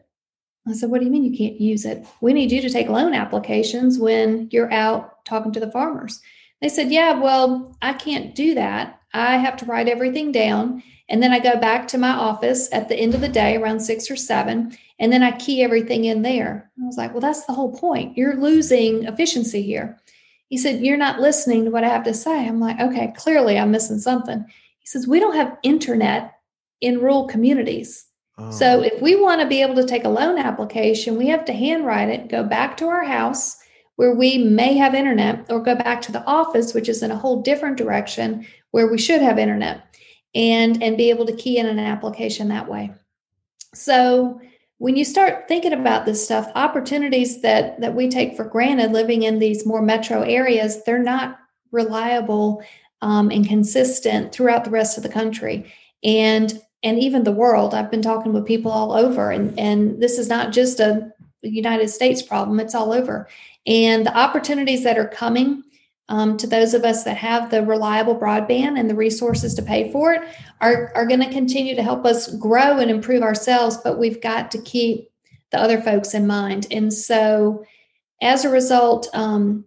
I 0.68 0.74
said, 0.74 0.90
What 0.90 1.02
do 1.02 1.06
you 1.06 1.12
mean 1.12 1.24
you 1.24 1.38
can't 1.38 1.62
use 1.62 1.86
it? 1.86 2.04
We 2.20 2.34
need 2.34 2.52
you 2.52 2.62
to 2.62 2.70
take 2.70 2.90
loan 2.90 3.14
applications 3.14 4.00
when 4.00 4.50
you're 4.52 4.74
out 4.74 5.24
talking 5.24 5.52
to 5.52 5.60
the 5.60 5.70
farmers. 5.70 6.20
They 6.64 6.70
said, 6.70 6.92
Yeah, 6.92 7.20
well, 7.20 7.78
I 7.84 7.94
can't 7.94 8.34
do 8.34 8.56
that. 8.56 9.00
I 9.14 9.38
have 9.38 9.56
to 9.58 9.66
write 9.66 9.88
everything 9.88 10.32
down. 10.32 10.82
And 11.10 11.22
then 11.22 11.32
I 11.32 11.38
go 11.38 11.60
back 11.60 11.88
to 11.90 12.00
my 12.00 12.10
office 12.10 12.70
at 12.72 12.90
the 12.90 12.96
end 12.96 13.14
of 13.14 13.22
the 13.22 13.30
day 13.30 13.56
around 13.56 13.82
six 13.82 14.10
or 14.10 14.16
seven, 14.16 14.76
and 14.98 15.14
then 15.14 15.22
I 15.22 15.30
key 15.38 15.62
everything 15.62 16.06
in 16.06 16.24
there. 16.24 16.72
I 16.82 16.88
was 16.88 16.98
like, 16.98 17.12
Well, 17.12 17.22
that's 17.22 17.46
the 17.46 17.54
whole 17.54 17.78
point. 17.78 18.18
You're 18.18 18.42
losing 18.42 19.04
efficiency 19.04 19.62
here. 19.62 20.00
He 20.48 20.58
said, 20.58 20.84
You're 20.84 20.98
not 20.98 21.20
listening 21.20 21.66
to 21.66 21.70
what 21.70 21.84
I 21.84 21.90
have 21.90 22.06
to 22.06 22.16
say. 22.16 22.48
I'm 22.48 22.60
like, 22.60 22.80
Okay, 22.80 23.14
clearly 23.16 23.60
I'm 23.60 23.70
missing 23.70 24.00
something. 24.00 24.44
He 24.80 24.88
says, 24.88 25.08
We 25.08 25.20
don't 25.20 25.36
have 25.36 25.56
internet 25.62 26.34
in 26.82 27.00
rural 27.00 27.28
communities. 27.28 28.06
Oh. 28.38 28.52
So 28.52 28.82
if 28.82 29.02
we 29.02 29.16
want 29.16 29.42
to 29.42 29.48
be 29.48 29.62
able 29.62 29.76
to 29.76 29.86
take 29.86 30.06
a 30.06 30.10
loan 30.10 30.38
application, 30.38 31.18
we 31.18 31.28
have 31.28 31.46
to 31.46 31.54
handwrite 31.54 32.10
it, 32.10 32.30
go 32.30 32.44
back 32.44 32.78
to 32.78 32.88
our 32.88 33.04
house 33.04 33.58
where 33.98 34.16
we 34.16 34.38
may 34.38 34.78
have 34.78 34.96
internet, 34.96 35.46
or 35.50 35.60
go 35.60 35.76
back 35.76 36.02
to 36.02 36.12
the 36.14 36.24
office, 36.24 36.74
which 36.74 36.88
is 36.88 37.04
in 37.04 37.12
a 37.12 37.18
whole 37.18 37.42
different 37.42 37.76
direction 37.76 38.48
where 38.72 38.88
we 38.88 38.98
should 38.98 39.22
have 39.22 39.38
internet, 39.38 39.94
and 40.34 40.82
and 40.82 40.96
be 40.96 41.10
able 41.10 41.26
to 41.26 41.36
key 41.36 41.58
in 41.58 41.66
an 41.66 41.80
application 41.80 42.48
that 42.48 42.70
way. 42.70 42.94
So 43.74 44.40
when 44.78 44.96
you 44.96 45.04
start 45.04 45.50
thinking 45.50 45.74
about 45.74 46.06
this 46.06 46.24
stuff, 46.24 46.50
opportunities 46.56 47.42
that 47.42 47.82
that 47.82 47.94
we 47.94 48.08
take 48.08 48.38
for 48.38 48.46
granted 48.46 48.94
living 48.94 49.24
in 49.24 49.40
these 49.40 49.66
more 49.66 49.82
metro 49.82 50.22
areas, 50.22 50.82
they're 50.86 51.04
not 51.04 51.38
reliable 51.74 52.64
um, 53.02 53.30
and 53.32 53.46
consistent 53.46 54.32
throughout 54.32 54.64
the 54.64 54.72
rest 54.72 54.96
of 54.96 55.04
the 55.04 55.10
country. 55.10 55.70
And 56.06 56.58
and 56.84 57.00
even 57.00 57.24
the 57.24 57.32
world. 57.32 57.74
I've 57.74 57.92
been 57.92 58.02
talking 58.02 58.34
with 58.34 58.46
people 58.46 58.72
all 58.72 58.94
over, 58.94 59.32
and, 59.32 59.58
and 59.60 60.02
this 60.02 60.18
is 60.18 60.30
not 60.30 60.52
just 60.52 60.80
a 60.80 61.12
United 61.42 61.90
States 61.90 62.22
problem, 62.22 62.60
it's 62.60 62.76
all 62.76 62.92
over. 62.92 63.28
And 63.66 64.06
the 64.06 64.18
opportunities 64.18 64.84
that 64.84 64.98
are 64.98 65.08
coming 65.08 65.64
um, 66.10 66.38
to 66.38 66.48
those 66.48 66.74
of 66.74 66.84
us 66.84 67.04
that 67.04 67.18
have 67.18 67.52
the 67.52 67.64
reliable 67.64 68.18
broadband 68.18 68.80
and 68.80 68.90
the 68.90 68.96
resources 68.96 69.54
to 69.54 69.62
pay 69.62 69.92
for 69.92 70.14
it 70.14 70.22
are, 70.60 70.92
are 70.96 71.06
going 71.06 71.22
to 71.22 71.30
continue 71.30 71.76
to 71.76 71.84
help 71.84 72.06
us 72.06 72.36
grow 72.36 72.80
and 72.80 72.90
improve 72.90 73.22
ourselves, 73.22 73.78
but 73.78 74.00
we've 74.00 74.22
got 74.22 74.50
to 74.52 74.62
keep 74.62 75.12
the 75.52 75.60
other 75.60 75.82
folks 75.82 76.14
in 76.14 76.26
mind. 76.26 76.68
And 76.72 76.92
so, 76.92 77.64
as 78.22 78.44
a 78.44 78.50
result, 78.50 79.08
um, 79.14 79.66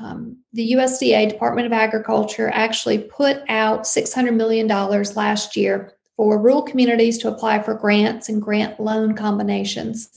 um, 0.00 0.38
the 0.52 0.72
USDA, 0.72 1.28
Department 1.30 1.66
of 1.66 1.72
Agriculture, 1.72 2.50
actually 2.52 2.98
put 2.98 3.38
out 3.48 3.84
$600 3.84 4.34
million 4.34 4.66
last 4.66 5.56
year 5.56 5.94
for 6.16 6.40
rural 6.40 6.62
communities 6.62 7.18
to 7.18 7.28
apply 7.28 7.62
for 7.62 7.74
grants 7.74 8.28
and 8.28 8.40
grant 8.40 8.78
loan 8.78 9.14
combinations. 9.14 10.10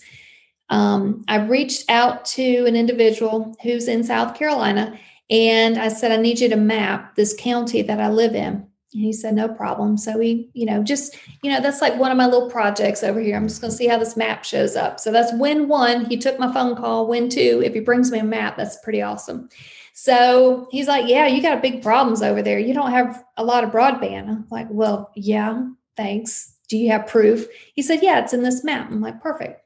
Um, 0.70 1.24
I 1.28 1.38
reached 1.38 1.86
out 1.90 2.26
to 2.26 2.66
an 2.66 2.76
individual 2.76 3.56
who's 3.64 3.88
in 3.88 4.04
South 4.04 4.36
Carolina 4.36 5.00
and 5.30 5.78
I 5.78 5.88
said, 5.88 6.12
I 6.12 6.18
need 6.18 6.40
you 6.40 6.50
to 6.50 6.56
map 6.56 7.16
this 7.16 7.36
county 7.38 7.82
that 7.82 8.00
I 8.00 8.10
live 8.10 8.36
in. 8.36 8.68
And 8.94 9.04
he 9.04 9.12
said, 9.12 9.36
no 9.36 9.50
problem. 9.50 9.98
So 9.98 10.18
we, 10.18 10.50
you 10.54 10.66
know, 10.66 10.82
just, 10.82 11.18
you 11.44 11.52
know, 11.52 11.60
that's 11.60 11.82
like 11.82 11.98
one 11.98 12.12
of 12.12 12.18
my 12.18 12.26
little 12.26 12.50
projects 12.50 13.04
over 13.04 13.20
here. 13.20 13.36
I'm 13.36 13.48
just 13.48 13.60
going 13.60 13.72
to 13.72 13.78
see 13.78 13.88
how 13.88 13.98
this 13.98 14.16
map 14.16 14.46
shows 14.46 14.76
up. 14.76 15.00
So 15.00 15.12
that's 15.12 15.34
win 15.34 15.68
one. 15.68 16.06
He 16.06 16.18
took 16.18 16.40
my 16.40 16.52
phone 16.54 16.76
call. 16.76 17.08
Win 17.08 17.30
two. 17.30 17.62
If 17.64 17.74
he 17.74 17.82
brings 17.82 18.12
me 18.12 18.20
a 18.20 18.24
map, 18.24 18.56
that's 18.56 18.78
pretty 18.78 19.02
awesome. 19.02 19.50
So 19.94 20.68
he's 20.72 20.88
like, 20.88 21.08
yeah, 21.08 21.28
you 21.28 21.42
got 21.42 21.62
big 21.62 21.82
problems 21.82 22.22
over 22.22 22.42
there. 22.42 22.60
You 22.60 22.74
don't 22.74 22.92
have 22.92 23.24
a 23.36 23.44
lot 23.44 23.64
of 23.64 23.72
broadband. 23.72 24.30
I'm 24.30 24.48
like, 24.50 24.68
well, 24.70 25.12
yeah, 25.16 25.68
thanks. 25.98 26.56
Do 26.70 26.78
you 26.78 26.92
have 26.92 27.08
proof? 27.08 27.48
He 27.74 27.82
said, 27.82 28.00
yeah, 28.02 28.20
it's 28.20 28.34
in 28.34 28.44
this 28.44 28.64
map. 28.64 28.90
I'm 28.90 29.02
like, 29.02 29.22
perfect. 29.22 29.62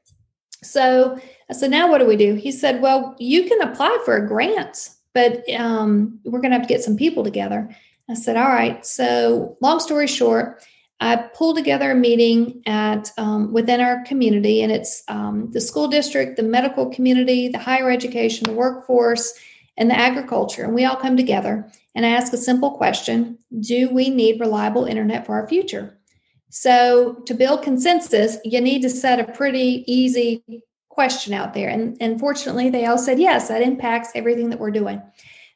So 0.62 1.18
I 1.50 1.52
said, 1.52 1.70
now 1.70 1.88
what 1.88 1.98
do 1.98 2.06
we 2.06 2.16
do? 2.16 2.34
He 2.34 2.50
said, 2.50 2.80
well, 2.80 3.14
you 3.18 3.44
can 3.44 3.60
apply 3.60 3.98
for 4.04 4.16
a 4.16 4.26
grant, 4.26 4.90
but 5.12 5.48
um, 5.54 6.18
we're 6.24 6.40
going 6.40 6.52
to 6.52 6.58
have 6.58 6.66
to 6.66 6.72
get 6.72 6.82
some 6.82 6.96
people 6.96 7.24
together. 7.24 7.68
I 8.08 8.14
said, 8.14 8.36
all 8.36 8.48
right. 8.48 8.84
So 8.86 9.56
long 9.60 9.80
story 9.80 10.06
short, 10.06 10.62
I 11.00 11.16
pulled 11.16 11.56
together 11.56 11.90
a 11.90 11.96
meeting 11.96 12.62
at 12.66 13.10
um, 13.18 13.52
within 13.52 13.80
our 13.80 14.04
community, 14.04 14.62
and 14.62 14.70
it's 14.70 15.02
um, 15.08 15.50
the 15.50 15.60
school 15.60 15.88
district, 15.88 16.36
the 16.36 16.44
medical 16.44 16.90
community, 16.90 17.48
the 17.48 17.58
higher 17.58 17.90
education, 17.90 18.44
the 18.44 18.52
workforce, 18.52 19.34
and 19.76 19.90
the 19.90 19.98
agriculture. 19.98 20.62
And 20.62 20.74
we 20.74 20.84
all 20.84 20.94
come 20.94 21.16
together 21.16 21.68
and 21.94 22.06
I 22.06 22.10
ask 22.10 22.32
a 22.32 22.38
simple 22.38 22.72
question: 22.72 23.38
Do 23.60 23.90
we 23.90 24.10
need 24.10 24.40
reliable 24.40 24.84
internet 24.84 25.26
for 25.26 25.34
our 25.34 25.46
future? 25.46 25.98
So, 26.54 27.14
to 27.24 27.32
build 27.32 27.62
consensus, 27.62 28.36
you 28.44 28.60
need 28.60 28.82
to 28.82 28.90
set 28.90 29.18
a 29.18 29.32
pretty 29.32 29.90
easy 29.90 30.44
question 30.90 31.32
out 31.32 31.54
there. 31.54 31.70
And, 31.70 31.96
and 31.98 32.20
fortunately, 32.20 32.68
they 32.68 32.84
all 32.84 32.98
said, 32.98 33.18
yes, 33.18 33.48
that 33.48 33.62
impacts 33.62 34.10
everything 34.14 34.50
that 34.50 34.60
we're 34.60 34.70
doing. 34.70 35.00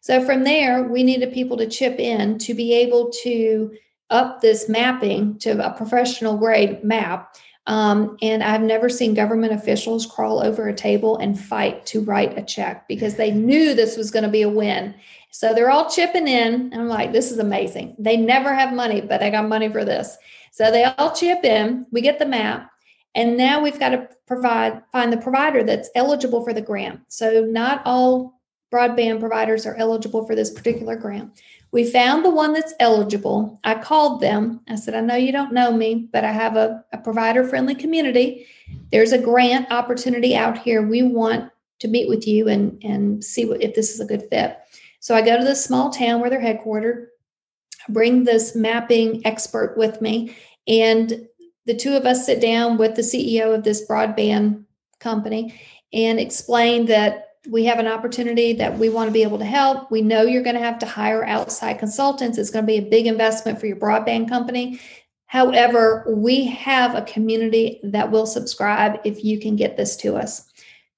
So, 0.01 0.25
from 0.25 0.45
there, 0.45 0.85
we 0.85 1.03
needed 1.03 1.35
people 1.35 1.59
to 1.59 1.69
chip 1.69 1.99
in 1.99 2.39
to 2.39 2.55
be 2.55 2.73
able 2.73 3.11
to 3.25 3.77
up 4.09 4.41
this 4.41 4.71
mapping 4.71 5.39
to 5.41 5.67
a 5.67 5.77
professional 5.77 6.39
grade 6.39 6.83
map. 6.83 7.37
Um, 7.67 8.17
and 8.23 8.43
I've 8.43 8.63
never 8.63 8.89
seen 8.89 9.13
government 9.13 9.53
officials 9.53 10.07
crawl 10.07 10.41
over 10.41 10.67
a 10.67 10.75
table 10.75 11.19
and 11.19 11.39
fight 11.39 11.85
to 11.87 12.01
write 12.01 12.39
a 12.39 12.43
check 12.43 12.89
because 12.89 13.17
they 13.17 13.33
knew 13.33 13.75
this 13.75 13.99
was 13.99 14.11
going 14.11 14.23
to 14.25 14.31
be 14.31 14.43
a 14.43 14.49
win. 14.49 14.95
So 15.31 15.53
they're 15.53 15.71
all 15.71 15.91
chipping 15.91 16.27
in. 16.27 16.73
And 16.73 16.75
I'm 16.75 16.89
like, 16.89 17.13
this 17.13 17.31
is 17.31 17.39
amazing. 17.39 17.97
They 17.99 18.17
never 18.17 18.55
have 18.55 18.73
money, 18.73 19.03
but 19.03 19.21
they 19.21 19.31
got 19.31 19.47
money 19.47 19.69
for 19.69 19.85
this. 19.85 20.17
So 20.57 20.71
they 20.71 20.85
all 20.85 21.15
chip 21.15 21.45
in, 21.45 21.85
we 21.91 22.01
get 22.01 22.19
the 22.19 22.25
map, 22.25 22.71
and 23.15 23.37
now 23.37 23.61
we've 23.61 23.79
got 23.79 23.91
to 23.91 24.09
provide 24.27 24.83
find 24.91 25.13
the 25.13 25.19
provider 25.19 25.63
that's 25.63 25.91
eligible 25.95 26.43
for 26.43 26.55
the 26.55 26.63
grant. 26.63 27.01
So 27.09 27.45
not 27.45 27.83
all 27.85 28.41
broadband 28.73 29.21
providers 29.21 29.67
are 29.67 29.75
eligible 29.75 30.27
for 30.27 30.35
this 30.35 30.51
particular 30.51 30.97
grant. 30.97 31.43
We 31.73 31.85
found 31.85 32.25
the 32.25 32.31
one 32.31 32.55
that's 32.55 32.73
eligible. 32.81 33.61
I 33.65 33.75
called 33.75 34.23
them. 34.23 34.63
I 34.67 34.77
said, 34.77 34.95
I 34.95 35.03
know 35.03 35.15
you 35.15 35.31
don't 35.31 35.53
know 35.53 35.77
me, 35.77 36.09
but 36.11 36.25
I 36.25 36.33
have 36.33 36.57
a, 36.57 36.83
a 36.91 36.97
provider 36.97 37.47
friendly 37.47 37.75
community. 37.75 38.47
There's 38.91 39.13
a 39.13 39.19
grant 39.19 39.71
opportunity 39.71 40.35
out 40.35 40.57
here. 40.57 40.81
We 40.81 41.03
want 41.03 41.51
to 41.81 41.89
meet 41.89 42.09
with 42.09 42.27
you 42.27 42.49
and, 42.49 42.83
and 42.83 43.23
see 43.23 43.45
what, 43.45 43.63
if 43.63 43.75
this 43.75 43.93
is 43.93 44.01
a 44.01 44.07
good 44.07 44.27
fit. 44.31 44.57
So 45.01 45.15
I 45.15 45.21
go 45.21 45.37
to 45.37 45.45
this 45.45 45.63
small 45.63 45.91
town 45.91 46.23
where 46.23 46.31
they're 46.31 46.41
headquartered 46.41 47.09
bring 47.89 48.25
this 48.25 48.55
mapping 48.55 49.27
expert 49.27 49.77
with 49.77 50.01
me. 50.01 50.37
And 50.69 51.27
the 51.67 51.75
two 51.75 51.95
of 51.95 52.07
us 52.07 52.27
sit 52.27 52.41
down 52.41 52.79
with 52.79 52.97
the 52.97 53.03
CEO 53.03 53.55
of 53.55 53.65
this 53.65 53.87
broadband 53.87 54.65
company 55.01 55.59
and 55.93 56.19
explain 56.19 56.87
that 56.87 57.23
we 57.49 57.65
have 57.65 57.79
an 57.79 57.87
opportunity 57.87 58.53
that 58.55 58.77
we 58.77 58.89
want 58.89 59.09
to 59.09 59.13
be 59.13 59.23
able 59.23 59.39
to 59.39 59.45
help. 59.45 59.91
We 59.91 60.03
know 60.03 60.23
you're 60.23 60.43
going 60.43 60.57
to 60.57 60.63
have 60.63 60.79
to 60.81 60.87
hire 60.87 61.25
outside 61.25 61.79
consultants. 61.79 62.39
It's 62.39 62.51
going 62.51 62.65
to 62.65 62.67
be 62.67 62.79
a 62.79 62.91
big 62.91 63.07
investment 63.07 63.61
for 63.61 63.67
your 63.67 63.77
broadband 63.77 64.29
company. 64.29 64.81
However, 65.27 66.05
we 66.09 66.45
have 66.47 66.95
a 66.95 67.03
community 67.03 67.81
that 67.85 68.11
will 68.11 68.27
subscribe 68.27 69.01
if 69.05 69.25
you 69.25 69.41
can 69.41 69.57
get 69.57 69.77
this 69.77 69.97
to 69.99 70.17
us. 70.17 70.49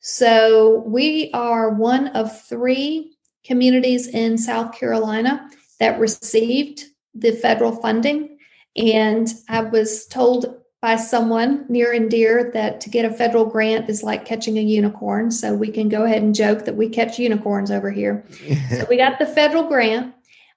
So 0.00 0.82
we 0.86 1.30
are 1.32 1.70
one 1.70 2.08
of 2.08 2.46
three 2.46 3.16
communities 3.44 4.06
in 4.08 4.38
South 4.38 4.78
Carolina 4.78 5.48
that 5.80 6.00
received 6.00 6.84
the 7.14 7.32
federal 7.32 7.72
funding. 7.72 8.38
And 8.76 9.32
I 9.48 9.62
was 9.62 10.06
told 10.06 10.58
by 10.80 10.94
someone 10.96 11.66
near 11.68 11.92
and 11.92 12.08
dear 12.08 12.50
that 12.54 12.80
to 12.82 12.90
get 12.90 13.04
a 13.04 13.12
federal 13.12 13.44
grant 13.44 13.90
is 13.90 14.04
like 14.04 14.24
catching 14.24 14.58
a 14.58 14.62
unicorn. 14.62 15.30
So 15.30 15.54
we 15.54 15.70
can 15.70 15.88
go 15.88 16.04
ahead 16.04 16.22
and 16.22 16.34
joke 16.34 16.64
that 16.66 16.76
we 16.76 16.88
catch 16.88 17.18
unicorns 17.18 17.70
over 17.70 17.90
here. 17.90 18.24
so 18.70 18.86
we 18.88 18.96
got 18.96 19.18
the 19.18 19.26
federal 19.26 19.64
grant. 19.64 20.14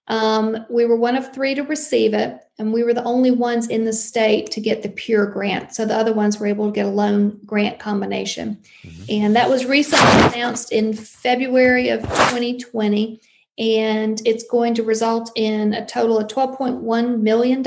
Um, 0.07 0.65
we 0.69 0.85
were 0.85 0.97
one 0.97 1.15
of 1.15 1.33
three 1.33 1.55
to 1.55 1.61
receive 1.61 2.13
it, 2.13 2.37
and 2.59 2.73
we 2.73 2.83
were 2.83 2.93
the 2.93 3.03
only 3.03 3.31
ones 3.31 3.67
in 3.67 3.85
the 3.85 3.93
state 3.93 4.51
to 4.51 4.59
get 4.59 4.83
the 4.83 4.89
pure 4.89 5.25
grant. 5.25 5.73
So 5.73 5.85
the 5.85 5.95
other 5.95 6.13
ones 6.13 6.37
were 6.37 6.47
able 6.47 6.65
to 6.65 6.71
get 6.71 6.85
a 6.85 6.89
loan 6.89 7.39
grant 7.45 7.79
combination. 7.79 8.59
Mm-hmm. 8.83 9.03
And 9.09 9.35
that 9.35 9.49
was 9.49 9.65
recently 9.65 10.21
announced 10.33 10.71
in 10.71 10.93
February 10.93 11.89
of 11.89 12.01
2020 12.01 13.21
and 13.61 14.19
it's 14.25 14.43
going 14.43 14.73
to 14.73 14.83
result 14.83 15.31
in 15.35 15.73
a 15.73 15.85
total 15.85 16.17
of 16.17 16.27
$12.1 16.27 17.21
million 17.21 17.65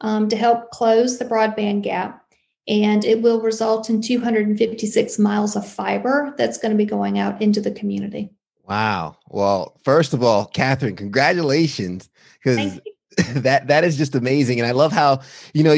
um, 0.00 0.28
to 0.28 0.36
help 0.36 0.70
close 0.70 1.18
the 1.18 1.26
broadband 1.26 1.82
gap. 1.82 2.24
And 2.66 3.04
it 3.04 3.20
will 3.20 3.42
result 3.42 3.90
in 3.90 4.00
256 4.00 5.18
miles 5.18 5.54
of 5.54 5.68
fiber 5.68 6.34
that's 6.38 6.58
going 6.58 6.72
to 6.72 6.78
be 6.78 6.86
going 6.86 7.18
out 7.18 7.40
into 7.42 7.60
the 7.60 7.70
community. 7.70 8.30
Wow. 8.66 9.18
Well, 9.28 9.78
first 9.84 10.14
of 10.14 10.22
all, 10.22 10.46
Catherine, 10.46 10.96
congratulations 10.96 12.08
because 12.42 12.80
that 13.34 13.68
that 13.68 13.84
is 13.84 13.96
just 13.96 14.16
amazing, 14.16 14.58
and 14.58 14.66
I 14.66 14.72
love 14.72 14.90
how 14.90 15.20
you 15.54 15.62
know 15.62 15.74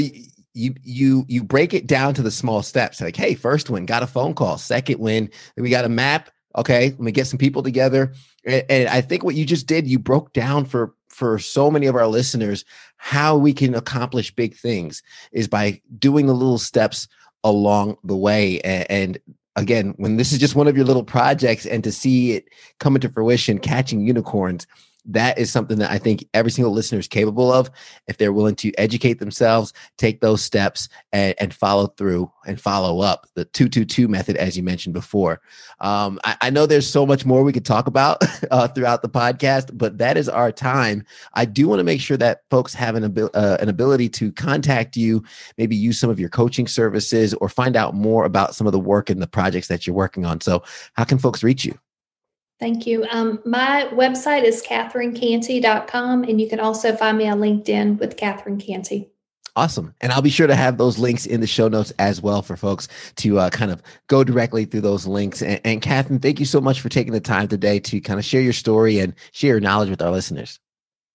you 0.55 0.75
you 0.83 1.27
you 1.29 1.45
break 1.45 1.75
it 1.75 1.87
down 1.87 2.15
to 2.15 2.23
the 2.23 2.31
small 2.31 2.63
steps. 2.63 3.03
Like, 3.03 3.17
hey, 3.17 3.35
first 3.35 3.69
win, 3.69 3.85
got 3.85 4.03
a 4.03 4.07
phone 4.07 4.33
call. 4.33 4.57
Second 4.57 4.99
win, 4.99 5.29
we 5.59 5.69
got 5.69 5.85
a 5.85 5.91
map. 5.91 6.31
Okay, 6.59 6.91
let 6.91 7.01
me 7.01 7.13
get 7.13 7.27
some 7.27 7.39
people 7.39 7.63
together. 7.63 8.13
And, 8.45 8.65
and 8.69 8.89
I 8.89 9.01
think 9.01 9.23
what 9.25 9.37
you 9.37 9.47
just 9.47 9.67
did, 9.67 9.87
you 9.87 9.99
broke 9.99 10.33
down 10.33 10.65
for 10.65 10.95
for 11.09 11.39
so 11.39 11.71
many 11.71 11.87
of 11.87 11.97
our 11.97 12.07
listeners 12.07 12.65
how 12.97 13.37
we 13.37 13.53
can 13.53 13.75
accomplish 13.75 14.35
big 14.35 14.55
things 14.55 15.03
is 15.33 15.49
by 15.49 15.81
doing 15.99 16.27
the 16.27 16.35
little 16.35 16.59
steps 16.59 17.09
along 17.43 17.97
the 18.05 18.17
way. 18.17 18.61
And, 18.61 18.87
and 18.91 19.19
again, 19.57 19.95
when 19.97 20.17
this 20.17 20.33
is 20.33 20.39
just 20.39 20.55
one 20.55 20.69
of 20.69 20.77
your 20.77 20.87
little 20.87 21.05
projects 21.05 21.67
and 21.67 21.83
to 21.83 21.91
see 21.91 22.33
it 22.33 22.49
come 22.79 22.95
into 22.95 23.09
fruition, 23.09 23.59
catching 23.59 24.01
unicorns, 24.01 24.67
that 25.09 25.39
is 25.39 25.51
something 25.51 25.79
that 25.79 25.91
I 25.91 25.99
think 25.99 26.27
every 26.35 26.51
single 26.51 26.73
listener 26.73 26.99
is 26.99 27.09
capable 27.09 27.53
of 27.53 27.71
if 28.07 28.19
they're 28.19 28.33
willing 28.33 28.57
to 28.57 28.73
educate 28.79 29.19
themselves, 29.19 29.73
take 29.97 30.21
those 30.21 30.43
steps, 30.43 30.89
and, 31.13 31.35
and 31.39 31.53
follow 31.53 31.89
through 31.89 32.31
and 32.47 32.61
follow 32.61 33.01
up 33.01 33.27
the 33.35 33.45
222 33.47 34.07
method, 34.07 34.37
as 34.37 34.57
you 34.57 34.63
mentioned 34.63 34.93
before. 34.93 35.41
Um, 35.81 36.21
I, 36.25 36.37
I, 36.43 36.51
know 36.51 36.67
there's 36.67 36.89
so 36.89 37.07
much 37.07 37.25
more 37.25 37.43
we 37.43 37.53
could 37.53 37.65
talk 37.65 37.87
about 37.87 38.23
uh, 38.51 38.69
throughout 38.69 39.03
the 39.03 39.09
podcast, 39.09 39.71
but 39.73 39.99
that 39.99 40.17
is 40.17 40.29
our 40.29 40.53
time. 40.53 41.05
I 41.35 41.45
do 41.45 41.69
want 41.69 41.81
to 41.81 41.85
make 41.85 42.01
sure 42.01 42.17
that 42.17 42.43
folks 42.51 42.75
have 42.75 42.95
an, 42.95 43.05
abil- 43.05 43.31
uh, 43.35 43.59
an 43.61 43.69
ability 43.69 44.09
to 44.11 44.33
contact 44.33 44.97
you, 44.97 45.25
maybe 45.57 45.77
use 45.77 45.99
some 45.99 46.11
of 46.11 46.21
your 46.21 46.29
coaching 46.29 46.67
services, 46.67 47.33
or 47.35 47.49
find 47.49 47.77
out 47.77 47.95
more 47.95 48.25
about 48.25 48.55
some 48.55 48.67
of 48.67 48.73
the 48.73 48.81
work 48.81 49.09
and 49.09 49.23
the 49.23 49.27
projects 49.27 49.69
that 49.69 49.87
you're 49.87 49.97
working 49.97 50.27
on. 50.27 50.41
So, 50.41 50.63
how 50.95 51.05
can 51.05 51.19
folks 51.19 51.43
reach 51.43 51.65
you? 51.65 51.79
Thank 52.61 52.87
you. 52.87 53.07
Um, 53.11 53.41
my 53.45 53.89
website 53.93 54.43
is 54.43 54.63
catherinecanty.com, 54.63 56.25
and 56.25 56.41
you 56.41 56.49
can 56.49 56.59
also 56.59 56.95
find 56.97 57.17
me 57.17 57.29
on 57.29 57.39
LinkedIn 57.39 57.99
with 58.01 58.17
Catherine 58.17 58.59
Canty. 58.59 59.11
Awesome. 59.55 59.95
And 60.01 60.13
I'll 60.13 60.23
be 60.23 60.31
sure 60.31 60.47
to 60.47 60.55
have 60.55 60.79
those 60.79 60.99
links 60.99 61.27
in 61.27 61.41
the 61.41 61.47
show 61.47 61.67
notes 61.67 61.93
as 61.99 62.23
well 62.23 62.43
for 62.43 62.57
folks 62.57 62.87
to 63.17 63.39
uh, 63.41 63.51
kind 63.51 63.73
of 63.73 63.83
go 64.07 64.23
directly 64.23 64.65
through 64.65 64.83
those 64.83 65.07
links. 65.07 65.43
And, 65.43 65.61
and 65.65 65.83
Catherine, 65.83 66.21
thank 66.21 66.39
you 66.39 66.47
so 66.47 66.61
much 66.61 66.81
for 66.81 66.89
taking 66.89 67.13
the 67.13 67.21
time 67.21 67.49
today 67.49 67.81
to 67.81 68.01
kind 68.01 68.21
of 68.21 68.25
share 68.25 68.41
your 68.41 68.53
story 68.53 69.01
and 69.01 69.15
share 69.33 69.51
your 69.51 69.61
knowledge 69.61 69.91
with 69.91 70.01
our 70.01 70.13
listeners. 70.13 70.61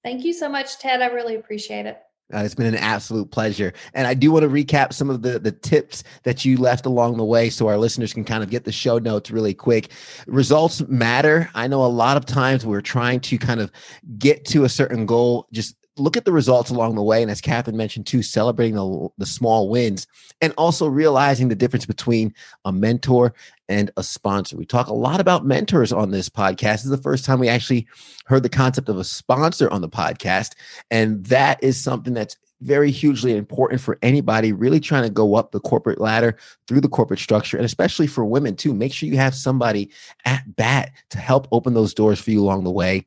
Thank 0.04 0.26
you 0.26 0.34
so 0.34 0.50
much, 0.50 0.78
Ted. 0.80 1.02
I 1.02 1.08
really 1.08 1.36
appreciate 1.36 1.86
it. 1.86 2.02
Uh, 2.34 2.40
it's 2.40 2.56
been 2.56 2.66
an 2.66 2.76
absolute 2.76 3.32
pleasure. 3.32 3.74
And 3.94 4.08
I 4.08 4.14
do 4.14 4.32
want 4.32 4.44
to 4.44 4.50
recap 4.50 4.94
some 4.94 5.10
of 5.10 5.22
the, 5.22 5.40
the 5.40 5.52
tips 5.52 6.04
that 6.24 6.44
you 6.44 6.58
left 6.58 6.86
along 6.86 7.18
the 7.18 7.26
way 7.26 7.50
so 7.50 7.68
our 7.68 7.78
listeners 7.78 8.14
can 8.14 8.24
kind 8.24 8.44
of 8.44 8.50
get 8.50 8.64
the 8.64 8.72
show 8.72 8.98
notes 8.98 9.32
really 9.32 9.54
quick. 9.54 9.92
Results 10.28 10.82
matter. 10.88 11.50
I 11.54 11.68
know 11.68 11.84
a 11.84 11.88
lot 11.88 12.18
of 12.18 12.26
times 12.26 12.66
we're 12.66 12.82
trying 12.82 13.20
to 13.22 13.38
kind 13.38 13.60
of 13.60 13.72
get 14.18 14.46
to 14.46 14.64
a 14.64 14.70
certain 14.70 15.06
goal 15.06 15.48
just 15.52 15.76
look 15.98 16.18
at 16.18 16.26
the 16.26 16.32
results 16.32 16.70
along 16.70 16.96
the 16.96 17.04
way. 17.04 17.22
And 17.22 17.30
as 17.30 17.42
Catherine 17.42 17.78
mentioned 17.78 18.08
too, 18.08 18.24
celebrating 18.24 18.76
the, 18.76 19.10
the 19.18 19.26
small 19.26 19.70
wins 19.70 20.08
and 20.42 20.54
also 20.58 20.88
realizing 20.88 21.50
the 21.50 21.56
difference 21.56 21.86
between 21.86 22.34
a 22.66 22.72
mentor 22.72 23.34
and 23.70 23.92
a 23.96 24.04
sponsor. 24.04 24.58
We 24.58 24.66
talk 24.66 24.88
a 24.88 24.94
lot 24.94 25.20
about 25.20 25.46
mentors 25.46 25.94
on 25.94 26.12
this 26.12 26.30
podcast. 26.30 26.60
This 26.60 26.86
is 26.86 26.90
the 26.90 26.98
first 26.98 27.26
time 27.26 27.40
we 27.40 27.50
actually 27.50 27.88
heard 28.26 28.44
the 28.44 28.50
concept 28.50 28.90
of 28.90 28.98
a 28.98 29.04
sponsor 29.04 29.70
on 29.70 29.82
the 29.82 29.90
podcast. 29.90 30.54
And 30.90 31.26
that 31.28 31.64
is 31.64 31.82
something 31.82 32.14
that's 32.14 32.38
very 32.64 32.92
hugely 32.92 33.36
important 33.36 33.82
for 33.82 34.00
anybody 34.02 34.54
really 34.54 34.80
trying 34.80 35.04
to 35.04 35.10
go 35.10 35.36
up 35.36 35.52
the 35.52 35.60
corporate 35.60 36.00
ladder 36.00 36.38
through 36.68 36.80
the 36.82 36.88
corporate 36.88 37.20
structure 37.20 37.58
and 37.58 37.66
especially 37.66 38.08
for 38.08 38.24
women 38.24 38.56
too 38.56 38.74
make 38.74 38.94
sure 38.94 39.10
you 39.10 39.18
have 39.18 39.36
somebody 39.36 39.90
at 40.26 40.44
bat 40.56 40.92
to 41.10 41.18
help 41.18 41.48
open 41.52 41.74
those 41.74 41.94
doors 41.94 42.20
for 42.20 42.32
you 42.32 42.42
along 42.42 42.64
the 42.64 42.72
way 42.72 43.06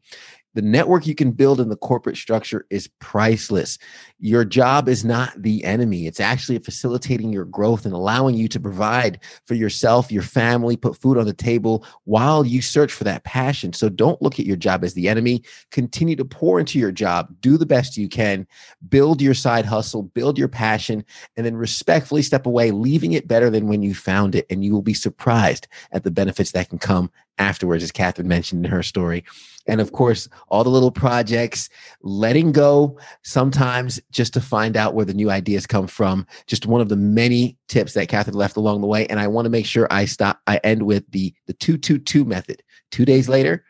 the 0.56 0.62
network 0.62 1.06
you 1.06 1.14
can 1.14 1.32
build 1.32 1.60
in 1.60 1.68
the 1.68 1.76
corporate 1.76 2.16
structure 2.16 2.66
is 2.70 2.88
priceless. 2.98 3.78
Your 4.18 4.42
job 4.42 4.88
is 4.88 5.04
not 5.04 5.42
the 5.42 5.62
enemy. 5.64 6.06
It's 6.06 6.18
actually 6.18 6.58
facilitating 6.60 7.30
your 7.30 7.44
growth 7.44 7.84
and 7.84 7.92
allowing 7.92 8.36
you 8.36 8.48
to 8.48 8.58
provide 8.58 9.20
for 9.44 9.52
yourself, 9.52 10.10
your 10.10 10.22
family, 10.22 10.74
put 10.78 10.96
food 10.96 11.18
on 11.18 11.26
the 11.26 11.34
table 11.34 11.84
while 12.04 12.46
you 12.46 12.62
search 12.62 12.90
for 12.90 13.04
that 13.04 13.22
passion. 13.22 13.74
So 13.74 13.90
don't 13.90 14.22
look 14.22 14.40
at 14.40 14.46
your 14.46 14.56
job 14.56 14.82
as 14.82 14.94
the 14.94 15.10
enemy. 15.10 15.42
Continue 15.72 16.16
to 16.16 16.24
pour 16.24 16.58
into 16.58 16.78
your 16.78 16.90
job. 16.90 17.28
Do 17.42 17.58
the 17.58 17.66
best 17.66 17.98
you 17.98 18.08
can. 18.08 18.46
Build 18.88 19.20
your 19.20 19.34
side 19.34 19.66
hustle, 19.66 20.04
build 20.04 20.38
your 20.38 20.48
passion, 20.48 21.04
and 21.36 21.44
then 21.44 21.54
respectfully 21.54 22.22
step 22.22 22.46
away, 22.46 22.70
leaving 22.70 23.12
it 23.12 23.28
better 23.28 23.50
than 23.50 23.68
when 23.68 23.82
you 23.82 23.94
found 23.94 24.34
it. 24.34 24.46
And 24.48 24.64
you 24.64 24.72
will 24.72 24.80
be 24.80 24.94
surprised 24.94 25.68
at 25.92 26.02
the 26.02 26.10
benefits 26.10 26.52
that 26.52 26.70
can 26.70 26.78
come 26.78 27.10
afterwards, 27.36 27.84
as 27.84 27.92
Catherine 27.92 28.26
mentioned 28.26 28.64
in 28.64 28.70
her 28.70 28.82
story. 28.82 29.22
And 29.68 29.80
of 29.80 29.92
course, 29.92 30.28
all 30.48 30.64
the 30.64 30.70
little 30.70 30.90
projects, 30.90 31.68
letting 32.02 32.52
go 32.52 32.98
sometimes 33.22 34.00
just 34.10 34.32
to 34.34 34.40
find 34.40 34.76
out 34.76 34.94
where 34.94 35.04
the 35.04 35.14
new 35.14 35.30
ideas 35.30 35.66
come 35.66 35.86
from. 35.86 36.26
Just 36.46 36.66
one 36.66 36.80
of 36.80 36.88
the 36.88 36.96
many 36.96 37.58
tips 37.68 37.94
that 37.94 38.08
Catherine 38.08 38.36
left 38.36 38.56
along 38.56 38.80
the 38.80 38.86
way. 38.86 39.06
And 39.06 39.20
I 39.20 39.26
want 39.28 39.46
to 39.46 39.50
make 39.50 39.66
sure 39.66 39.86
I 39.90 40.04
stop, 40.04 40.40
I 40.46 40.58
end 40.64 40.82
with 40.82 41.10
the 41.10 41.34
the 41.46 41.52
222 41.52 42.24
method. 42.24 42.62
Two 42.90 43.04
days 43.04 43.28
later, 43.28 43.64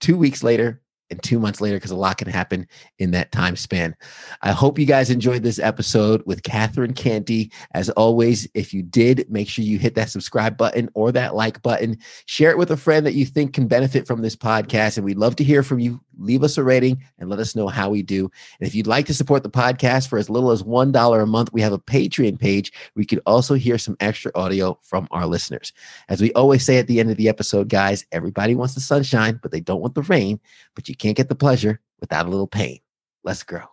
two 0.00 0.16
weeks 0.16 0.42
later, 0.42 0.81
and 1.12 1.22
two 1.22 1.38
months 1.38 1.60
later 1.60 1.76
because 1.76 1.90
a 1.90 1.96
lot 1.96 2.18
can 2.18 2.28
happen 2.28 2.66
in 2.98 3.12
that 3.12 3.30
time 3.30 3.54
span. 3.56 3.94
I 4.42 4.50
hope 4.50 4.78
you 4.78 4.86
guys 4.86 5.10
enjoyed 5.10 5.42
this 5.42 5.58
episode 5.58 6.22
with 6.26 6.42
Catherine 6.42 6.94
Canty. 6.94 7.52
As 7.74 7.90
always, 7.90 8.48
if 8.54 8.74
you 8.74 8.82
did, 8.82 9.30
make 9.30 9.48
sure 9.48 9.64
you 9.64 9.78
hit 9.78 9.94
that 9.94 10.10
subscribe 10.10 10.56
button 10.56 10.88
or 10.94 11.12
that 11.12 11.34
like 11.34 11.62
button. 11.62 11.98
Share 12.26 12.50
it 12.50 12.58
with 12.58 12.70
a 12.70 12.76
friend 12.76 13.06
that 13.06 13.14
you 13.14 13.26
think 13.26 13.54
can 13.54 13.68
benefit 13.68 14.06
from 14.06 14.22
this 14.22 14.36
podcast. 14.36 14.96
And 14.96 15.04
we'd 15.04 15.18
love 15.18 15.36
to 15.36 15.44
hear 15.44 15.62
from 15.62 15.78
you. 15.78 16.00
Leave 16.22 16.42
us 16.42 16.56
a 16.56 16.62
rating 16.62 17.02
and 17.18 17.28
let 17.28 17.38
us 17.38 17.56
know 17.56 17.68
how 17.68 17.90
we 17.90 18.02
do. 18.02 18.30
And 18.60 18.66
if 18.66 18.74
you'd 18.74 18.86
like 18.86 19.06
to 19.06 19.14
support 19.14 19.42
the 19.42 19.50
podcast 19.50 20.08
for 20.08 20.18
as 20.18 20.30
little 20.30 20.50
as 20.50 20.62
$1 20.62 21.22
a 21.22 21.26
month, 21.26 21.52
we 21.52 21.60
have 21.60 21.72
a 21.72 21.78
Patreon 21.78 22.38
page 22.38 22.72
where 22.92 23.02
you 23.02 23.06
could 23.06 23.22
also 23.26 23.54
hear 23.54 23.78
some 23.78 23.96
extra 24.00 24.30
audio 24.34 24.78
from 24.82 25.08
our 25.10 25.26
listeners. 25.26 25.72
As 26.08 26.20
we 26.20 26.32
always 26.32 26.64
say 26.64 26.78
at 26.78 26.86
the 26.86 27.00
end 27.00 27.10
of 27.10 27.16
the 27.16 27.28
episode, 27.28 27.68
guys, 27.68 28.06
everybody 28.12 28.54
wants 28.54 28.74
the 28.74 28.80
sunshine, 28.80 29.40
but 29.42 29.50
they 29.50 29.60
don't 29.60 29.80
want 29.80 29.94
the 29.94 30.02
rain. 30.02 30.40
But 30.74 30.88
you 30.88 30.94
can't 30.94 31.16
get 31.16 31.28
the 31.28 31.34
pleasure 31.34 31.80
without 32.00 32.26
a 32.26 32.30
little 32.30 32.46
pain. 32.46 32.78
Let's 33.24 33.42
grow. 33.42 33.64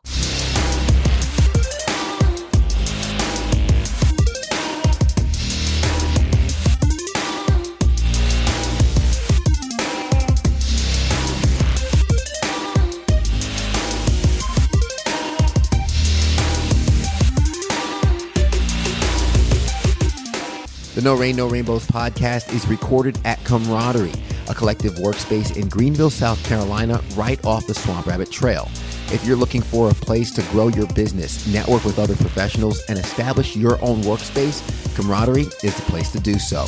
The 21.00 21.06
No 21.06 21.16
Rain, 21.16 21.38
No 21.38 21.48
Rainbows 21.48 21.88
podcast 21.88 22.54
is 22.54 22.68
recorded 22.68 23.18
at 23.24 23.42
Camaraderie, 23.46 24.12
a 24.50 24.54
collective 24.54 24.96
workspace 24.96 25.56
in 25.56 25.70
Greenville, 25.70 26.10
South 26.10 26.44
Carolina, 26.44 27.02
right 27.16 27.40
off 27.46 27.66
the 27.68 27.74
Swamp 27.74 28.06
Rabbit 28.06 28.30
Trail. 28.30 28.70
If 29.14 29.24
you're 29.24 29.38
looking 29.38 29.62
for 29.62 29.90
a 29.90 29.94
place 29.94 30.30
to 30.34 30.42
grow 30.52 30.68
your 30.68 30.88
business, 30.88 31.48
network 31.48 31.86
with 31.86 32.00
other 32.00 32.18
professionals, 32.18 32.82
and 32.90 33.00
establish 33.00 33.56
your 33.56 33.82
own 33.82 34.02
workspace, 34.02 34.62
Camaraderie 34.98 35.48
is 35.64 35.74
the 35.74 35.84
place 35.84 36.12
to 36.12 36.20
do 36.20 36.38
so. 36.38 36.66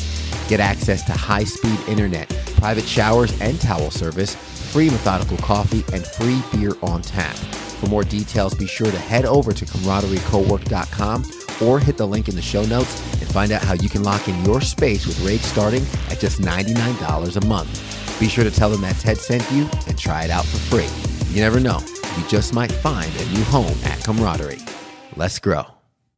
Get 0.48 0.60
access 0.60 1.04
to 1.04 1.12
high 1.12 1.44
speed 1.44 1.78
internet, 1.86 2.30
private 2.56 2.86
showers 2.86 3.38
and 3.42 3.60
towel 3.60 3.90
service, 3.90 4.34
free 4.72 4.88
Methodical 4.88 5.36
coffee, 5.36 5.84
and 5.92 6.06
free 6.06 6.42
beer 6.54 6.72
on 6.82 7.02
tap. 7.02 7.36
For 7.36 7.86
more 7.88 8.02
details, 8.02 8.54
be 8.54 8.66
sure 8.66 8.90
to 8.90 8.98
head 8.98 9.26
over 9.26 9.52
to 9.52 9.66
camaraderiecowork.com 9.66 11.41
or 11.60 11.78
hit 11.78 11.96
the 11.96 12.06
link 12.06 12.28
in 12.28 12.36
the 12.36 12.42
show 12.42 12.64
notes 12.64 13.00
and 13.20 13.28
find 13.28 13.52
out 13.52 13.62
how 13.62 13.74
you 13.74 13.88
can 13.88 14.02
lock 14.02 14.28
in 14.28 14.44
your 14.44 14.60
space 14.60 15.06
with 15.06 15.20
rates 15.20 15.46
starting 15.46 15.82
at 16.10 16.20
just 16.20 16.40
$99 16.40 17.36
a 17.36 17.46
month. 17.46 18.20
Be 18.20 18.28
sure 18.28 18.44
to 18.44 18.50
tell 18.50 18.70
them 18.70 18.82
that 18.82 18.96
Ted 18.96 19.18
sent 19.18 19.50
you 19.50 19.68
and 19.88 19.98
try 19.98 20.24
it 20.24 20.30
out 20.30 20.44
for 20.44 20.58
free. 20.58 21.34
You 21.34 21.40
never 21.40 21.60
know, 21.60 21.80
you 22.16 22.26
just 22.28 22.54
might 22.54 22.70
find 22.70 23.12
a 23.16 23.24
new 23.32 23.44
home 23.44 23.76
at 23.84 24.02
Camaraderie. 24.04 24.60
Let's 25.16 25.38
grow. 25.38 25.71